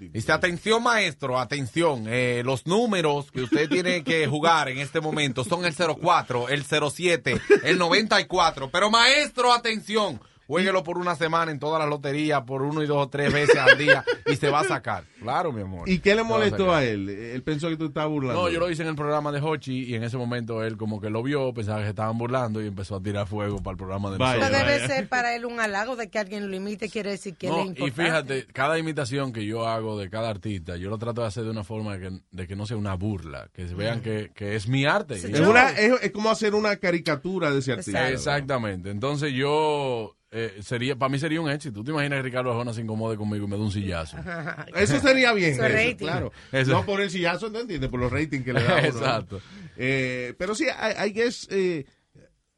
Dice, 0.00 0.32
atención 0.32 0.82
maestro, 0.82 1.38
atención, 1.38 2.06
eh, 2.08 2.40
los 2.42 2.66
números 2.66 3.30
que 3.30 3.42
usted 3.42 3.68
tiene 3.68 4.02
que 4.02 4.26
jugar 4.26 4.70
en 4.70 4.78
este 4.78 5.02
momento 5.02 5.44
son 5.44 5.66
el 5.66 5.74
04, 5.74 6.48
el 6.48 6.64
07, 6.64 7.38
el 7.64 7.76
94, 7.76 8.70
pero 8.70 8.90
maestro, 8.90 9.52
atención, 9.52 10.18
Jueguelo 10.52 10.82
por 10.84 10.98
una 10.98 11.14
semana 11.16 11.50
en 11.50 11.58
todas 11.58 11.80
las 11.80 11.88
loterías, 11.88 12.42
por 12.42 12.60
uno 12.60 12.82
y 12.82 12.86
dos 12.86 12.98
o 12.98 13.08
tres 13.08 13.32
veces 13.32 13.56
al 13.56 13.78
día, 13.78 14.04
y 14.26 14.36
se 14.36 14.50
va 14.50 14.60
a 14.60 14.64
sacar. 14.64 15.04
Claro, 15.22 15.52
mi 15.52 15.62
amor. 15.62 15.88
¿Y 15.88 16.00
qué 16.00 16.16
le 16.16 16.22
a 16.22 16.24
molestó 16.24 16.74
a 16.74 16.82
él? 16.84 17.08
Él 17.08 17.42
pensó 17.44 17.68
que 17.68 17.76
tú 17.76 17.86
estabas 17.86 18.10
burlando. 18.10 18.42
No, 18.42 18.48
yo 18.50 18.58
lo 18.58 18.68
hice 18.68 18.82
en 18.82 18.88
el 18.88 18.96
programa 18.96 19.30
de 19.30 19.40
Hochi 19.40 19.84
y 19.84 19.94
en 19.94 20.02
ese 20.02 20.16
momento 20.16 20.64
él 20.64 20.76
como 20.76 21.00
que 21.00 21.10
lo 21.10 21.22
vio, 21.22 21.54
pensaba 21.54 21.78
que 21.78 21.84
se 21.84 21.90
estaban 21.90 22.18
burlando 22.18 22.60
y 22.60 22.66
empezó 22.66 22.96
a 22.96 23.00
tirar 23.02 23.28
fuego 23.28 23.58
para 23.62 23.72
el 23.72 23.78
programa 23.78 24.10
de 24.10 24.18
Vaya, 24.18 24.40
nosotros. 24.50 24.66
debe 24.66 24.86
ser 24.88 25.08
para 25.08 25.36
él 25.36 25.46
un 25.46 25.60
halago 25.60 25.94
de 25.94 26.10
que 26.10 26.18
alguien 26.18 26.50
lo 26.50 26.56
imite, 26.56 26.88
quiere 26.90 27.10
decir 27.12 27.36
que 27.36 27.46
No, 27.46 27.58
le 27.58 27.62
y 27.62 27.66
importante. 27.68 28.02
fíjate, 28.02 28.46
cada 28.52 28.78
imitación 28.80 29.32
que 29.32 29.46
yo 29.46 29.66
hago 29.68 29.96
de 29.96 30.10
cada 30.10 30.28
artista, 30.28 30.76
yo 30.76 30.90
lo 30.90 30.98
trato 30.98 31.20
de 31.20 31.28
hacer 31.28 31.44
de 31.44 31.50
una 31.50 31.62
forma 31.62 31.96
de 31.96 32.08
que, 32.10 32.20
de 32.32 32.46
que 32.48 32.56
no 32.56 32.66
sea 32.66 32.76
una 32.76 32.94
burla, 32.94 33.48
que 33.54 33.68
se 33.68 33.74
vean 33.76 34.00
que, 34.02 34.32
que 34.34 34.56
es 34.56 34.66
mi 34.66 34.84
arte. 34.86 35.18
Sí, 35.18 35.30
Es, 35.32 35.38
una, 35.40 35.70
es, 35.70 36.02
es 36.02 36.10
como 36.10 36.30
hacer 36.30 36.54
una 36.56 36.74
caricatura 36.76 37.52
de 37.52 37.60
ese 37.60 37.72
artista. 37.72 38.10
Exactamente. 38.10 38.90
Entonces 38.90 39.32
yo 39.32 40.16
eh, 40.34 40.60
sería, 40.62 40.96
para 40.96 41.10
mí 41.10 41.18
sería 41.18 41.40
un 41.42 41.50
éxito. 41.50 41.74
¿Tú 41.80 41.84
te 41.84 41.90
imaginas 41.90 42.18
que 42.18 42.22
Ricardo 42.22 42.50
Arjona 42.50 42.72
se 42.72 42.80
incomode 42.80 43.16
conmigo 43.18 43.44
y 43.44 43.48
me 43.48 43.56
da 43.56 43.62
un 43.62 43.70
sillazo? 43.70 44.16
Eso 44.74 44.98
sería 44.98 45.32
bien, 45.34 45.52
Eso 45.52 45.64
es 45.66 45.70
eso, 45.70 45.78
rating. 45.78 45.96
claro. 46.06 46.32
Eso. 46.50 46.70
No 46.72 46.86
por 46.86 47.00
el 47.02 47.10
sillazo, 47.10 47.50
¿no 47.50 47.60
entiendes? 47.60 47.90
Por 47.90 48.00
los 48.00 48.10
ratings 48.10 48.44
que 48.44 48.52
le 48.54 48.62
da. 48.62 48.80
Exacto. 48.86 49.40
Eh, 49.76 50.34
pero 50.38 50.54
sí, 50.54 50.64
I, 50.64 51.08
I 51.08 51.12
guess, 51.12 51.46
eh, 51.50 51.84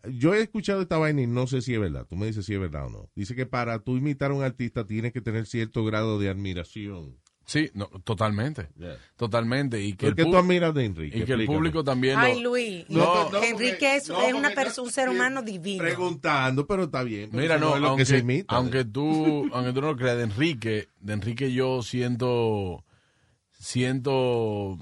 yo 0.09 0.35
he 0.35 0.41
escuchado 0.43 0.83
esta 0.83 0.99
vaina 0.99 1.23
y 1.23 1.27
no 1.27 1.47
sé 1.47 1.63
si 1.63 1.75
es 1.75 1.81
verdad. 1.81 2.07
Tú 2.09 2.15
me 2.17 2.27
dices 2.27 2.47
si 2.47 2.55
es 2.55 2.61
verdad 2.61 2.87
o 2.87 2.91
no. 2.91 3.11
Dice 3.17 3.35
que 3.35 3.47
para 3.47 3.81
tú 3.81 3.97
imitar 3.97 4.31
a 4.31 4.35
un 4.35 4.45
artista 4.45 4.87
tienes 4.87 5.13
que 5.13 5.21
tener 5.21 5.47
cierto 5.47 5.85
grado 5.85 6.19
de 6.19 6.29
admiración. 6.29 7.17
Sí, 7.47 7.71
no, 7.75 7.87
totalmente. 8.05 8.69
Totalmente. 9.17 9.81
Y 9.83 9.93
que, 9.93 10.07
¿Por 10.07 10.09
el, 10.09 10.15
qué 10.15 10.25
tú 10.31 10.37
admiras 10.39 10.73
de 10.75 10.85
Enrique? 10.87 11.19
y 11.19 11.23
que 11.25 11.33
el 11.35 11.45
público 11.45 11.85
también 11.85 12.19
Ay, 12.19 12.41
lo... 12.41 12.51
Luis. 12.51 12.87
No, 12.89 13.31
no, 13.31 13.43
Enrique 13.43 13.97
es, 13.97 14.09
no, 14.09 14.23
es 14.23 14.33
una 14.33 14.49
porque 14.49 14.63
perso- 14.71 14.77
no- 14.79 14.83
un 14.85 14.91
ser 14.91 15.09
sí, 15.11 15.15
humano 15.15 15.43
divino. 15.43 15.83
Preguntando, 15.85 16.67
pero 16.67 16.85
está 16.85 17.03
bien. 17.03 17.29
pero 17.31 17.43
Mira, 17.43 17.59
no, 17.59 17.75
es 17.75 17.81
lo 17.83 17.89
aunque, 17.89 18.03
que 18.03 18.07
se 18.07 18.19
imita. 18.19 18.55
aunque 18.57 18.85
tú, 18.87 19.49
aunque 19.53 19.73
tú 19.75 19.81
no 19.83 19.89
lo 19.89 19.97
creas, 19.97 20.17
de 20.17 20.23
Enrique, 20.25 20.89
de 21.01 21.13
Enrique 21.13 21.53
yo 21.53 21.83
siento, 21.83 22.83
siento, 23.53 24.79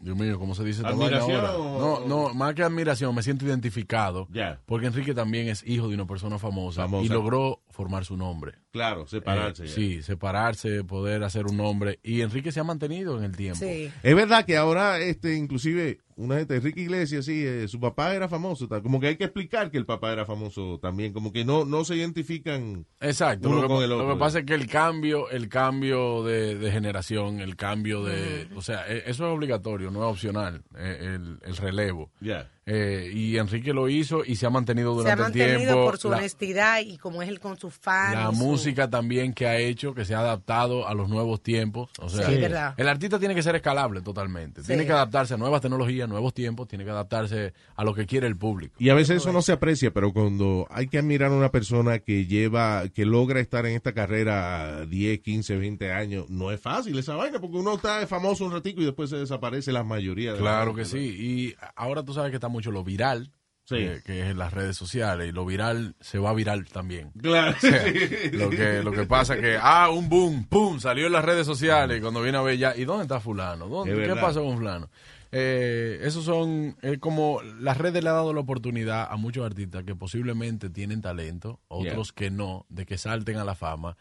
Dios 0.00 0.16
mío, 0.16 0.38
¿cómo 0.38 0.54
se 0.54 0.64
dice? 0.64 0.86
¿Admiración 0.86 1.42
No, 1.42 2.00
no, 2.06 2.34
más 2.34 2.54
que 2.54 2.62
admiración, 2.62 3.14
me 3.14 3.22
siento 3.22 3.44
identificado. 3.46 4.28
Ya. 4.30 4.60
Porque 4.66 4.86
Enrique 4.86 5.14
también 5.14 5.48
es 5.48 5.66
hijo 5.66 5.88
de 5.88 5.94
una 5.94 6.06
persona 6.06 6.38
famosa, 6.38 6.82
Famosa. 6.82 7.04
y 7.04 7.08
logró 7.08 7.60
formar 7.70 8.04
su 8.04 8.16
nombre. 8.16 8.54
Claro, 8.72 9.06
separarse. 9.06 9.64
Eh, 9.64 9.68
sí, 9.68 10.02
separarse, 10.02 10.84
poder 10.84 11.24
hacer 11.24 11.46
un 11.46 11.56
nombre. 11.56 11.98
Y 12.02 12.20
Enrique 12.20 12.52
se 12.52 12.60
ha 12.60 12.64
mantenido 12.64 13.16
en 13.18 13.24
el 13.24 13.36
tiempo. 13.36 13.58
Sí. 13.64 13.90
Es 14.02 14.14
verdad 14.14 14.44
que 14.44 14.56
ahora, 14.56 14.98
este, 15.00 15.34
inclusive, 15.36 15.98
una 16.14 16.36
gente, 16.36 16.54
Enrique 16.56 16.82
Iglesias, 16.82 17.24
sí, 17.24 17.44
eh, 17.44 17.66
su 17.66 17.80
papá 17.80 18.14
era 18.14 18.28
famoso, 18.28 18.68
tal, 18.68 18.82
como 18.82 19.00
que 19.00 19.08
hay 19.08 19.16
que 19.16 19.24
explicar 19.24 19.70
que 19.72 19.78
el 19.78 19.86
papá 19.86 20.12
era 20.12 20.24
famoso 20.24 20.78
también, 20.80 21.12
como 21.12 21.32
que 21.32 21.44
no, 21.44 21.64
no 21.64 21.84
se 21.84 21.96
identifican. 21.96 22.86
Exacto. 23.00 23.48
Uno 23.48 23.56
Lo 23.56 23.62
que, 23.62 23.68
con 23.74 23.82
el 23.82 23.90
lo 23.90 23.96
otro. 23.98 24.14
que 24.14 24.20
pasa 24.20 24.38
es 24.40 24.44
que 24.46 24.54
el 24.54 24.68
cambio, 24.68 25.30
el 25.30 25.48
cambio 25.48 26.22
de, 26.22 26.56
de 26.56 26.70
generación, 26.70 27.40
el 27.40 27.56
cambio 27.56 28.04
de, 28.04 28.48
o 28.54 28.62
sea, 28.62 28.86
e- 28.86 28.98
eso 29.06 29.26
es 29.26 29.34
obligatorio, 29.34 29.90
no 29.90 30.00
es 30.06 30.12
opcional, 30.12 30.62
eh, 30.76 31.14
el, 31.16 31.38
el 31.42 31.56
relevo. 31.56 32.12
Ya. 32.20 32.48
Eh, 32.66 33.10
y 33.12 33.36
Enrique 33.36 33.72
lo 33.72 33.88
hizo 33.88 34.22
y 34.24 34.36
se 34.36 34.46
ha 34.46 34.50
mantenido 34.50 34.94
Se 35.02 35.10
ha 35.10 35.16
durante 35.16 35.42
el 35.42 35.48
mantenido 35.50 35.72
tiempo. 35.74 35.90
por 35.90 35.98
su 35.98 36.08
La- 36.10 36.18
honestidad 36.18 36.80
y 36.86 36.98
como 36.98 37.20
es 37.22 37.36
con 37.40 37.56
sus 37.60 37.74
fans. 37.74 38.14
la 38.14 38.26
su- 38.30 38.32
música 38.44 38.88
también 38.90 39.32
que 39.32 39.46
ha 39.46 39.58
hecho, 39.58 39.94
que 39.94 40.04
se 40.04 40.14
ha 40.14 40.20
adaptado 40.20 40.88
a 40.88 40.94
los 40.94 41.08
nuevos 41.08 41.42
tiempos. 41.42 41.90
O 42.00 42.08
sea, 42.08 42.26
Sí, 42.28 42.36
verdad. 42.36 42.74
el 42.76 42.88
artista 42.88 43.18
tiene 43.18 43.34
que 43.34 43.42
ser 43.42 43.54
escalable 43.56 44.00
totalmente. 44.00 44.62
Sí. 44.62 44.68
Tiene 44.68 44.86
que 44.86 44.92
adaptarse 44.92 45.34
a 45.34 45.36
nuevas 45.36 45.60
tecnologías, 45.60 46.08
nuevos 46.08 46.34
tiempos, 46.34 46.66
tiene 46.68 46.84
que 46.84 46.90
adaptarse 46.90 47.52
a 47.76 47.84
lo 47.84 47.94
que 47.94 48.06
quiere 48.06 48.26
el 48.26 48.36
público. 48.36 48.74
Y 48.78 48.88
a 48.88 48.94
veces 48.94 49.18
eso 49.18 49.32
no 49.32 49.42
se 49.42 49.52
aprecia, 49.52 49.92
pero 49.92 50.12
cuando 50.12 50.66
hay 50.70 50.88
que 50.88 50.98
admirar 50.98 51.30
a 51.30 51.34
una 51.34 51.50
persona 51.50 51.98
que 51.98 52.26
lleva, 52.26 52.88
que 52.88 53.04
logra 53.04 53.40
estar 53.40 53.66
en 53.66 53.74
esta 53.76 53.92
carrera 53.92 54.86
10, 54.86 55.20
15, 55.20 55.56
20 55.56 55.92
años, 55.92 56.28
no 56.30 56.50
es 56.50 56.60
fácil 56.60 56.98
esa 56.98 57.14
vaina, 57.16 57.38
porque 57.40 57.56
uno 57.58 57.74
está 57.74 58.06
famoso 58.06 58.44
un 58.44 58.52
ratico 58.52 58.80
y 58.80 58.84
después 58.84 59.10
se 59.10 59.16
desaparece 59.16 59.72
la 59.72 59.84
mayoría. 59.84 60.32
De 60.32 60.38
la 60.38 60.42
Claro 60.42 60.74
que 60.74 60.84
sí. 60.84 60.98
Y 60.98 61.54
ahora 61.76 62.02
tú 62.04 62.14
sabes 62.14 62.30
que 62.30 62.36
está 62.36 62.48
mucho 62.48 62.70
lo 62.70 62.82
viral, 62.84 63.30
Sí. 63.70 63.76
que, 63.76 64.02
que 64.04 64.20
es 64.22 64.30
en 64.30 64.38
las 64.38 64.52
redes 64.52 64.76
sociales. 64.76 65.28
Y 65.28 65.32
lo 65.32 65.46
viral 65.46 65.94
se 66.00 66.18
va 66.18 66.34
viral 66.34 66.66
también. 66.66 67.12
Claro. 67.20 67.56
O 67.56 67.60
sea, 67.60 67.84
lo 68.32 68.50
que 68.50 68.82
lo 68.82 68.92
que 68.92 69.04
pasa 69.04 69.36
que, 69.36 69.56
ah, 69.60 69.90
un 69.90 70.08
boom, 70.08 70.44
pum, 70.44 70.80
salió 70.80 71.06
en 71.06 71.12
las 71.12 71.24
redes 71.24 71.46
sociales 71.46 71.98
y 71.98 72.00
cuando 72.00 72.22
viene 72.22 72.38
a 72.38 72.42
ver 72.42 72.58
ya, 72.58 72.74
¿y 72.76 72.84
dónde 72.84 73.02
está 73.02 73.20
fulano? 73.20 73.68
¿Dónde, 73.68 73.92
Es 73.92 74.08
¿Qué 74.08 74.20
pasó 74.20 74.42
con 74.42 74.56
fulano? 74.56 74.88
Eh, 75.32 76.00
esos 76.02 76.24
son, 76.24 76.76
es 76.82 76.98
como, 76.98 77.40
las 77.42 77.76
redes 77.76 78.02
le 78.02 78.10
han 78.10 78.16
dado 78.16 78.32
la 78.32 78.40
oportunidad 78.40 79.06
a 79.08 79.16
muchos 79.16 79.46
artistas 79.46 79.84
que 79.84 79.94
posiblemente 79.94 80.70
tienen 80.70 81.00
talento, 81.00 81.60
otros 81.68 82.12
que 82.12 82.30
no, 82.30 82.66
de 82.68 82.86
que 82.86 82.98
salten 82.98 83.36
a 83.36 83.44
la 83.44 83.54
fama. 83.54 83.96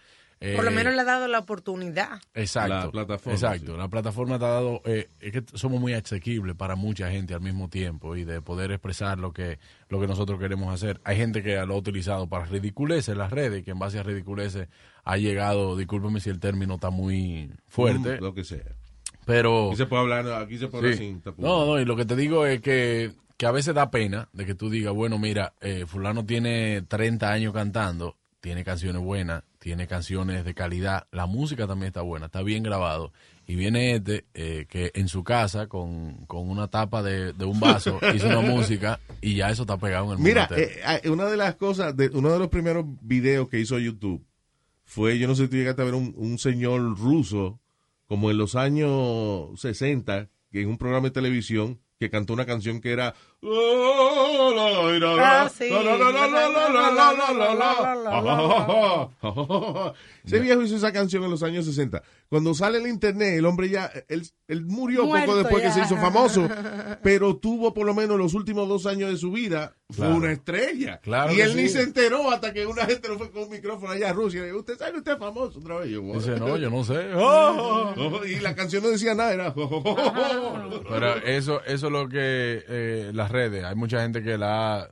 Por 0.56 0.64
lo 0.64 0.72
Eh, 0.72 0.74
menos 0.74 0.94
le 0.96 1.02
ha 1.02 1.04
dado 1.04 1.28
la 1.28 1.40
oportunidad. 1.40 2.22
Exacto. 2.34 2.74
La 2.74 2.92
plataforma, 2.92 3.34
Exacto. 3.34 3.74
sí. 3.74 3.78
La 3.78 3.88
plataforma 3.90 4.40
te 4.40 4.46
ha 4.46 4.50
dado. 4.50 4.82
eh, 4.86 5.10
es 5.20 5.32
que 5.34 5.44
somos 5.56 5.82
muy 5.82 5.94
asequibles 5.94 6.56
para 6.56 6.76
mucha 6.78 7.12
gente 7.12 7.34
al 7.34 7.42
mismo 7.42 7.68
tiempo 7.70 8.16
y 8.16 8.24
de 8.24 8.42
poder 8.42 8.72
expresar 8.72 9.20
lo 9.20 9.34
que, 9.34 9.60
lo 9.90 10.00
que 10.00 10.08
nosotros 10.08 10.40
queremos 10.40 10.74
hacer. 10.74 11.02
Hay 11.04 11.18
gente 11.18 11.44
que 11.44 11.56
lo 11.66 11.74
ha 11.74 11.78
utilizado 11.78 12.28
para 12.30 12.46
ridiculeces 12.46 13.18
las 13.18 13.32
redes 13.32 13.60
y 13.62 13.64
que 13.64 13.72
en 13.72 13.80
base 13.80 14.00
a 14.00 14.04
ridiculeces 14.04 14.70
ha 15.04 15.18
llegado, 15.18 15.76
discúlpeme 15.76 16.22
si 16.22 16.30
el 16.30 16.40
término 16.40 16.76
está 16.76 16.90
muy 16.90 17.52
fuerte, 17.68 18.18
Mm, 18.20 18.24
Lo 18.24 18.34
que 18.34 18.44
sea. 18.46 18.64
pero. 19.26 19.68
Aquí 19.68 19.76
se 19.78 19.86
puede 19.88 20.02
hablar, 20.04 20.32
aquí 20.42 20.58
se 20.58 20.68
puede 20.70 20.84
hablar 20.86 20.98
Sí. 20.98 21.04
sin 21.06 21.22
tapujos. 21.22 21.44
No, 21.50 21.66
no, 21.66 21.80
y 21.82 21.86
lo 21.86 21.96
que 21.98 22.06
te 22.06 22.16
digo 22.16 22.46
es 22.46 22.62
que, 22.62 23.12
que 23.36 23.46
a 23.46 23.52
veces 23.52 23.76
da 23.76 23.92
pena 23.92 24.30
de 24.34 24.46
que 24.46 24.56
tú 24.56 24.70
digas, 24.70 24.94
bueno, 24.94 25.20
mira, 25.20 25.54
eh, 25.62 25.86
fulano 25.86 26.26
tiene 26.26 26.82
30 26.84 27.30
años 27.32 27.54
cantando, 27.54 28.16
tiene 28.40 28.64
canciones 28.64 29.02
buenas, 29.02 29.44
tiene 29.60 29.88
canciones 29.88 30.46
de 30.46 30.54
calidad, 30.54 31.08
la 31.12 31.26
música 31.26 31.68
también 31.68 31.88
está 31.88 32.02
buena, 32.02 32.28
está 32.28 32.42
bien 32.42 32.64
grabado, 32.64 33.12
y 33.46 33.56
viene 33.56 33.96
este 33.96 34.26
eh, 34.34 34.66
que 34.70 34.92
en 34.96 35.10
su 35.10 35.24
casa 35.24 35.68
con, 35.68 36.26
con 36.26 36.50
una 36.50 36.70
tapa 36.70 37.04
de, 37.04 37.34
de 37.34 37.46
un 37.46 37.60
vaso 37.60 38.00
hizo 38.16 38.28
una 38.28 38.42
música 38.42 39.00
y 39.22 39.36
ya 39.36 39.50
eso 39.50 39.64
está 39.64 39.78
pegado 39.78 40.06
en 40.06 40.12
el 40.12 40.18
mundo 40.18 40.30
Mira, 40.30 40.50
eh, 40.56 40.80
eh, 41.04 41.10
una 41.10 41.26
de 41.26 41.36
las 41.36 41.56
cosas, 41.56 41.96
de, 41.96 42.10
uno 42.14 42.32
de 42.32 42.40
los 42.40 42.48
primeros 42.48 42.86
videos 43.02 43.50
que 43.50 43.60
hizo 43.60 43.78
YouTube 43.78 44.26
fue, 44.86 45.20
yo 45.20 45.28
no 45.28 45.36
sé 45.36 45.44
si 45.44 45.50
tú 45.50 45.58
llegaste 45.58 45.82
a 45.82 45.86
ver 45.86 45.94
un, 45.94 46.14
un 46.18 46.40
señor 46.40 46.98
ruso, 46.98 47.60
como 48.08 48.32
en 48.32 48.38
los 48.38 48.56
años 48.56 49.60
60, 49.60 50.30
que 50.52 50.62
en 50.62 50.70
un 50.70 50.78
programa 50.78 51.08
de 51.08 51.12
televisión, 51.12 51.80
que 52.00 52.10
cantó 52.10 52.34
una 52.34 52.46
canción 52.46 52.82
que 52.82 52.92
era... 52.92 53.14
Ese 60.26 60.40
viejo 60.40 60.62
hizo 60.62 60.76
esa 60.76 60.92
canción 60.92 61.24
en 61.24 61.32
los 61.32 61.42
años 61.44 61.66
60. 61.66 62.02
Cuando 62.28 62.54
sale 62.54 62.78
el 62.80 62.88
internet, 62.88 63.36
el 63.38 63.46
hombre 63.46 63.70
ya, 63.70 63.92
él, 64.08 64.28
él 64.48 64.66
murió 64.66 65.06
Muerto 65.06 65.26
poco 65.28 65.38
después 65.38 65.64
ya. 65.64 65.70
que 65.70 65.74
se 65.74 65.82
hizo 65.86 65.96
famoso, 65.98 66.48
pero 67.04 67.38
tuvo 67.38 67.74
por 67.74 67.86
lo 67.86 67.94
menos 67.94 68.18
los 68.20 68.34
últimos 68.34 68.68
dos 68.68 68.86
años 68.86 69.10
de 69.10 69.18
su 69.18 69.32
vida, 69.32 69.76
fue 69.90 70.06
Claro. 70.06 70.16
una 70.18 70.32
estrella. 70.32 71.00
Claro 71.02 71.34
y 71.34 71.42
él 71.42 71.56
ni 71.56 71.64
sí. 71.64 71.70
se 71.70 71.82
enteró 71.82 72.30
hasta 72.30 72.54
que 72.54 72.66
una 72.68 72.86
gente 72.86 73.08
lo 73.08 73.18
fue 73.18 73.32
con 73.32 73.44
un 73.44 73.50
micrófono 73.50 73.92
allá 73.92 74.10
a 74.10 74.14
Rusia. 74.14 74.42
y 74.42 74.46
dijo, 74.46 74.60
usted 74.60 74.78
sabe 74.78 74.92
que 74.92 74.98
usted 75.00 75.14
es 75.14 75.18
famoso 75.20 75.60
otra 75.60 75.78
vez. 75.80 75.90
Yo, 75.90 76.02
Dice, 76.02 76.32
no, 76.40 76.58
yo 76.58 76.70
no 76.70 76.84
sé. 76.84 77.08
Oh, 77.16 78.22
y 78.26 78.40
la 78.40 78.54
canción 78.56 78.84
no 78.84 78.90
decía 78.90 79.16
nada, 79.16 79.34
era... 79.34 79.54
Pero 80.90 81.16
eso, 81.26 81.62
eso 81.66 81.88
es 81.88 81.92
lo 81.92 82.08
que 82.08 82.64
eh, 82.68 83.12
las 83.30 83.32
redes, 83.32 83.64
hay 83.64 83.76
mucha 83.76 84.02
gente 84.02 84.22
que 84.24 84.38
la, 84.38 84.80
ha- 84.82 84.92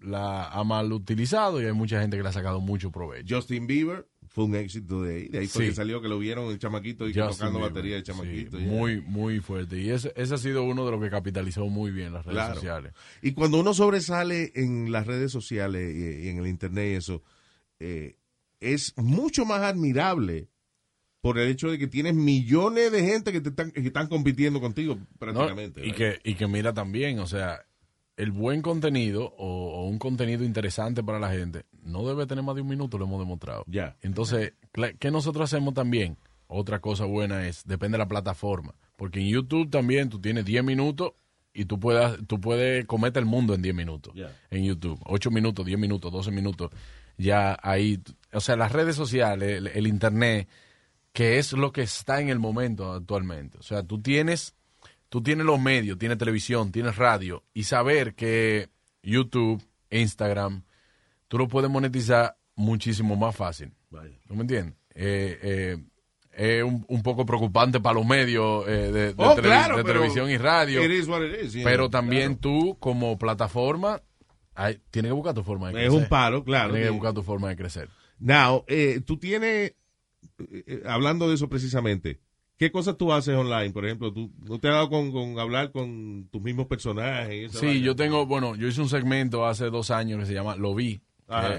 la 0.00 0.48
ha 0.48 0.64
mal 0.64 0.92
utilizado 0.92 1.60
y 1.60 1.66
hay 1.66 1.72
mucha 1.72 2.00
gente 2.00 2.16
que 2.16 2.22
le 2.22 2.28
ha 2.28 2.32
sacado 2.32 2.60
mucho 2.60 2.90
provecho. 2.90 3.36
Justin 3.36 3.66
Bieber 3.66 4.06
fue 4.28 4.44
un 4.44 4.54
éxito 4.54 5.02
de 5.02 5.14
ahí. 5.16 5.28
De 5.28 5.38
ahí 5.40 5.46
fue 5.48 5.64
Sí. 5.64 5.68
que 5.70 5.74
salió 5.74 6.00
que 6.02 6.08
lo 6.08 6.18
vieron 6.18 6.50
el 6.52 6.58
chamaquito 6.58 7.08
y 7.08 7.14
Justin 7.14 7.30
tocando 7.30 7.58
Bieber, 7.58 7.72
batería 7.72 7.94
de 7.96 8.00
sí, 8.02 8.06
chamaquito. 8.06 8.58
muy, 8.58 9.00
muy 9.00 9.40
fuerte. 9.40 9.80
Y 9.80 9.90
ese, 9.90 10.12
ese 10.16 10.34
ha 10.34 10.38
sido 10.38 10.62
uno 10.64 10.84
de 10.84 10.92
los 10.92 11.02
que 11.02 11.10
capitalizó 11.10 11.66
muy 11.66 11.90
bien 11.90 12.12
las 12.12 12.24
redes 12.24 12.36
Claro. 12.36 12.54
sociales. 12.54 12.92
Y 13.22 13.32
cuando 13.32 13.58
uno 13.58 13.74
sobresale 13.74 14.52
en 14.54 14.92
las 14.92 15.06
redes 15.06 15.32
sociales 15.32 15.94
y, 15.94 16.26
y 16.26 16.28
en 16.28 16.38
el 16.38 16.46
internet 16.46 16.92
y 16.92 16.94
eso, 16.96 17.22
eh, 17.80 18.16
es 18.60 18.92
mucho 18.96 19.44
más 19.44 19.62
admirable 19.62 20.48
por 21.20 21.38
el 21.38 21.48
hecho 21.48 21.68
de 21.70 21.78
que 21.78 21.88
tienes 21.88 22.14
millones 22.14 22.92
de 22.92 23.02
gente 23.04 23.32
que 23.32 23.40
te 23.40 23.48
están, 23.48 23.72
que 23.72 23.80
están 23.80 24.06
compitiendo 24.08 24.60
contigo 24.60 24.94
¿no? 24.94 25.06
prácticamente. 25.18 25.80
Y, 25.84 25.90
¿verdad? 25.92 26.16
que, 26.22 26.30
y 26.30 26.34
que 26.34 26.46
mira 26.46 26.72
también, 26.72 27.18
o 27.18 27.26
sea, 27.26 27.60
el 28.18 28.32
buen 28.32 28.60
contenido 28.60 29.34
o, 29.38 29.80
o 29.80 29.86
un 29.86 29.98
contenido 29.98 30.44
interesante 30.44 31.02
para 31.02 31.18
la 31.18 31.30
gente 31.30 31.64
no 31.88 32.06
debe 32.06 32.26
tener 32.26 32.44
más 32.44 32.54
de 32.54 32.60
un 32.60 32.68
minuto, 32.68 32.98
lo 32.98 33.06
hemos 33.06 33.18
demostrado. 33.18 33.64
Ya. 33.66 33.96
Entonces, 34.02 34.52
¿qué 34.98 35.10
nosotros 35.10 35.44
hacemos 35.44 35.74
también? 35.74 36.18
Otra 36.46 36.80
cosa 36.80 37.04
buena 37.04 37.46
es, 37.46 37.64
depende 37.64 37.96
de 37.96 38.04
la 38.04 38.08
plataforma. 38.08 38.74
Porque 38.96 39.20
en 39.20 39.28
YouTube 39.28 39.70
también 39.70 40.08
tú 40.08 40.20
tienes 40.20 40.44
10 40.44 40.64
minutos 40.64 41.12
y 41.52 41.64
tú 41.64 41.80
puedes, 41.80 42.26
tú 42.26 42.40
puedes 42.40 42.84
comerte 42.86 43.18
el 43.18 43.26
mundo 43.26 43.54
en 43.54 43.62
10 43.62 43.74
minutos. 43.74 44.14
En 44.50 44.64
YouTube. 44.64 45.00
8 45.04 45.30
minutos, 45.30 45.64
10 45.64 45.78
minutos, 45.78 46.12
12 46.12 46.30
minutos. 46.30 46.70
Ya 47.16 47.58
ahí, 47.62 48.00
o 48.32 48.40
sea, 48.40 48.56
las 48.56 48.72
redes 48.72 48.96
sociales, 48.96 49.58
el, 49.58 49.66
el 49.68 49.86
Internet, 49.86 50.48
que 51.12 51.38
es 51.38 51.52
lo 51.52 51.72
que 51.72 51.82
está 51.82 52.20
en 52.20 52.28
el 52.28 52.38
momento 52.38 52.92
actualmente. 52.92 53.58
O 53.58 53.62
sea, 53.62 53.82
tú 53.82 54.00
tienes, 54.00 54.54
tú 55.08 55.22
tienes 55.22 55.46
los 55.46 55.60
medios, 55.60 55.98
tienes 55.98 56.18
televisión, 56.18 56.70
tienes 56.72 56.96
radio, 56.96 57.44
y 57.54 57.64
saber 57.64 58.14
que 58.14 58.68
YouTube, 59.02 59.62
Instagram, 59.90 60.62
tú 61.28 61.38
lo 61.38 61.48
puedes 61.48 61.70
monetizar 61.70 62.36
muchísimo 62.56 63.16
más 63.16 63.34
fácil. 63.36 63.72
Vaya. 63.90 64.18
¿Tú 64.26 64.34
me 64.34 64.42
entiendes? 64.42 64.74
Eh, 64.94 65.38
eh, 65.42 65.78
es 66.32 66.62
un, 66.62 66.84
un 66.88 67.02
poco 67.02 67.24
preocupante 67.26 67.80
para 67.80 67.94
los 67.94 68.06
medios 68.06 68.66
eh, 68.68 68.70
de, 68.70 69.14
de 69.14 69.14
Oh, 69.16 69.34
televi- 69.36 69.42
claro, 69.42 69.76
de 69.76 69.82
pero 69.84 70.00
televisión 70.00 70.30
y 70.30 70.36
radio. 70.36 70.84
It 70.84 70.90
is 70.90 71.08
what 71.08 71.22
it 71.24 71.34
is, 71.44 71.52
you 71.54 71.62
pero 71.64 71.88
también 71.90 72.34
claro. 72.36 72.40
tú, 72.40 72.76
como 72.78 73.18
plataforma, 73.18 74.02
hay- 74.54 74.80
tienes 74.90 75.08
que 75.10 75.14
buscar 75.14 75.34
tu 75.34 75.42
forma 75.42 75.68
de 75.72 75.74
Es 75.74 75.86
crecer. 75.88 76.02
un 76.02 76.08
paro, 76.08 76.44
claro. 76.44 76.70
Tienes 76.72 76.88
que 76.88 76.92
que- 76.92 76.98
buscar 76.98 77.14
tu 77.14 77.22
forma 77.22 77.48
de 77.48 77.56
crecer. 77.56 77.88
Now, 78.18 78.64
eh, 78.66 79.00
tú 79.06 79.16
tienes, 79.16 79.70
eh, 79.72 80.64
eh, 80.66 80.82
hablando 80.86 81.28
de 81.28 81.34
eso 81.36 81.48
precisamente, 81.48 82.20
¿qué 82.58 82.70
cosas 82.70 82.96
tú 82.96 83.12
haces 83.12 83.34
online? 83.36 83.70
Por 83.70 83.86
ejemplo, 83.86 84.12
¿tú 84.12 84.30
no 84.44 84.58
te 84.58 84.68
has 84.68 84.74
dado 84.74 84.90
con, 84.90 85.10
con 85.12 85.38
hablar 85.38 85.70
con 85.72 86.28
tus 86.30 86.42
mismos 86.42 86.66
personajes? 86.66 87.50
esa 87.50 87.60
Sí, 87.60 87.66
vaina? 87.66 87.84
yo 87.86 87.96
tengo, 87.96 88.26
bueno, 88.26 88.54
yo 88.56 88.68
hice 88.68 88.80
un 88.80 88.88
segmento 88.88 89.46
hace 89.46 89.70
dos 89.70 89.90
años 89.90 90.20
que 90.20 90.26
se 90.26 90.34
llama 90.34 90.56
Lo 90.56 90.74
Vi. 90.74 91.00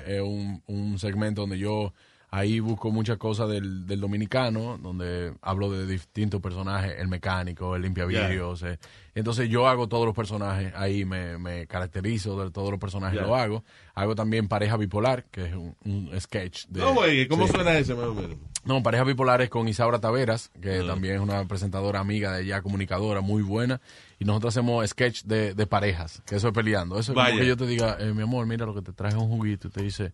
Es 0.07 0.21
un, 0.21 0.61
un 0.67 0.97
segmento 0.99 1.41
donde 1.41 1.57
yo 1.59 1.93
ahí 2.31 2.59
busco 2.59 2.91
muchas 2.91 3.17
cosas 3.17 3.49
del, 3.49 3.87
del 3.87 3.99
dominicano, 4.01 4.77
donde 4.77 5.33
hablo 5.41 5.71
de 5.71 5.85
distintos 5.87 6.39
personajes, 6.41 6.93
el 6.99 7.07
mecánico, 7.07 7.75
el 7.75 7.81
limpiavidrios. 7.83 8.61
eh. 8.63 8.77
Entonces 9.15 9.49
yo 9.49 9.67
hago 9.67 9.87
todos 9.89 10.05
los 10.05 10.15
personajes, 10.15 10.71
ahí 10.75 11.05
me, 11.05 11.37
me 11.39 11.65
caracterizo 11.67 12.43
de 12.43 12.51
todos 12.51 12.69
los 12.71 12.79
personajes, 12.79 13.19
lo 13.21 13.35
hago. 13.35 13.63
Hago 13.95 14.15
también 14.15 14.47
Pareja 14.47 14.77
Bipolar, 14.77 15.25
que 15.25 15.45
es 15.45 15.53
un, 15.55 15.75
un 15.85 16.11
sketch. 16.19 16.65
De, 16.67 16.79
No, 16.81 16.93
güey, 16.93 17.27
¿cómo 17.27 17.45
Sí. 17.47 17.53
suena 17.53 17.77
ese 17.77 17.93
más 17.95 18.05
o 18.05 18.13
menos? 18.15 18.37
No, 18.65 18.83
Pareja 18.83 19.03
Bipolar 19.05 19.41
es 19.41 19.49
con 19.49 19.67
Isaura 19.67 19.99
Taveras, 19.99 20.51
que 20.61 20.83
también 20.83 21.15
es 21.15 21.21
una 21.21 21.45
presentadora 21.45 22.01
amiga 22.01 22.33
de 22.33 22.43
ella, 22.43 22.61
comunicadora 22.61 23.21
muy 23.21 23.41
buena. 23.41 23.79
Y 24.19 24.25
nosotros 24.25 24.53
hacemos 24.53 24.87
sketch 24.89 25.23
de, 25.23 25.53
de 25.55 25.65
parejas, 25.65 26.21
que 26.25 26.35
eso 26.35 26.49
es 26.49 26.53
peleando. 26.53 26.99
Eso 26.99 27.13
es 27.13 27.15
Vaya. 27.15 27.29
como 27.29 27.41
que 27.41 27.47
yo 27.47 27.57
te 27.57 27.65
diga, 27.65 27.95
eh, 27.99 28.13
mi 28.13 28.21
amor, 28.21 28.45
mira 28.45 28.65
lo 28.65 28.75
que 28.75 28.81
te 28.81 28.91
traje 28.91 29.15
un 29.15 29.29
juguito. 29.29 29.69
Y 29.69 29.71
te 29.71 29.81
dice, 29.81 30.13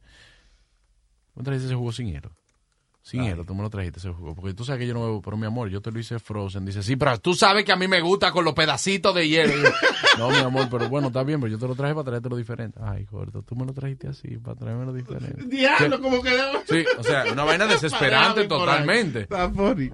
¿cómo 1.34 1.44
trajiste 1.44 1.68
ese 1.68 1.76
jugo 1.76 1.92
sin 1.92 2.08
hielo? 2.08 2.32
Sin 3.08 3.24
hielo, 3.24 3.44
tú 3.46 3.54
me 3.54 3.62
lo 3.62 3.70
trajiste 3.70 4.00
ese 4.00 4.10
jugo. 4.10 4.34
Porque 4.34 4.56
tú 4.56 4.66
sabes 4.66 4.80
que 4.80 4.88
yo 4.88 4.96
no 4.96 5.04
bebo, 5.06 5.22
pero 5.22 5.38
mi 5.38 5.46
amor, 5.46 5.70
yo 5.70 5.80
te 5.80 5.92
lo 5.92 6.00
hice 6.00 6.18
frozen. 6.18 6.66
Dice, 6.66 6.82
sí, 6.82 6.96
pero 6.96 7.16
tú 7.20 7.36
sabes 7.36 7.64
que 7.64 7.72
a 7.72 7.76
mí 7.76 7.88
me 7.88 8.02
gusta 8.02 8.32
con 8.32 8.44
los 8.44 8.56
pedacitos 8.56 9.14
de 9.14 9.30
hielo. 9.30 9.54
Yo, 9.54 9.70
no, 10.18 10.30
mi 10.32 10.38
amor, 10.38 10.68
pero 10.72 10.90
bueno, 10.90 11.10
está 11.10 11.22
bien, 11.24 11.40
pero 11.40 11.52
yo 11.52 11.60
te 11.60 11.68
lo 11.68 11.76
traje 11.76 11.94
para 11.94 12.06
traértelo 12.06 12.36
diferente. 12.36 12.80
Ay, 12.84 13.06
gordo, 13.06 13.44
tú 13.44 13.56
me 13.56 13.64
lo 13.64 13.74
trajiste 13.74 14.08
así, 14.08 14.38
para 14.38 14.58
traérmelo 14.58 14.92
diferente. 14.92 15.44
Diablo, 15.46 16.02
¿cómo 16.02 16.20
quedó? 16.24 16.46
Sí, 16.68 16.84
o 16.98 17.04
sea, 17.04 17.26
una 17.32 17.44
vaina 17.44 17.68
desesperante 17.68 18.46
totalmente. 18.46 19.20
Está 19.22 19.52
funny. 19.52 19.92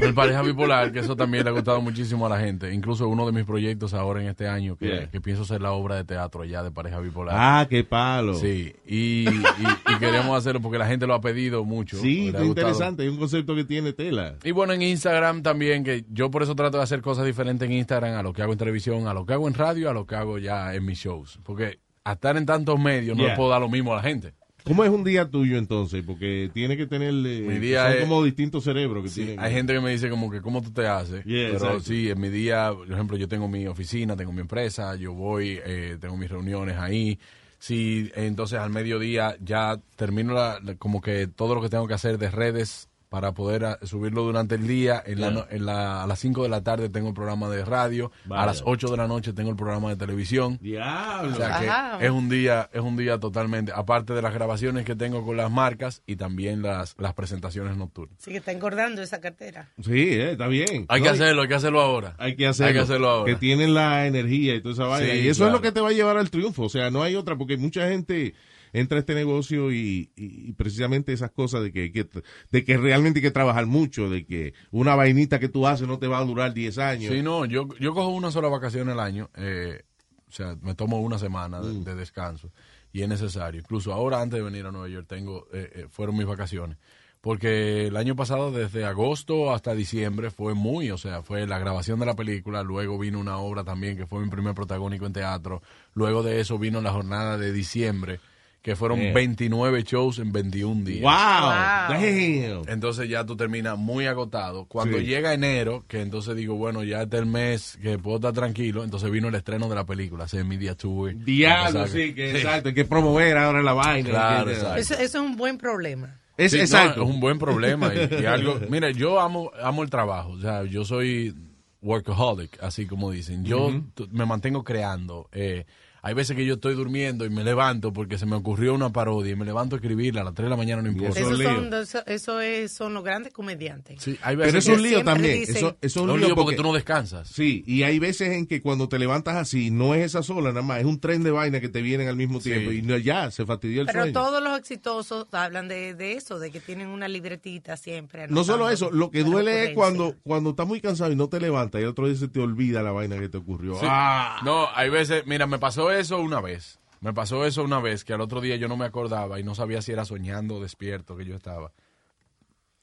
El 0.00 0.14
pareja 0.14 0.42
bipolar, 0.42 0.92
que 0.92 1.00
eso 1.00 1.16
también 1.16 1.42
le 1.42 1.50
ha 1.50 1.54
gustado 1.54 1.80
muchísimo 1.80 2.26
a 2.26 2.28
la 2.28 2.38
gente. 2.38 2.72
Incluso 2.72 3.08
uno 3.08 3.26
de 3.26 3.32
mis 3.32 3.44
proyectos 3.44 3.92
ahora 3.92 4.22
en 4.22 4.28
este 4.28 4.46
año, 4.46 4.76
que, 4.76 4.86
Yeah. 4.86 5.10
que 5.10 5.20
pienso 5.20 5.42
hacer 5.42 5.60
la 5.62 5.72
obra 5.72 5.96
de 5.96 6.04
teatro 6.04 6.44
ya 6.44 6.62
de 6.62 6.70
pareja 6.70 7.00
bipolar. 7.00 7.34
Ah, 7.36 7.66
qué 7.68 7.82
palo. 7.82 8.34
Sí, 8.34 8.72
y, 8.86 9.26
y- 9.28 9.42
y 9.88 9.98
queremos 9.98 10.38
hacerlo 10.38 10.60
porque 10.62 10.78
la 10.78 10.86
gente 10.86 11.08
lo 11.08 11.14
ha 11.14 11.20
pedido 11.20 11.64
mucho. 11.64 11.96
Sí, 11.98 12.28
está 12.28 12.51
gustado. 12.52 12.68
interesante. 12.68 13.02
Hay 13.02 13.08
un 13.08 13.16
concepto 13.18 13.54
que 13.54 13.64
tiene 13.64 13.92
tela. 13.92 14.36
Y 14.44 14.50
bueno, 14.52 14.72
en 14.72 14.82
Instagram 14.82 15.42
también, 15.42 15.84
que 15.84 16.04
yo 16.10 16.30
por 16.30 16.42
eso 16.42 16.54
trato 16.54 16.76
de 16.78 16.82
hacer 16.84 17.00
cosas 17.02 17.26
diferentes 17.26 17.68
en 17.68 17.74
Instagram 17.74 18.14
a 18.16 18.22
lo 18.22 18.32
que 18.32 18.42
hago 18.42 18.52
en 18.52 18.58
televisión, 18.58 19.06
a 19.08 19.14
lo 19.14 19.26
que 19.26 19.32
hago 19.32 19.48
en 19.48 19.54
radio, 19.54 19.90
a 19.90 19.92
lo 19.92 20.06
que 20.06 20.14
hago 20.14 20.38
ya 20.38 20.74
en 20.74 20.84
mis 20.84 20.98
shows. 20.98 21.38
Porque 21.42 21.78
a 22.04 22.12
estar 22.12 22.36
en 22.36 22.46
tantos 22.46 22.78
medios 22.80 23.16
no 23.16 23.26
le 23.26 23.34
puedo 23.36 23.48
dar 23.50 23.60
lo 23.60 23.68
mismo 23.68 23.92
a 23.92 23.96
la 23.96 24.02
gente. 24.02 24.34
¿Cómo 24.64 24.84
es 24.84 24.90
un 24.90 25.02
día 25.02 25.28
tuyo 25.28 25.58
entonces? 25.58 26.04
Porque 26.06 26.48
tiene 26.54 26.76
que 26.76 26.86
tener. 26.86 27.10
eh, 27.10 27.44
Mi 27.44 27.58
día 27.58 27.82
son 27.88 27.92
es- 27.94 28.00
como 28.04 28.22
distintos 28.22 28.62
cerebros 28.62 29.02
que 29.02 29.08
Sí, 29.08 29.24
tienen. 29.24 29.40
hay 29.40 29.52
gente 29.52 29.72
que 29.74 29.80
me 29.80 29.90
dice 29.90 30.08
como 30.08 30.30
que 30.30 30.40
cómo 30.40 30.62
tú 30.62 30.70
te 30.70 30.86
haces. 30.86 31.24
Yeah, 31.24 31.46
pero 31.48 31.54
exacto. 31.54 31.80
sí, 31.80 32.08
en 32.10 32.20
mi 32.20 32.28
día, 32.28 32.72
por 32.72 32.88
ejemplo, 32.88 33.16
yo 33.16 33.26
tengo 33.26 33.48
mi 33.48 33.66
oficina, 33.66 34.14
tengo 34.14 34.30
mi 34.32 34.40
empresa, 34.40 34.94
yo 34.94 35.14
voy, 35.14 35.58
eh, 35.66 35.96
tengo 36.00 36.16
mis 36.16 36.30
reuniones 36.30 36.76
ahí. 36.78 37.18
Sí, 37.62 38.10
entonces 38.16 38.58
al 38.58 38.70
mediodía 38.70 39.36
ya 39.40 39.80
termino 39.94 40.34
la- 40.34 40.60
como 40.80 41.00
que 41.00 41.28
todo 41.28 41.54
lo 41.54 41.62
que 41.62 41.68
tengo 41.68 41.86
que 41.86 41.94
hacer 41.94 42.18
de 42.18 42.28
redes 42.28 42.88
para 43.12 43.32
poder 43.32 43.62
ah, 43.66 43.78
subirlo 43.82 44.22
durante 44.22 44.54
el 44.54 44.66
día. 44.66 45.02
En 45.04 45.20
la, 45.20 45.46
en 45.50 45.66
la- 45.66 46.02
a 46.02 46.06
las 46.06 46.18
5 46.18 46.42
de 46.44 46.48
la 46.48 46.62
tarde 46.62 46.88
tengo 46.88 47.08
el 47.08 47.14
programa 47.14 47.50
de 47.50 47.62
radio. 47.62 48.10
Vaya. 48.24 48.42
A 48.42 48.46
las 48.46 48.62
8 48.64 48.88
de 48.88 48.96
la 48.96 49.06
noche 49.06 49.34
tengo 49.34 49.50
el 49.50 49.56
programa 49.56 49.90
de 49.90 49.96
televisión. 49.96 50.56
Diablo. 50.62 51.32
O 51.32 51.36
sea 51.36 51.56
Ajá. 51.58 51.98
que 51.98 52.06
es 52.06 52.10
un 52.10 52.30
día, 52.30 52.70
es 52.72 52.80
un 52.80 52.96
día 52.96 53.20
totalmente, 53.20 53.70
aparte 53.74 54.14
de 54.14 54.22
las 54.22 54.32
grabaciones 54.32 54.86
que 54.86 54.96
tengo 54.96 55.26
con 55.26 55.36
las 55.36 55.50
marcas 55.50 56.02
y 56.06 56.16
también 56.16 56.62
las, 56.62 56.94
las 56.98 57.12
presentaciones 57.12 57.76
nocturnas. 57.76 58.16
Así 58.18 58.30
que 58.30 58.38
está 58.38 58.50
engordando 58.52 59.02
esa 59.02 59.20
cartera. 59.20 59.68
Sí, 59.84 59.92
eh, 60.14 60.32
está 60.32 60.46
bien. 60.48 60.86
Hay 60.88 61.00
No, 61.00 61.04
que 61.04 61.10
hacerlo, 61.10 61.42
hay 61.42 61.48
que 61.48 61.54
hacerlo 61.54 61.82
ahora. 61.82 62.14
Hay 62.16 62.34
que 62.34 62.46
hacerlo. 62.46 62.68
Hay 62.68 62.74
que 62.74 62.80
hacerlo 62.80 63.08
ahora. 63.10 63.30
Que 63.34 63.38
tienen 63.38 63.74
la 63.74 64.06
energía 64.06 64.54
y 64.54 64.62
toda 64.62 64.72
esa 64.72 64.84
vaina. 64.86 65.12
Sí, 65.12 65.18
y 65.20 65.28
eso 65.28 65.40
claro. 65.40 65.50
es 65.50 65.52
lo 65.58 65.60
que 65.62 65.72
te 65.72 65.80
va 65.82 65.90
a 65.90 65.92
llevar 65.92 66.16
al 66.16 66.30
triunfo. 66.30 66.62
O 66.62 66.68
sea, 66.70 66.90
no 66.90 67.02
hay 67.02 67.14
otra, 67.14 67.36
porque 67.36 67.58
mucha 67.58 67.86
gente 67.88 68.32
entra 68.72 68.96
a 68.96 69.00
este 69.00 69.14
negocio 69.14 69.72
y, 69.72 70.10
y- 70.16 70.52
precisamente 70.52 71.12
esas 71.12 71.30
cosas 71.30 71.62
de 71.62 71.72
que, 71.72 72.08
de 72.50 72.64
que 72.64 72.76
realmente 72.76 73.18
hay 73.18 73.22
que 73.22 73.30
trabajar 73.30 73.66
mucho, 73.66 74.08
de 74.10 74.24
que 74.24 74.54
una 74.70 74.94
vainita 74.94 75.38
que 75.38 75.48
tú 75.48 75.66
haces 75.66 75.86
no 75.88 75.98
te 75.98 76.06
va 76.08 76.18
a 76.18 76.24
durar 76.24 76.54
10 76.54 76.78
años. 76.78 77.12
Sí, 77.12 77.22
no, 77.22 77.44
yo, 77.44 77.68
yo 77.80 77.94
cojo 77.94 78.08
una 78.08 78.30
sola 78.30 78.48
vacación 78.48 78.88
al 78.88 79.00
año, 79.00 79.30
eh, 79.36 79.82
o 80.28 80.32
sea, 80.32 80.56
me 80.62 80.74
tomo 80.74 81.00
una 81.00 81.18
semana 81.18 81.60
de, 81.60 81.72
Mm. 81.72 81.84
de 81.84 81.94
descanso 81.94 82.50
y 82.92 83.02
es 83.02 83.08
necesario. 83.08 83.60
Incluso 83.60 83.92
ahora, 83.92 84.20
antes 84.20 84.38
de 84.38 84.44
venir 84.44 84.64
a 84.66 84.72
Nueva 84.72 84.88
York, 84.88 85.06
tengo, 85.08 85.46
eh, 85.52 85.70
eh, 85.74 85.86
fueron 85.90 86.16
mis 86.16 86.26
vacaciones. 86.26 86.78
Porque 87.20 87.86
el 87.86 87.96
año 87.96 88.16
pasado, 88.16 88.50
desde 88.50 88.84
agosto 88.84 89.54
hasta 89.54 89.74
diciembre, 89.74 90.32
fue 90.32 90.54
muy, 90.54 90.90
o 90.90 90.98
sea, 90.98 91.22
fue 91.22 91.46
la 91.46 91.58
grabación 91.60 92.00
de 92.00 92.06
la 92.06 92.16
película, 92.16 92.64
luego 92.64 92.98
vino 92.98 93.20
una 93.20 93.38
obra 93.38 93.62
también 93.62 93.96
que 93.96 94.06
fue 94.06 94.24
mi 94.24 94.28
primer 94.28 94.54
protagónico 94.54 95.06
en 95.06 95.12
teatro, 95.12 95.62
luego 95.94 96.24
de 96.24 96.40
eso 96.40 96.58
vino 96.58 96.80
la 96.80 96.90
jornada 96.90 97.38
de 97.38 97.52
diciembre, 97.52 98.18
que 98.62 98.76
fueron 98.76 99.00
Yeah. 99.00 99.12
29 99.12 99.82
shows 99.82 100.20
en 100.20 100.30
21 100.30 100.84
días. 100.84 101.02
¡Wow! 101.02 101.10
Wow. 101.10 102.62
¡Damn! 102.62 102.62
Entonces 102.72 103.08
ya 103.08 103.26
tú 103.26 103.36
terminas 103.36 103.76
muy 103.76 104.06
agotado. 104.06 104.66
Cuando 104.66 104.98
Sí. 104.98 105.04
llega 105.04 105.34
enero, 105.34 105.84
que 105.88 106.00
entonces 106.00 106.36
digo, 106.36 106.54
bueno, 106.54 106.84
ya 106.84 107.02
este 107.02 107.16
es 107.16 107.22
el 107.24 107.28
mes 107.28 107.78
que 107.82 107.98
puedo 107.98 108.16
estar 108.18 108.32
tranquilo, 108.32 108.84
entonces 108.84 109.10
vino 109.10 109.28
el 109.28 109.34
estreno 109.34 109.68
de 109.68 109.74
la 109.74 109.84
película, 109.84 110.24
ese 110.26 110.44
Media 110.44 110.76
Tour. 110.76 111.12
Diablo, 111.24 111.82
O 111.82 111.86
sea 111.88 111.92
que- 111.96 112.06
sí, 112.08 112.14
que 112.14 112.30
exacto. 112.30 112.68
Hay 112.68 112.74
que 112.74 112.84
promover 112.84 113.36
ahora 113.36 113.62
la 113.62 113.72
vaina. 113.72 114.08
Claro, 114.10 114.50
exacto. 114.50 114.76
Eso, 114.80 114.94
eso 114.94 115.02
es 115.02 115.14
un 115.30 115.36
buen 115.36 115.58
problema. 115.58 116.20
Es, 116.36 116.52
Sí, 116.52 116.58
no, 116.58 116.62
exacto. 116.62 117.02
es 117.02 117.10
un 117.10 117.18
buen 117.20 117.38
problema. 117.38 117.92
Y, 117.94 118.22
y 118.22 118.26
algo, 118.26 118.58
mira, 118.70 118.90
yo 118.92 119.20
amo, 119.20 119.50
amo 119.60 119.82
el 119.82 119.90
trabajo. 119.90 120.30
O 120.30 120.40
sea, 120.40 120.62
yo 120.64 120.84
soy 120.84 121.34
workaholic, 121.82 122.62
así 122.62 122.86
como 122.86 123.10
dicen. 123.10 123.44
Yo 123.44 123.70
me 124.12 124.24
mantengo 124.24 124.62
creando. 124.64 125.28
Eh, 125.32 125.66
hay 126.04 126.14
veces 126.14 126.36
que 126.36 126.44
yo 126.44 126.54
estoy 126.54 126.74
durmiendo 126.74 127.24
y 127.24 127.30
me 127.30 127.44
levanto 127.44 127.92
porque 127.92 128.18
se 128.18 128.26
me 128.26 128.34
ocurrió 128.34 128.74
una 128.74 128.90
parodia 128.92 129.32
y 129.32 129.36
me 129.36 129.44
levanto 129.44 129.76
a 129.76 129.78
escribirla 129.78 130.22
a 130.22 130.24
las 130.24 130.34
3 130.34 130.46
de 130.46 130.50
la 130.50 130.56
mañana, 130.56 130.82
no 130.82 130.88
importa. 130.88 131.20
Eso 131.20 131.36
son, 131.36 131.72
eso, 131.74 132.06
eso 132.06 132.40
es, 132.40 132.72
son 132.72 132.92
los 132.92 133.04
grandes 133.04 133.32
comediantes. 133.32 134.02
Sí, 134.02 134.18
hay 134.22 134.36
Pero 134.36 134.58
es 134.58 134.66
un 134.66 134.82
lío 134.82 135.04
también. 135.04 135.38
dicen- 135.40 135.56
Eso, 135.56 135.76
eso 135.80 136.00
es 136.00 136.04
un 136.04 136.08
lío 136.08 136.16
lío 136.16 136.34
porque 136.34 136.42
porque- 136.42 136.56
tú 136.56 136.62
no 136.64 136.72
descansas. 136.72 137.28
Sí, 137.28 137.62
y 137.66 137.84
hay 137.84 137.98
veces 138.00 138.30
en 138.32 138.46
que 138.46 138.60
cuando 138.60 138.88
te 138.88 138.98
levantas 138.98 139.36
así, 139.36 139.70
no 139.70 139.94
es 139.94 140.04
esa 140.06 140.22
sola 140.24 140.48
nada 140.50 140.62
más, 140.62 140.80
es 140.80 140.86
un 140.86 140.98
tren 140.98 141.22
de 141.22 141.30
vaina 141.30 141.60
que 141.60 141.68
te 141.68 141.80
vienen 141.82 142.08
al 142.08 142.16
mismo 142.16 142.40
Sí. 142.40 142.50
tiempo 142.50 142.72
y 142.72 142.82
no, 142.82 142.96
ya, 142.98 143.30
se 143.30 143.46
fastidió 143.46 143.82
el 143.82 143.86
Pero 143.86 144.00
sueño. 144.00 144.12
todos 144.12 144.42
los 144.42 144.58
exitosos 144.58 145.26
hablan 145.32 145.68
de, 145.68 145.94
de 145.94 146.14
eso, 146.14 146.38
de 146.40 146.50
que 146.50 146.58
tienen 146.60 146.88
una 146.88 147.06
libretita 147.06 147.76
siempre. 147.76 148.26
No 148.28 148.42
solo 148.42 148.68
eso, 148.70 148.90
lo 148.90 149.10
que 149.12 149.22
duele 149.22 149.66
es 149.66 149.74
cuando, 149.74 150.16
cuando 150.24 150.50
estás 150.50 150.66
muy 150.66 150.80
cansado 150.80 151.12
y 151.12 151.16
no 151.16 151.28
te 151.28 151.38
levantas 151.38 151.80
y 151.80 151.84
el 151.84 151.90
otro 151.90 152.08
día 152.08 152.16
se 152.16 152.26
te 152.28 152.40
olvida 152.40 152.82
la 152.82 152.90
vaina 152.90 153.18
que 153.20 153.28
te 153.28 153.36
ocurrió. 153.38 153.74
Sí. 153.74 153.86
Ah, 153.88 154.40
No, 154.44 154.66
hay 154.74 154.90
veces, 154.90 155.22
mira, 155.26 155.46
me 155.46 155.58
pasó 155.58 155.91
eso 155.92 156.20
una 156.20 156.40
vez. 156.40 156.78
Me 157.00 157.12
pasó 157.12 157.44
eso 157.46 157.62
una 157.64 157.80
vez 157.80 158.04
que 158.04 158.12
al 158.12 158.20
otro 158.20 158.40
día 158.40 158.56
yo 158.56 158.68
no 158.68 158.76
me 158.76 158.84
acordaba 158.84 159.40
y 159.40 159.44
no 159.44 159.54
sabía 159.54 159.82
si 159.82 159.92
era 159.92 160.04
soñando 160.04 160.56
o 160.56 160.60
despierto 160.62 161.16
que 161.16 161.24
yo 161.24 161.34
estaba. 161.36 161.72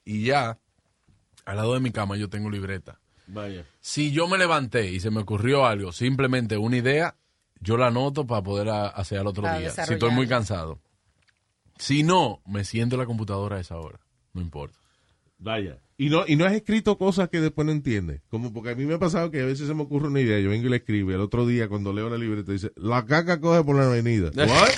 Y 0.04 0.24
ya, 0.26 0.58
al 1.46 1.56
lado 1.58 1.74
de 1.74 1.80
mi 1.80 1.92
cama 1.92 2.18
yo 2.18 2.30
tengo 2.30 2.50
libreta. 2.50 3.00
vaya. 3.28 3.64
Si 3.80 4.12
yo 4.12 4.28
me 4.28 4.38
levanté 4.38 4.90
y 4.92 5.00
se 5.00 5.12
me 5.12 5.22
ocurrió 5.22 5.66
algo, 5.66 5.92
simplemente 5.92 6.58
una 6.58 6.78
idea, 6.78 7.16
yo 7.62 7.78
la 7.78 7.88
anoto 7.88 8.26
para 8.26 8.42
poder 8.42 8.70
a- 8.70 8.88
hacer 8.88 9.20
al 9.20 9.28
otro 9.28 9.44
Para 9.44 9.60
día. 9.60 9.70
Si 9.70 9.94
estoy 9.94 10.12
muy 10.12 10.28
cansado. 10.28 10.80
Si 11.78 12.04
no, 12.04 12.42
me 12.46 12.66
siento 12.66 12.96
en 12.96 13.02
la 13.02 13.06
computadora 13.06 13.58
a 13.58 13.60
esa 13.62 13.78
hora. 13.78 14.00
No 14.34 14.42
importa. 14.42 14.79
Vaya. 15.40 15.80
Y 15.98 16.10
no, 16.10 16.24
y 16.28 16.36
no 16.36 16.46
has 16.46 16.54
escrito 16.54 16.98
cosas 16.98 17.30
que 17.30 17.42
después 17.42 17.66
no 17.66 17.72
entiendes. 17.72 18.22
Como 18.30 18.54
porque 18.54 18.70
a 18.72 18.76
mí 18.76 18.86
me 18.86 18.94
ha 18.94 19.00
pasado 19.00 19.32
que 19.32 19.42
a 19.42 19.46
veces 19.46 19.68
se 19.68 19.74
me 19.74 19.84
ocurre 19.84 20.08
una 20.08 20.22
idea, 20.22 20.40
yo 20.40 20.50
vengo 20.50 20.68
y 20.68 20.70
la 20.70 20.78
escribo, 20.78 21.12
y 21.12 21.14
el 21.14 21.22
otro 21.22 21.46
día 21.46 21.68
cuando 21.68 21.92
leo 21.92 22.10
la 22.10 22.18
libreta 22.18 22.52
dice, 22.52 22.72
la 22.76 23.06
caca 23.06 23.42
coge 23.42 23.64
por 23.64 23.76
la 23.76 23.88
avenida. 23.88 24.32
¿What? 24.36 24.70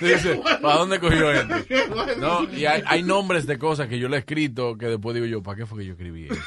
Dice, 0.00 0.40
¿para 0.62 0.78
dónde 0.78 1.00
cogió 1.00 1.32
este? 1.32 1.86
No, 2.18 2.44
y 2.52 2.66
hay, 2.66 2.82
hay 2.86 3.02
nombres 3.02 3.46
de 3.46 3.58
cosas 3.58 3.88
que 3.88 3.98
yo 3.98 4.08
le 4.08 4.16
he 4.16 4.20
escrito 4.20 4.76
que 4.76 4.86
después 4.86 5.14
digo 5.14 5.26
yo, 5.26 5.42
¿para 5.42 5.56
qué 5.58 5.66
fue 5.66 5.80
que 5.80 5.86
yo 5.86 5.92
escribí 5.92 6.26
eso? 6.26 6.40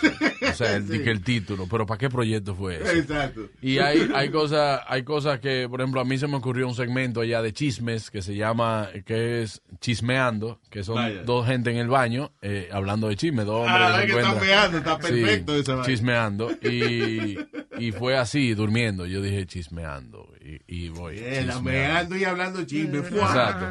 O 0.55 0.65
sea, 0.65 0.75
el, 0.77 1.03
que 1.03 1.11
el 1.11 1.21
título, 1.23 1.67
pero 1.69 1.85
¿para 1.85 1.97
qué 1.97 2.09
proyecto 2.09 2.55
fue 2.55 2.75
eso? 2.77 2.89
Exacto. 2.91 3.49
Y 3.61 3.77
hay, 3.79 4.09
hay 4.15 4.29
cosas, 4.29 4.81
hay 4.87 5.03
cosas 5.03 5.39
que, 5.39 5.67
por 5.69 5.81
ejemplo, 5.81 6.01
a 6.01 6.05
mí 6.05 6.17
se 6.17 6.27
me 6.27 6.35
ocurrió 6.37 6.67
un 6.67 6.75
segmento 6.75 7.21
allá 7.21 7.41
de 7.41 7.53
chismes 7.53 8.09
que 8.09 8.21
se 8.21 8.35
llama, 8.35 8.89
que 9.05 9.41
es 9.43 9.61
Chismeando, 9.79 10.59
que 10.69 10.83
son 10.83 10.95
Vaya. 10.95 11.23
dos 11.23 11.45
gente 11.47 11.69
en 11.71 11.77
el 11.77 11.87
baño 11.87 12.31
eh, 12.41 12.69
hablando 12.71 13.07
de 13.09 13.15
chisme, 13.15 13.43
dos 13.43 13.67
hombres 13.67 13.75
Ah, 13.77 13.99
se 13.99 14.05
que 14.07 14.11
está 14.13 14.21
encuentran. 14.29 14.47
meando, 14.47 14.77
está 14.77 14.97
perfecto 14.99 15.53
Sí, 15.53 15.59
esa 15.61 15.81
chismeando. 15.83 16.51
Y, 16.61 17.37
y 17.77 17.91
fue 17.91 18.17
así, 18.17 18.53
durmiendo. 18.53 19.05
Yo 19.05 19.21
dije 19.21 19.45
chismeando. 19.45 20.29
Y, 20.67 20.85
y 20.85 20.89
voy. 20.89 21.15
Eh, 21.17 21.47
meando 21.63 22.15
y 22.15 22.23
hablando 22.23 22.63
chisme. 22.65 22.99
Exacto. 22.99 23.65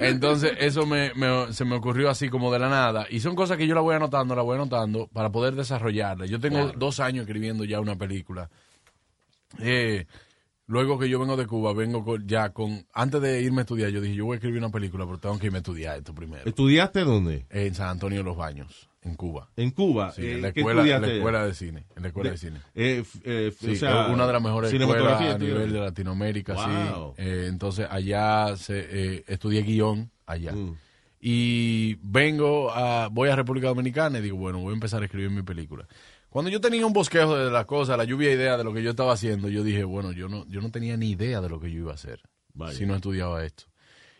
Entonces, 0.00 0.52
eso 0.58 0.84
me, 0.86 1.14
me- 1.14 1.52
se 1.52 1.64
me 1.64 1.76
ocurrió 1.76 2.10
así 2.10 2.28
como 2.28 2.52
de 2.52 2.58
la 2.58 2.68
nada. 2.68 3.06
Y 3.08 3.20
son 3.20 3.36
cosas 3.36 3.56
que 3.56 3.66
yo 3.66 3.74
la 3.74 3.80
voy 3.80 3.94
anotando, 3.94 4.34
la 4.34 4.42
voy 4.42 4.56
anotando 4.56 5.06
para 5.12 5.30
poder 5.30 5.54
desarrollarla. 5.54 6.26
Yo 6.26 6.40
tengo 6.40 6.72
dos 6.72 6.98
años 7.00 7.22
escribiendo 7.22 7.64
ya 7.64 7.80
una 7.80 7.96
película. 7.96 8.50
Eh, 9.60 10.06
luego 10.66 10.98
que 10.98 11.08
yo 11.08 11.18
vengo 11.18 11.36
de 11.36 11.46
Cuba, 11.46 11.72
vengo 11.72 12.04
con- 12.04 12.26
ya 12.26 12.50
con... 12.50 12.84
Antes 12.92 13.20
de 13.22 13.40
irme 13.42 13.60
a 13.60 13.62
estudiar, 13.62 13.90
yo 13.90 14.00
dije, 14.00 14.14
yo 14.14 14.24
voy 14.26 14.34
a 14.34 14.36
escribir 14.38 14.58
una 14.58 14.70
película, 14.70 15.06
pero 15.06 15.18
tengo 15.18 15.38
que 15.38 15.46
irme 15.46 15.58
a 15.58 15.60
estudiar 15.60 15.98
esto 15.98 16.14
primero. 16.14 16.42
¿Estudiaste 16.44 17.00
dónde? 17.04 17.46
En 17.50 17.74
San 17.74 17.88
Antonio 17.88 18.18
de 18.18 18.24
los 18.24 18.36
Baños, 18.36 18.87
en 19.02 19.14
Cuba. 19.14 19.48
En 19.56 19.70
Cuba. 19.70 20.12
Sí, 20.12 20.22
Eh, 20.22 20.32
en 20.34 20.42
la 20.42 20.52
¿qué 20.52 20.60
escuela, 20.60 20.82
la 20.98 21.06
escuela 21.06 21.46
de 21.46 21.54
cine. 21.54 21.86
En 21.96 22.02
la 22.02 22.08
escuela 22.08 22.30
de, 22.30 22.36
cine. 22.36 22.60
Eh, 22.74 23.04
eh, 23.24 23.52
Sí, 23.58 23.72
o 23.72 23.76
sea, 23.76 24.08
una 24.08 24.26
de 24.26 24.32
las 24.32 24.42
mejores 24.42 24.72
escuelas 24.72 25.20
a 25.20 25.38
nivel 25.38 25.72
de 25.72 25.80
Latinoamérica, 25.80 26.54
Wow. 26.54 27.14
sí. 27.16 27.22
Eh, 27.22 27.46
entonces 27.48 27.86
allá 27.90 28.56
se, 28.56 28.78
eh, 28.90 29.24
estudié 29.28 29.62
guion 29.62 30.10
allá. 30.26 30.52
Mm. 30.52 30.76
Y 31.20 31.94
vengo 32.02 32.70
a, 32.70 33.08
voy 33.08 33.28
a 33.28 33.36
República 33.36 33.68
Dominicana 33.68 34.18
y 34.18 34.22
digo, 34.22 34.36
bueno, 34.36 34.58
voy 34.60 34.70
a 34.70 34.74
empezar 34.74 35.02
a 35.02 35.06
escribir 35.06 35.30
mi 35.30 35.42
película. 35.42 35.86
Cuando 36.28 36.50
yo 36.50 36.60
tenía 36.60 36.84
un 36.86 36.92
bosquejo 36.92 37.36
de 37.36 37.50
las 37.50 37.64
cosas, 37.66 37.96
la 37.96 38.04
lluvia 38.04 38.28
de 38.28 38.34
idea 38.34 38.56
de 38.56 38.64
lo 38.64 38.72
que 38.74 38.82
yo 38.82 38.90
estaba 38.90 39.14
haciendo, 39.14 39.48
yo 39.48 39.62
dije, 39.64 39.82
bueno, 39.84 40.12
yo 40.12 40.28
no, 40.28 40.46
yo 40.46 40.60
no 40.60 40.70
tenía 40.70 40.96
ni 40.96 41.10
idea 41.10 41.40
de 41.40 41.48
lo 41.48 41.58
que 41.58 41.70
yo 41.72 41.78
iba 41.80 41.92
a 41.92 41.94
hacer 41.94 42.20
Vaya. 42.54 42.76
si 42.76 42.84
no 42.86 42.94
estudiaba 42.94 43.44
esto. 43.44 43.64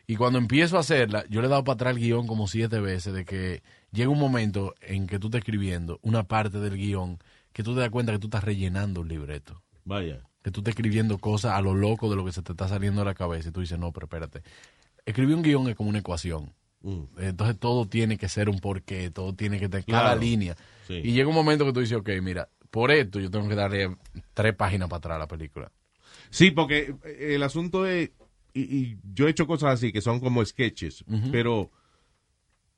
Y 0.07 0.17
cuando 0.17 0.39
empiezo 0.39 0.79
a 0.79 0.81
hacerla, 0.81 1.25
yo 1.29 1.41
le 1.43 1.49
he 1.49 1.51
dado 1.51 1.65
para 1.65 1.75
atrás 1.75 1.95
el 1.95 2.01
guion 2.01 2.27
como 2.27 2.49
siete 2.49 2.81
veces 2.81 3.13
de 3.13 3.25
que 3.27 3.63
llega 3.93 4.11
un 4.11 4.19
momento 4.19 4.75
en 4.81 5.07
que 5.07 5.19
tú 5.19 5.29
estás 5.29 5.41
escribiendo 5.41 5.99
una 6.03 6.25
parte 6.25 6.59
del 6.61 6.77
guion 6.77 7.19
que 7.53 7.63
tú 7.63 7.75
te 7.75 7.81
das 7.81 7.91
cuenta 7.91 8.13
que 8.13 8.19
tú 8.19 8.27
estás 8.29 8.45
rellenando 8.45 9.01
un 9.01 9.09
libreto 9.09 9.63
Vaya. 9.85 10.21
que 10.43 10.51
tú 10.51 10.61
estás 10.61 10.73
escribiendo 10.73 11.19
cosas 11.19 11.53
a 11.55 11.61
lo 11.63 11.75
loco 11.75 12.09
de 12.11 12.17
lo 12.17 12.25
que 12.25 12.33
se 12.33 12.43
te 12.43 12.53
está 12.53 12.69
saliendo 12.69 13.01
de 13.01 13.07
la 13.07 13.15
cabeza 13.15 13.49
y 13.49 13.53
tú 13.53 13.61
dices, 13.61 13.79
no, 13.79 13.93
pero 13.93 14.07
espérate. 14.07 14.43
Escribir 15.07 15.35
un 15.37 15.43
guion 15.43 15.69
es 15.69 15.75
como 15.77 15.89
una 15.89 15.99
ecuación. 16.01 16.53
Mm. 16.83 17.03
Entonces 17.19 17.59
todo 17.59 17.87
tiene 17.89 18.19
que 18.19 18.29
ser 18.29 18.49
un 18.49 18.59
porqué, 18.61 19.11
todo 19.11 19.35
tiene 19.35 19.59
que 19.59 19.69
tener 19.69 19.85
Claro. 19.85 20.05
cada 20.09 20.17
línea. 20.17 20.57
Sí. 20.87 20.95
Y 21.03 21.13
llega 21.13 21.29
un 21.29 21.35
momento 21.35 21.65
que 21.65 21.73
tú 21.73 21.81
dices, 21.81 21.97
ok, 21.99 22.11
mira, 22.23 22.49
por 22.71 22.91
esto 22.91 23.19
yo 23.19 23.31
tengo 23.31 23.49
que 23.49 23.55
darle 23.55 23.97
tres 24.35 24.55
páginas 24.55 24.89
para 24.89 24.99
atrás 24.99 25.17
a 25.17 25.19
la 25.21 25.27
película. 25.29 25.73
Sí, 26.31 26.51
porque 26.51 26.95
eh, 27.05 27.35
el 27.35 27.43
asunto 27.43 27.87
es, 27.87 28.11
y, 28.53 28.61
y 28.61 28.99
yo 29.15 29.27
he 29.27 29.31
hecho 29.31 29.47
cosas 29.47 29.73
así 29.75 29.91
que 29.93 30.01
son 30.03 30.21
como 30.21 30.45
sketches, 30.45 31.05
pero 31.33 31.71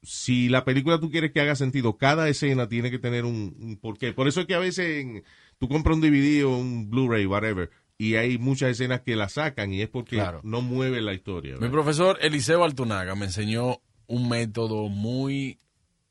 si 0.03 0.49
la 0.49 0.65
película 0.65 0.99
tú 0.99 1.11
quieres 1.11 1.33
que 1.33 1.41
haga 1.41 1.55
sentido, 1.57 1.97
cada 1.99 2.29
escena 2.29 2.69
tiene 2.69 2.91
que 2.91 2.99
tener 2.99 3.25
un, 3.25 3.55
un 3.61 3.77
porqué. 3.77 4.13
Por 4.13 4.29
eso 4.29 4.41
es 4.41 4.47
que 4.47 4.55
a 4.55 4.59
veces 4.59 5.03
en- 5.03 5.25
tú 5.59 5.69
compras 5.69 5.97
un 5.97 6.01
DVD 6.03 6.45
o 6.45 6.57
un 6.57 6.89
Blu-ray, 6.91 7.27
whatever, 7.27 7.71
y 7.99 8.15
hay 8.15 8.39
muchas 8.39 8.71
escenas 8.71 9.03
que 9.03 9.15
la 9.17 9.29
sacan 9.29 9.73
y 9.75 9.83
es 9.83 9.89
porque 9.91 10.17
Claro. 10.17 10.41
no 10.43 10.63
mueve 10.63 11.01
la 11.03 11.13
historia. 11.13 11.57
Mi 11.59 11.69
profesor 11.69 12.19
Eliseo 12.23 12.65
Altunaga 12.65 13.15
me 13.15 13.27
enseñó 13.27 13.83
un 14.07 14.29
método 14.29 14.89
muy, 14.89 15.59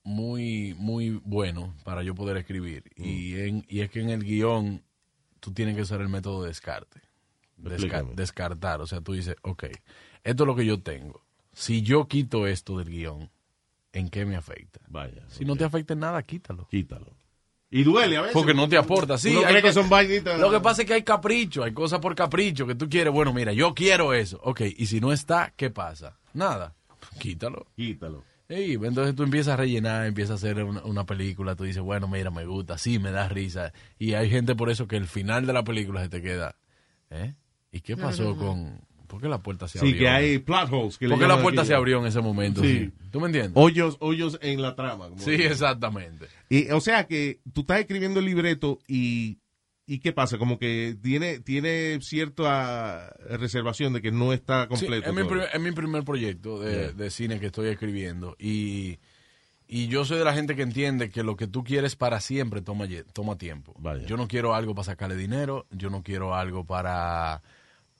muy, 0.04 0.76
muy 0.78 1.20
bueno 1.26 1.76
para 1.84 2.04
yo 2.04 2.14
poder 2.16 2.38
escribir. 2.38 2.84
Y, 2.96 3.36
en- 3.40 3.66
y 3.68 3.80
es 3.82 3.90
que 3.90 4.02
en 4.02 4.10
el 4.12 4.24
guion 4.24 4.84
tú 5.40 5.52
tienes 5.52 5.76
que 5.76 5.82
usar 5.82 6.02
el 6.02 6.10
método 6.10 6.44
de 6.44 6.50
descarte. 6.50 7.02
Desca- 7.58 8.14
descartar. 8.16 8.82
O 8.82 8.88
sea, 8.88 9.02
tú 9.02 9.14
dices, 9.14 9.36
ok, 9.42 9.66
esto 10.24 10.44
es 10.44 10.48
lo 10.48 10.56
que 10.56 10.66
yo 10.66 10.82
tengo. 10.82 11.26
Si 11.54 11.82
yo 11.82 12.08
quito 12.08 12.48
esto 12.48 12.78
del 12.78 12.90
guion, 12.90 13.30
¿en 13.94 14.10
qué 14.10 14.26
me 14.26 14.36
afecta? 14.36 14.80
Vaya. 14.88 15.24
Si 15.28 15.46
no 15.46 15.56
te 15.56 15.64
afecta 15.64 15.94
en 15.94 16.00
nada, 16.00 16.22
quítalo. 16.24 16.68
Quítalo. 16.68 17.16
Y 17.72 17.84
duele 17.84 18.18
a 18.18 18.22
veces. 18.22 18.34
Porque 18.34 18.54
no 18.54 18.68
te 18.68 18.78
aporta. 18.78 19.18
Sí, 19.18 19.36
cree 19.48 19.62
que 19.62 19.74
son 19.74 19.90
vainitas. 19.90 20.40
Lo 20.40 20.50
que 20.50 20.60
pasa 20.60 20.82
es 20.82 20.88
que 20.88 20.96
hay 20.96 21.04
capricho, 21.04 21.64
hay 21.64 21.74
cosas 21.74 22.00
por 22.00 22.16
capricho 22.16 22.66
que 22.66 22.76
tú 22.76 22.90
quieres. 22.90 23.14
Bueno, 23.14 23.32
mira, 23.32 23.54
yo 23.54 23.76
quiero 23.76 24.14
eso. 24.14 24.40
Ok, 24.44 24.62
y 24.76 24.88
si 24.88 25.00
no 25.00 25.14
está, 25.14 25.54
¿qué 25.56 25.70
pasa? 25.70 26.18
Nada. 26.34 26.76
Quítalo. 27.20 27.68
Quítalo. 27.76 28.24
Y 28.50 28.74
entonces 28.74 29.14
tú 29.14 29.22
empiezas 29.22 29.54
a 29.54 29.58
rellenar, 29.58 30.08
empiezas 30.08 30.32
a 30.32 30.48
hacer 30.48 30.64
una, 30.64 30.84
una 30.84 31.06
película, 31.06 31.56
tú 31.56 31.66
dices, 31.66 31.84
bueno, 31.84 32.08
mira, 32.08 32.32
me 32.32 32.46
gusta, 32.46 32.80
sí, 32.80 32.98
me 32.98 33.12
da 33.12 33.30
risa. 33.30 33.74
Y 34.00 34.16
hay 34.16 34.28
gente 34.28 34.56
por 34.56 34.72
eso 34.72 34.88
que 34.88 34.98
el 34.98 35.06
final 35.06 35.46
de 35.46 35.54
la 35.54 35.64
película 35.64 36.02
se 36.02 36.10
te 36.10 36.24
queda, 36.24 36.56
¿eh? 37.12 37.36
¿Y 37.72 37.82
qué 37.82 37.96
pasó 37.96 38.36
con...? 38.36 38.82
¿Por 39.10 39.20
qué 39.22 39.28
la 39.28 39.40
puerta 39.40 39.68
se 39.68 39.80
abrió? 39.80 39.92
Sí, 39.94 40.00
que 40.00 40.08
hay 40.08 40.38
plot 40.40 40.72
holes. 40.72 40.98
Que 40.98 41.10
¿Por 41.10 41.20
qué 41.20 41.28
la 41.28 41.42
puerta 41.42 41.62
aquí. 41.62 41.68
se 41.68 41.74
abrió 41.76 42.00
en 42.00 42.06
ese 42.06 42.22
momento? 42.22 42.62
Sí. 42.62 42.92
¿Tú 43.12 43.20
me 43.20 43.26
entiendes? 43.26 43.52
Hoyos, 43.56 43.98
hoyos 44.00 44.38
en 44.42 44.62
la 44.62 44.76
trama. 44.76 45.10
como 45.10 45.22
sí, 45.22 45.32
exactamente. 45.34 46.28
Y, 46.50 46.70
o 46.72 46.80
sea 46.80 47.06
que 47.08 47.42
tú 47.54 47.62
estás 47.62 47.80
escribiendo 47.82 48.20
el 48.20 48.26
libreto 48.28 48.80
y, 48.88 49.40
y 49.88 50.00
¿qué 50.00 50.14
pasa? 50.14 50.38
Como 50.38 50.58
que 50.60 50.96
tiene, 51.02 51.40
tiene 51.40 52.00
cierta 52.02 53.12
reservación 53.30 53.94
de 53.94 54.02
que 54.02 54.12
no 54.12 54.32
está 54.32 54.64
Sí, 54.64 54.70
completo. 54.70 55.10
es, 55.10 55.16
mi 55.16 55.24
primer, 55.24 55.50
es 55.54 55.60
mi 55.62 55.72
primer 55.72 56.04
proyecto 56.04 56.60
de, 56.60 56.72
Yeah. 56.72 56.92
de 56.94 57.10
cine 57.10 57.40
que 57.40 57.48
estoy 57.48 57.70
escribiendo. 57.70 58.36
Y, 58.40 59.00
y 59.68 59.88
yo 59.88 60.06
soy 60.06 60.18
de 60.20 60.26
la 60.26 60.34
gente 60.34 60.56
que 60.56 60.62
entiende 60.64 61.10
que 61.10 61.24
lo 61.24 61.36
que 61.36 61.48
tú 61.48 61.64
quieres 61.64 61.96
para 61.96 62.20
siempre 62.22 62.62
toma, 62.62 62.86
toma 63.14 63.38
tiempo. 63.38 63.74
Vaya. 63.80 64.06
Yo 64.06 64.18
no 64.18 64.28
quiero 64.28 64.54
algo 64.54 64.76
para 64.76 64.86
sacarle 64.86 65.16
dinero, 65.16 65.66
yo 65.72 65.90
no 65.90 66.04
quiero 66.04 66.36
algo 66.36 66.66
para, 66.66 67.42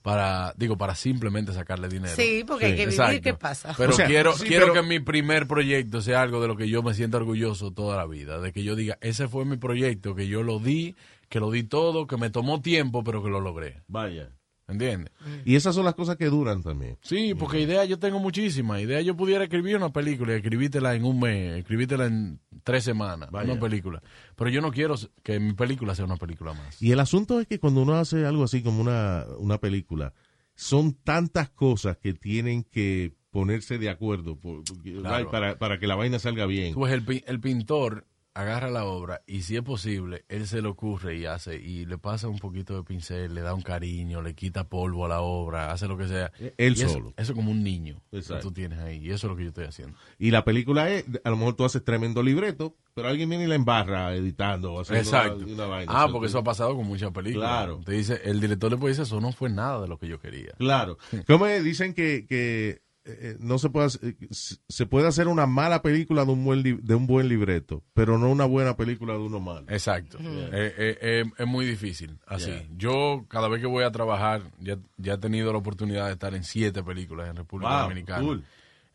para 0.02 0.54
digo, 0.56 0.76
para 0.78 0.94
simplemente 0.94 1.52
sacarle 1.52 1.88
dinero. 1.88 2.14
Sí, 2.16 2.44
porque 2.46 2.66
hay 2.66 2.72
que 2.76 2.86
vivir, 2.86 3.00
Exacto. 3.00 3.20
¿qué 3.22 3.34
pasa? 3.34 3.74
Pero 3.76 3.90
O 3.90 3.96
sea, 3.96 4.06
quiero, 4.06 4.32
sí, 4.34 4.46
quiero 4.46 4.66
pero- 4.72 4.74
que 4.82 4.88
mi 4.88 5.00
primer 5.00 5.46
proyecto 5.46 6.00
sea 6.00 6.22
algo 6.22 6.40
de 6.40 6.48
lo 6.48 6.56
que 6.56 6.68
yo 6.68 6.82
me 6.82 6.94
sienta 6.94 7.18
orgulloso 7.18 7.70
toda 7.72 7.96
la 7.96 8.06
vida. 8.06 8.40
De 8.40 8.52
que 8.52 8.62
yo 8.62 8.76
diga, 8.76 8.96
ese 9.00 9.28
fue 9.28 9.44
mi 9.44 9.56
proyecto, 9.56 10.14
que 10.14 10.26
yo 10.28 10.42
lo 10.42 10.58
di, 10.58 10.96
que 11.28 11.38
lo 11.40 11.50
di 11.50 11.62
todo, 11.64 12.06
que 12.06 12.16
me 12.16 12.30
tomó 12.30 12.60
tiempo, 12.60 13.04
pero 13.04 13.22
que 13.22 13.28
lo 13.28 13.40
logré. 13.40 13.82
Vaya. 13.88 14.30
¿Entiendes? 14.70 15.12
Y 15.44 15.56
esas 15.56 15.74
son 15.74 15.84
las 15.84 15.94
cosas 15.94 16.16
que 16.16 16.26
duran 16.26 16.62
también. 16.62 16.96
Sí, 17.02 17.34
porque 17.34 17.60
ideas 17.60 17.88
yo 17.88 17.98
tengo 17.98 18.18
muchísimas. 18.20 18.80
Ideas 18.80 19.04
yo 19.04 19.16
pudiera 19.16 19.44
escribir 19.44 19.76
una 19.76 19.92
película 19.92 20.32
y 20.32 20.36
escribírtela 20.36 20.94
en 20.94 21.04
un 21.04 21.18
mes, 21.20 21.58
escribírtela 21.58 22.06
en 22.06 22.40
tres 22.62 22.84
semanas, 22.84 23.30
Vaya. 23.30 23.52
una 23.52 23.60
película. 23.60 24.02
Pero 24.36 24.50
yo 24.50 24.60
no 24.60 24.70
quiero 24.70 24.94
que 25.22 25.40
mi 25.40 25.52
película 25.54 25.94
sea 25.94 26.04
una 26.04 26.16
película 26.16 26.52
más. 26.54 26.80
Y 26.80 26.92
el 26.92 27.00
asunto 27.00 27.40
es 27.40 27.46
que 27.46 27.58
cuando 27.58 27.82
uno 27.82 27.94
hace 27.94 28.24
algo 28.26 28.44
así 28.44 28.62
como 28.62 28.80
una, 28.80 29.24
una 29.38 29.58
película, 29.58 30.12
son 30.54 30.94
tantas 30.94 31.50
cosas 31.50 31.96
que 31.96 32.12
tienen 32.14 32.64
que 32.64 33.14
ponerse 33.30 33.78
de 33.78 33.88
acuerdo 33.88 34.36
por- 34.36 34.62
Claro. 34.82 35.30
para, 35.30 35.58
para 35.58 35.78
que 35.78 35.86
la 35.86 35.94
vaina 35.94 36.18
salga 36.18 36.46
bien. 36.46 36.74
Pues 36.74 36.92
el, 36.92 37.04
pi- 37.04 37.22
el 37.26 37.40
pintor 37.40 38.06
agarra 38.40 38.70
la 38.70 38.84
obra 38.84 39.22
y 39.26 39.42
si 39.42 39.56
es 39.56 39.62
posible, 39.62 40.24
él 40.28 40.46
se 40.46 40.60
le 40.62 40.68
ocurre 40.68 41.16
y 41.16 41.26
hace, 41.26 41.56
y 41.56 41.84
le 41.86 41.98
pasa 41.98 42.28
un 42.28 42.38
poquito 42.38 42.74
de 42.76 42.82
pincel, 42.82 43.34
le 43.34 43.40
da 43.42 43.54
un 43.54 43.62
cariño, 43.62 44.22
le 44.22 44.34
quita 44.34 44.68
polvo 44.68 45.06
a 45.06 45.08
la 45.08 45.20
obra, 45.20 45.72
hace 45.72 45.86
lo 45.88 45.96
que 45.96 46.08
sea. 46.08 46.32
Él 46.56 46.74
Y 46.76 46.82
eso- 46.82 46.88
solo. 46.88 47.14
Eso, 47.16 47.32
es 47.32 47.36
como 47.36 47.50
un 47.50 47.62
niño 47.62 48.00
Exacto. 48.12 48.36
que 48.36 48.42
tú 48.42 48.52
tienes 48.52 48.78
ahí. 48.80 48.98
Y 48.98 49.10
eso 49.10 49.26
es 49.26 49.30
lo 49.30 49.36
que 49.36 49.42
yo 49.44 49.48
estoy 49.50 49.64
haciendo. 49.66 49.96
Y 50.18 50.30
la 50.30 50.44
película 50.44 50.90
es, 50.90 51.04
a 51.24 51.30
lo 51.30 51.36
mejor 51.36 51.54
tú 51.54 51.64
haces 51.64 51.84
tremendo 51.84 52.22
libreto, 52.22 52.74
pero 52.94 53.08
alguien 53.08 53.28
viene 53.28 53.44
y 53.44 53.46
la 53.46 53.54
embarra 53.54 54.14
editando 54.14 54.72
o 54.74 54.80
haciendo 54.80 55.02
Exacto. 55.02 55.36
una, 55.44 55.52
una 55.54 55.66
vaina. 55.66 55.92
Ah, 55.94 56.08
porque 56.10 56.26
eso 56.26 56.38
ha 56.38 56.44
pasado 56.44 56.74
con 56.76 56.86
muchas 56.86 57.12
películas. 57.12 57.48
Claro. 57.48 57.80
Te 57.84 57.92
dice, 57.92 58.20
el 58.24 58.40
director 58.40 58.70
le 58.70 58.76
puede 58.78 58.92
decir, 58.92 59.02
eso 59.04 59.20
no 59.20 59.32
fue 59.32 59.48
nada 59.50 59.80
de 59.82 59.88
lo 59.88 59.98
que 59.98 60.08
yo 60.08 60.18
quería. 60.18 60.52
Claro. 60.58 60.98
¿Cómo 61.26 61.46
dicen 61.46 61.94
que, 61.94 62.26
que 62.28 62.82
eh, 63.20 63.36
no 63.40 63.58
se 63.58 63.70
puede 63.70 63.86
hacer- 63.86 64.16
eh, 64.20 64.28
se 64.30 64.86
puede 64.86 65.08
hacer 65.08 65.28
una 65.28 65.46
mala 65.46 65.82
película 65.82 66.24
de 66.24 66.32
un 66.32 66.44
buen 66.44 66.62
li- 66.62 66.78
de 66.82 66.94
un 66.94 67.06
buen 67.06 67.28
libreto, 67.28 67.82
pero 67.94 68.18
no 68.18 68.30
una 68.30 68.44
buena 68.44 68.76
película 68.76 69.14
de 69.14 69.20
uno 69.20 69.40
malo. 69.40 69.66
Exacto. 69.68 70.18
Eh, 70.20 70.48
eh, 70.78 70.98
eh, 71.00 71.24
es 71.38 71.46
muy 71.46 71.66
difícil. 71.66 72.18
Así. 72.26 72.50
Yeah. 72.50 72.66
Yo, 72.76 73.24
cada 73.28 73.48
vez 73.48 73.60
que 73.60 73.66
voy 73.66 73.84
a 73.84 73.90
trabajar, 73.90 74.42
ya, 74.60 74.78
ya 74.96 75.14
he 75.14 75.18
tenido 75.18 75.52
la 75.52 75.58
oportunidad 75.58 76.06
de 76.06 76.12
estar 76.12 76.34
en 76.34 76.44
siete 76.44 76.82
películas 76.82 77.28
en 77.28 77.36
República 77.36 77.70
Wow, 77.72 77.82
Dominicana. 77.82 78.22
cool. 78.24 78.44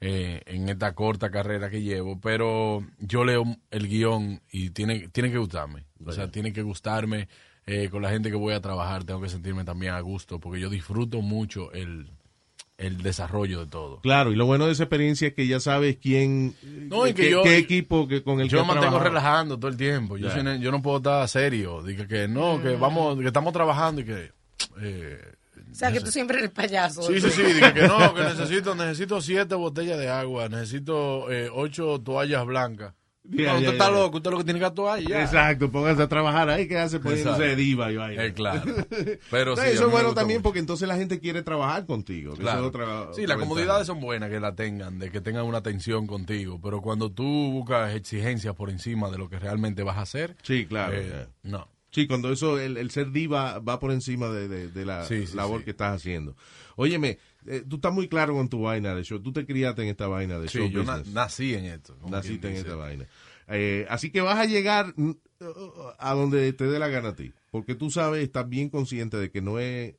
eh, 0.01 0.41
en 0.45 0.67
esta 0.69 0.93
corta 0.93 1.31
carrera 1.31 1.69
que 1.69 1.81
llevo, 1.81 2.19
pero 2.19 2.85
yo 2.99 3.23
leo 3.23 3.43
el 3.71 3.87
guion 3.87 4.41
y 4.51 4.69
tiene, 4.71 5.07
tiene 5.07 5.31
que 5.31 5.37
gustarme. 5.37 5.85
O 6.05 6.11
sea, 6.11 6.29
tiene 6.29 6.51
que 6.53 6.61
gustarme 6.61 7.27
eh, 7.65 7.89
con 7.89 8.03
la 8.03 8.09
gente 8.11 8.29
que 8.29 8.35
voy 8.35 8.53
a 8.53 8.61
trabajar, 8.61 9.05
tengo 9.05 9.21
que 9.21 9.29
sentirme 9.29 9.63
también 9.63 9.93
a 9.93 9.99
gusto, 10.01 10.39
porque 10.39 10.59
yo 10.59 10.69
disfruto 10.69 11.21
mucho 11.21 11.71
el, 11.71 12.11
el 12.77 13.01
desarrollo 13.01 13.61
de 13.61 13.67
todo. 13.67 14.01
Claro, 14.01 14.31
y 14.31 14.35
lo 14.35 14.45
bueno 14.45 14.65
de 14.65 14.73
esa 14.73 14.83
experiencia 14.83 15.29
es 15.29 15.33
que 15.33 15.47
ya 15.47 15.59
sabes 15.59 15.97
quién, 16.01 16.55
No, 16.89 17.07
y 17.07 17.13
que 17.13 17.23
qué, 17.23 17.31
yo- 17.31 17.43
qué 17.43 17.57
equipo 17.57 18.07
que 18.07 18.21
con 18.23 18.41
el 18.41 18.49
Yo 18.49 18.61
que 18.61 18.67
me 18.67 18.73
mantengo 18.73 18.99
relajando 18.99 19.57
todo 19.57 19.69
el 19.71 19.77
tiempo. 19.77 20.17
Yo, 20.17 20.29
soy 20.29 20.59
yo 20.59 20.71
no 20.71 20.81
puedo 20.81 20.97
estar 20.97 21.27
serio. 21.29 21.81
Diga 21.83 22.07
que 22.07 22.27
no, 22.27 22.61
que 22.61 22.75
vamos, 22.75 23.17
que 23.19 23.27
estamos 23.27 23.53
trabajando 23.53 24.01
y 24.01 24.05
que. 24.05 24.31
eh, 24.81 25.21
O 25.71 25.75
sea, 25.75 25.91
que 25.91 26.01
tú 26.01 26.11
siempre 26.11 26.37
eres 26.39 26.51
payaso. 26.51 27.01
Sí, 27.03 27.19
sí, 27.21 27.29
sí, 27.31 27.43
dije 27.43 27.73
que 27.73 27.87
no, 27.87 28.13
que 28.13 28.21
necesito, 28.23 28.75
necesito 28.75 29.21
siete 29.21 29.55
botellas 29.55 29.97
de 29.97 30.09
agua, 30.09 30.49
necesito 30.49 31.31
eh, 31.31 31.49
ocho 31.53 31.99
toallas 32.01 32.45
blancas. 32.45 32.93
Ya, 33.29 33.55
usted 33.55 33.73
está 33.73 33.89
loco, 33.89 34.17
usted 34.17 34.31
lo 34.31 34.37
que 34.37 34.43
tiene 34.43 34.59
que 34.59 34.65
actuar 34.65 35.01
y 35.01 35.07
ya. 35.07 35.21
Exacto, 35.23 35.71
póngase 35.71 36.01
a 36.03 36.07
trabajar 36.07 36.49
ahí, 36.49 36.67
que 36.67 36.77
hace 36.77 36.99
poniéndose 36.99 37.41
de 37.43 37.55
diva 37.55 37.91
y 37.91 37.97
vaina. 37.97 38.23
Eh, 38.23 38.33
claro. 38.33 38.61
Pero 39.31 39.55
sí, 39.55 39.63
eso 39.65 39.85
es 39.87 39.91
bueno 39.91 40.13
también 40.13 40.39
mucho. 40.39 40.43
porque 40.43 40.59
entonces 40.59 40.87
la 40.87 40.95
gente 40.95 41.19
quiere 41.19 41.41
trabajar 41.41 41.85
contigo. 41.85 42.35
Claro. 42.35 42.67
otra- 42.67 43.13
sí, 43.13 43.25
las 43.25 43.37
comodidades 43.37 43.87
son 43.87 43.99
buenas 43.99 44.29
que 44.29 44.39
la 44.39 44.53
tengan, 44.55 44.99
de 44.99 45.09
que 45.11 45.21
tengan 45.21 45.45
una 45.45 45.57
atención 45.59 46.07
contigo, 46.07 46.59
pero 46.61 46.81
cuando 46.81 47.11
tú 47.11 47.23
buscas 47.51 47.93
exigencias 47.95 48.53
por 48.55 48.69
encima 48.69 49.09
de 49.09 49.17
lo 49.17 49.29
que 49.29 49.39
realmente 49.39 49.83
vas 49.83 49.97
a 49.97 50.01
hacer, 50.01 50.35
Sí, 50.43 50.65
claro. 50.65 50.93
eh, 50.95 51.27
no. 51.43 51.67
Sí, 51.95 52.07
cuando 52.07 52.29
eso, 52.31 52.59
el, 52.59 52.75
el 52.75 52.91
ser 52.91 53.11
diva 53.11 53.59
va 53.59 53.79
por 53.79 53.91
encima 53.93 54.27
de, 54.29 54.49
de- 54.49 54.67
de 54.67 54.85
la 54.85 55.05
Sí, 55.05 55.25
sí, 55.27 55.35
labor 55.35 55.59
sí. 55.59 55.63
que 55.65 55.71
estás 55.71 55.95
haciendo. 55.95 56.35
Óyeme, 56.75 57.19
eh, 57.47 57.63
tú 57.67 57.77
estás 57.77 57.93
muy 57.93 58.09
claro 58.09 58.33
con 58.33 58.49
tu 58.49 58.61
vaina 58.63 58.93
de 58.93 59.03
show. 59.03 59.19
Tú 59.21 59.31
te 59.31 59.45
criaste 59.45 59.81
en 59.83 59.87
esta 59.87 60.07
vaina 60.07 60.37
de 60.37 60.47
show 60.49 60.67
Sí, 60.67 60.73
yo 60.73 60.83
na- 60.83 61.01
nací 61.13 61.53
en 61.53 61.65
esto. 61.65 61.97
Naciste 62.09 62.49
en 62.49 62.55
esta 62.57 62.75
vaina. 62.75 63.05
Eh, 63.47 63.85
así 63.89 64.09
que 64.11 64.19
vas 64.21 64.37
a 64.37 64.45
llegar 64.45 64.93
a 65.99 66.13
donde 66.13 66.51
te 66.53 66.65
dé 66.65 66.79
la 66.79 66.87
gana 66.89 67.09
a 67.09 67.15
ti. 67.15 67.31
Porque 67.51 67.75
tú 67.75 67.89
sabes, 67.89 68.23
estás 68.23 68.47
bien 68.49 68.69
consciente 68.69 69.17
de 69.17 69.31
que 69.31 69.41
no 69.41 69.59
es, 69.59 69.95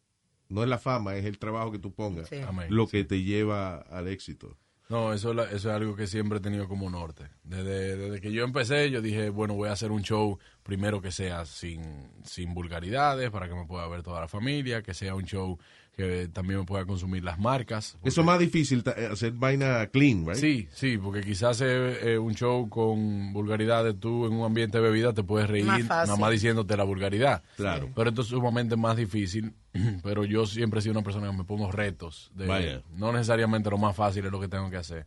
no 0.48 0.62
es 0.62 0.68
la 0.68 0.78
fama, 0.78 1.16
es 1.16 1.24
el 1.24 1.38
trabajo 1.38 1.72
que 1.72 1.78
tú 1.78 1.92
pongas 1.94 2.28
Sí. 2.28 2.36
Amén. 2.46 2.66
lo 2.70 2.86
que 2.86 3.04
te 3.04 3.22
lleva 3.22 3.76
al 3.78 4.08
éxito. 4.08 4.56
No, 4.88 5.12
eso, 5.12 5.30
es 5.30 5.36
la- 5.36 5.44
eso 5.44 5.56
es 5.70 5.74
algo 5.74 5.96
que 5.96 6.06
siempre 6.06 6.38
he 6.38 6.40
tenido 6.40 6.68
como 6.68 6.88
norte. 6.90 7.24
Desde, 7.42 7.96
desde 7.96 8.20
que 8.20 8.30
yo 8.32 8.44
empecé, 8.44 8.90
yo 8.90 9.02
dije, 9.02 9.30
bueno, 9.30 9.54
voy 9.54 9.68
a 9.68 9.72
hacer 9.72 9.90
un 9.90 10.02
show 10.02 10.38
primero 10.66 11.00
que 11.00 11.12
sea 11.12 11.46
sin, 11.46 11.80
sin 12.24 12.52
vulgaridades, 12.52 13.30
para 13.30 13.48
que 13.48 13.54
me 13.54 13.66
pueda 13.66 13.86
ver 13.86 14.02
toda 14.02 14.20
la 14.20 14.28
familia, 14.28 14.82
que 14.82 14.94
sea 14.94 15.14
un 15.14 15.24
show 15.24 15.56
que 15.96 16.28
también 16.30 16.60
me 16.60 16.66
pueda 16.66 16.84
consumir 16.84 17.24
las 17.24 17.38
marcas. 17.38 17.96
Eso 18.02 18.20
es 18.20 18.26
más 18.26 18.38
difícil, 18.38 18.84
eh, 18.96 19.08
hacer 19.10 19.32
vaina 19.32 19.86
clean, 19.86 20.26
right? 20.26 20.34
Sí, 20.34 20.68
sí, 20.74 20.98
porque 20.98 21.22
quizás 21.22 21.60
eh, 21.62 22.12
eh, 22.12 22.18
un 22.18 22.34
show 22.34 22.68
con 22.68 23.32
vulgaridades, 23.32 23.98
tú 23.98 24.26
en 24.26 24.34
un 24.34 24.44
ambiente 24.44 24.78
de 24.78 24.84
bebida 24.84 25.14
te 25.14 25.22
puedes 25.22 25.48
reír 25.48 25.64
Más 25.64 25.84
nada 25.84 26.16
más 26.16 26.30
diciéndote 26.32 26.76
la 26.76 26.84
vulgaridad. 26.84 27.42
Claro. 27.56 27.88
Pero 27.94 28.10
esto 28.10 28.22
es 28.22 28.28
sumamente 28.28 28.76
más 28.76 28.96
difícil, 28.96 29.54
pero 30.02 30.24
yo 30.24 30.46
siempre 30.46 30.80
he 30.80 30.82
sido 30.82 30.92
una 30.92 31.02
persona 31.02 31.30
que 31.30 31.36
me 31.36 31.44
pongo 31.44 31.70
retos. 31.72 32.30
De, 32.34 32.46
Vaya. 32.46 32.82
No 32.96 33.12
necesariamente 33.12 33.70
lo 33.70 33.78
más 33.78 33.96
fácil 33.96 34.26
es 34.26 34.32
lo 34.32 34.40
que 34.40 34.48
tengo 34.48 34.68
que 34.68 34.76
hacer. 34.76 35.06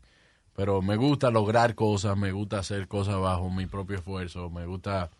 Pero 0.56 0.82
me 0.82 0.96
gusta 0.96 1.30
lograr 1.30 1.76
cosas, 1.76 2.18
me 2.18 2.32
gusta 2.32 2.60
hacer 2.60 2.88
cosas 2.88 3.20
bajo 3.20 3.50
mi 3.52 3.68
propio 3.68 3.98
esfuerzo, 3.98 4.50
me 4.50 4.66
gusta 4.66 5.12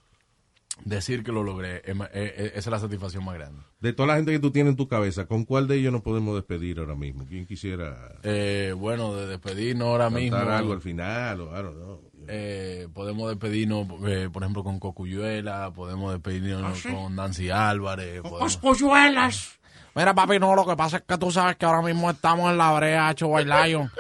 decir 0.86 1.24
que 1.24 1.32
lo 1.32 1.44
logré. 1.44 1.78
Eh, 1.86 1.94
eh, 2.14 2.52
esa 2.56 2.60
es 2.60 2.68
la 2.68 2.80
satisfacción 2.80 3.24
más 3.26 3.36
grande. 3.36 3.62
De 3.80 3.94
toda 3.94 4.08
la 4.08 4.16
gente 4.16 4.32
que 4.32 4.40
tú 4.40 4.52
tienes 4.52 4.72
en 4.72 4.78
tu 4.78 4.88
cabeza, 4.88 5.26
¿con 5.26 5.46
cuál 5.46 5.68
de 5.68 5.78
ellos 5.78 5.92
nos 5.94 6.02
podemos 6.02 6.36
despedir 6.36 6.80
ahora 6.80 6.96
mismo? 6.96 7.26
¿Quién 7.28 7.46
quisiera 7.46 8.16
Eh, 8.24 8.74
bueno, 8.78 9.14
de 9.16 9.28
despedirnos 9.28 9.88
ahora 9.88 10.10
mismo. 10.10 10.38
algo 10.38 10.74
al 10.74 10.82
final? 10.82 11.42
O, 11.42 11.50
know. 11.50 12.02
Eh, 12.28 12.88
podemos 12.94 13.30
despedirnos, 13.30 13.88
eh, 14.08 14.30
por 14.32 14.44
ejemplo, 14.44 14.64
con 14.64 14.80
Cocuyuela, 14.80 15.72
podemos 15.74 16.12
despedirnos 16.14 16.84
con 16.84 17.16
Nancy 17.16 17.50
Álvarez. 17.50 18.22
podemos- 18.22 18.58
polluelas. 18.58 19.59
Mira, 20.00 20.16
papi, 20.16 20.40
no, 20.40 20.56
lo 20.56 20.66
que 20.66 20.78
pasa 20.78 20.96
es 20.96 21.04
que 21.06 21.18
tú 21.18 21.30
sabes 21.30 21.58
que 21.58 21.66
ahora 21.66 21.82
mismo 21.82 22.10
estamos 22.10 22.50
en 22.50 22.58
la 22.58 22.72
brea, 22.72 23.12
hecho 23.12 23.28
White 23.28 23.50
Lion. 23.50 23.92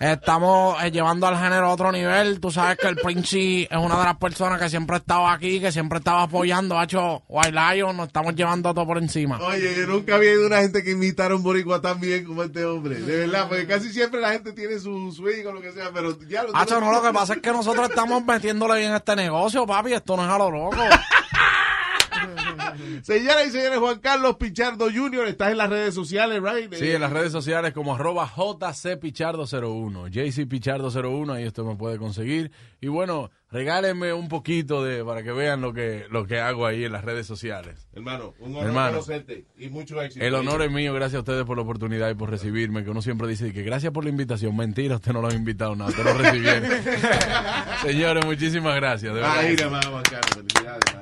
Estamos 0.00 0.82
eh, 0.82 0.90
llevando 0.90 1.26
al 1.26 1.36
género 1.36 1.66
a 1.66 1.74
otro 1.74 1.92
nivel. 1.92 2.40
Tú 2.40 2.50
sabes 2.50 2.78
que 2.78 2.88
el 2.88 2.96
Prince 2.96 3.68
es 3.70 3.76
una 3.76 3.98
de 3.98 4.04
las 4.04 4.16
personas 4.16 4.58
que 4.58 4.70
siempre 4.70 4.96
ha 4.96 5.00
estado 5.00 5.28
aquí, 5.28 5.60
que 5.60 5.70
siempre 5.70 5.98
estaba 5.98 6.22
apoyando, 6.22 6.82
hecho 6.82 7.22
White 7.28 7.52
Lion. 7.52 7.98
Nos 7.98 8.06
estamos 8.06 8.34
llevando 8.34 8.72
todo 8.72 8.86
por 8.86 8.96
encima. 8.96 9.38
Oye, 9.42 9.74
yo 9.76 9.86
nunca 9.88 10.14
había 10.14 10.32
ido 10.32 10.46
una 10.46 10.62
gente 10.62 10.82
que 10.82 10.92
imitara 10.92 11.36
un 11.36 11.42
boricua 11.42 11.82
tan 11.82 12.00
bien 12.00 12.24
como 12.24 12.44
este 12.44 12.64
hombre. 12.64 12.94
De 13.00 13.18
verdad, 13.18 13.46
porque 13.46 13.66
casi 13.66 13.92
siempre 13.92 14.22
la 14.22 14.32
gente 14.32 14.54
tiene 14.54 14.78
su 14.78 15.12
swing 15.12 15.44
o 15.44 15.52
lo 15.52 15.60
que 15.60 15.72
sea, 15.72 15.90
pero 15.92 16.18
ya 16.20 16.44
lo 16.44 16.56
Hacho, 16.56 16.80
no, 16.80 16.90
lo 16.90 17.02
que 17.02 17.12
pasa 17.12 17.34
es 17.34 17.42
que 17.42 17.52
nosotros 17.52 17.90
estamos 17.90 18.24
metiéndole 18.24 18.80
bien 18.80 18.92
a 18.92 18.96
este 18.96 19.14
negocio, 19.16 19.66
papi. 19.66 19.92
Esto 19.92 20.16
no 20.16 20.24
es 20.24 20.30
a 20.30 20.38
lo 20.38 20.50
loco. 20.50 20.76
Señoras 23.02 23.46
y 23.46 23.50
señores, 23.50 23.78
Juan 23.78 23.98
Carlos 24.00 24.36
Pichardo 24.36 24.88
Jr. 24.92 25.26
estás 25.28 25.50
en 25.52 25.58
las 25.58 25.70
redes 25.70 25.94
sociales, 25.94 26.40
right? 26.42 26.72
Sí, 26.74 26.90
en 26.90 27.00
las 27.00 27.12
redes 27.12 27.32
sociales 27.32 27.72
como 27.72 27.94
arroba 27.94 28.26
jcpichardo01, 28.28 30.10
jcpichardo01, 30.10 31.32
ahí 31.34 31.46
usted 31.46 31.62
me 31.62 31.76
puede 31.76 31.98
conseguir. 31.98 32.50
Y 32.80 32.88
bueno, 32.88 33.30
regálenme 33.50 34.12
un 34.12 34.28
poquito 34.28 34.82
de 34.82 35.04
para 35.04 35.22
que 35.22 35.30
vean 35.32 35.60
lo 35.60 35.72
que, 35.72 36.06
lo 36.10 36.26
que 36.26 36.40
hago 36.40 36.66
ahí 36.66 36.84
en 36.84 36.92
las 36.92 37.04
redes 37.04 37.26
sociales. 37.26 37.86
Hermano, 37.92 38.34
un 38.40 38.52
honor 38.52 38.66
Hermano. 38.66 38.90
conocerte 38.92 39.46
y 39.58 39.68
mucho 39.68 40.00
éxito. 40.02 40.24
El 40.24 40.34
honor 40.34 40.62
es 40.62 40.70
mío, 40.70 40.92
gracias 40.94 41.16
a 41.16 41.20
ustedes 41.20 41.44
por 41.44 41.56
la 41.56 41.62
oportunidad 41.62 42.10
y 42.10 42.14
por 42.14 42.30
recibirme, 42.30 42.82
que 42.84 42.90
uno 42.90 43.02
siempre 43.02 43.28
dice 43.28 43.52
que 43.52 43.62
gracias 43.62 43.92
por 43.92 44.04
la 44.04 44.10
invitación. 44.10 44.56
Mentira, 44.56 44.96
usted 44.96 45.12
no 45.12 45.20
lo 45.22 45.28
ha 45.28 45.34
invitado 45.34 45.76
nada, 45.76 45.90
usted 45.90 46.04
lo 46.04 46.14
recibieron. 46.14 46.70
Señores, 47.82 48.24
muchísimas 48.24 48.74
gracias. 48.76 49.14
de 49.14 49.20
verdad. 49.20 49.38
Ahí, 49.38 49.54
hermano, 49.58 49.90
Juan 49.90 50.02
Carlos. 50.04 50.30
Felicidades, 50.34 50.82
hermano. 50.88 51.01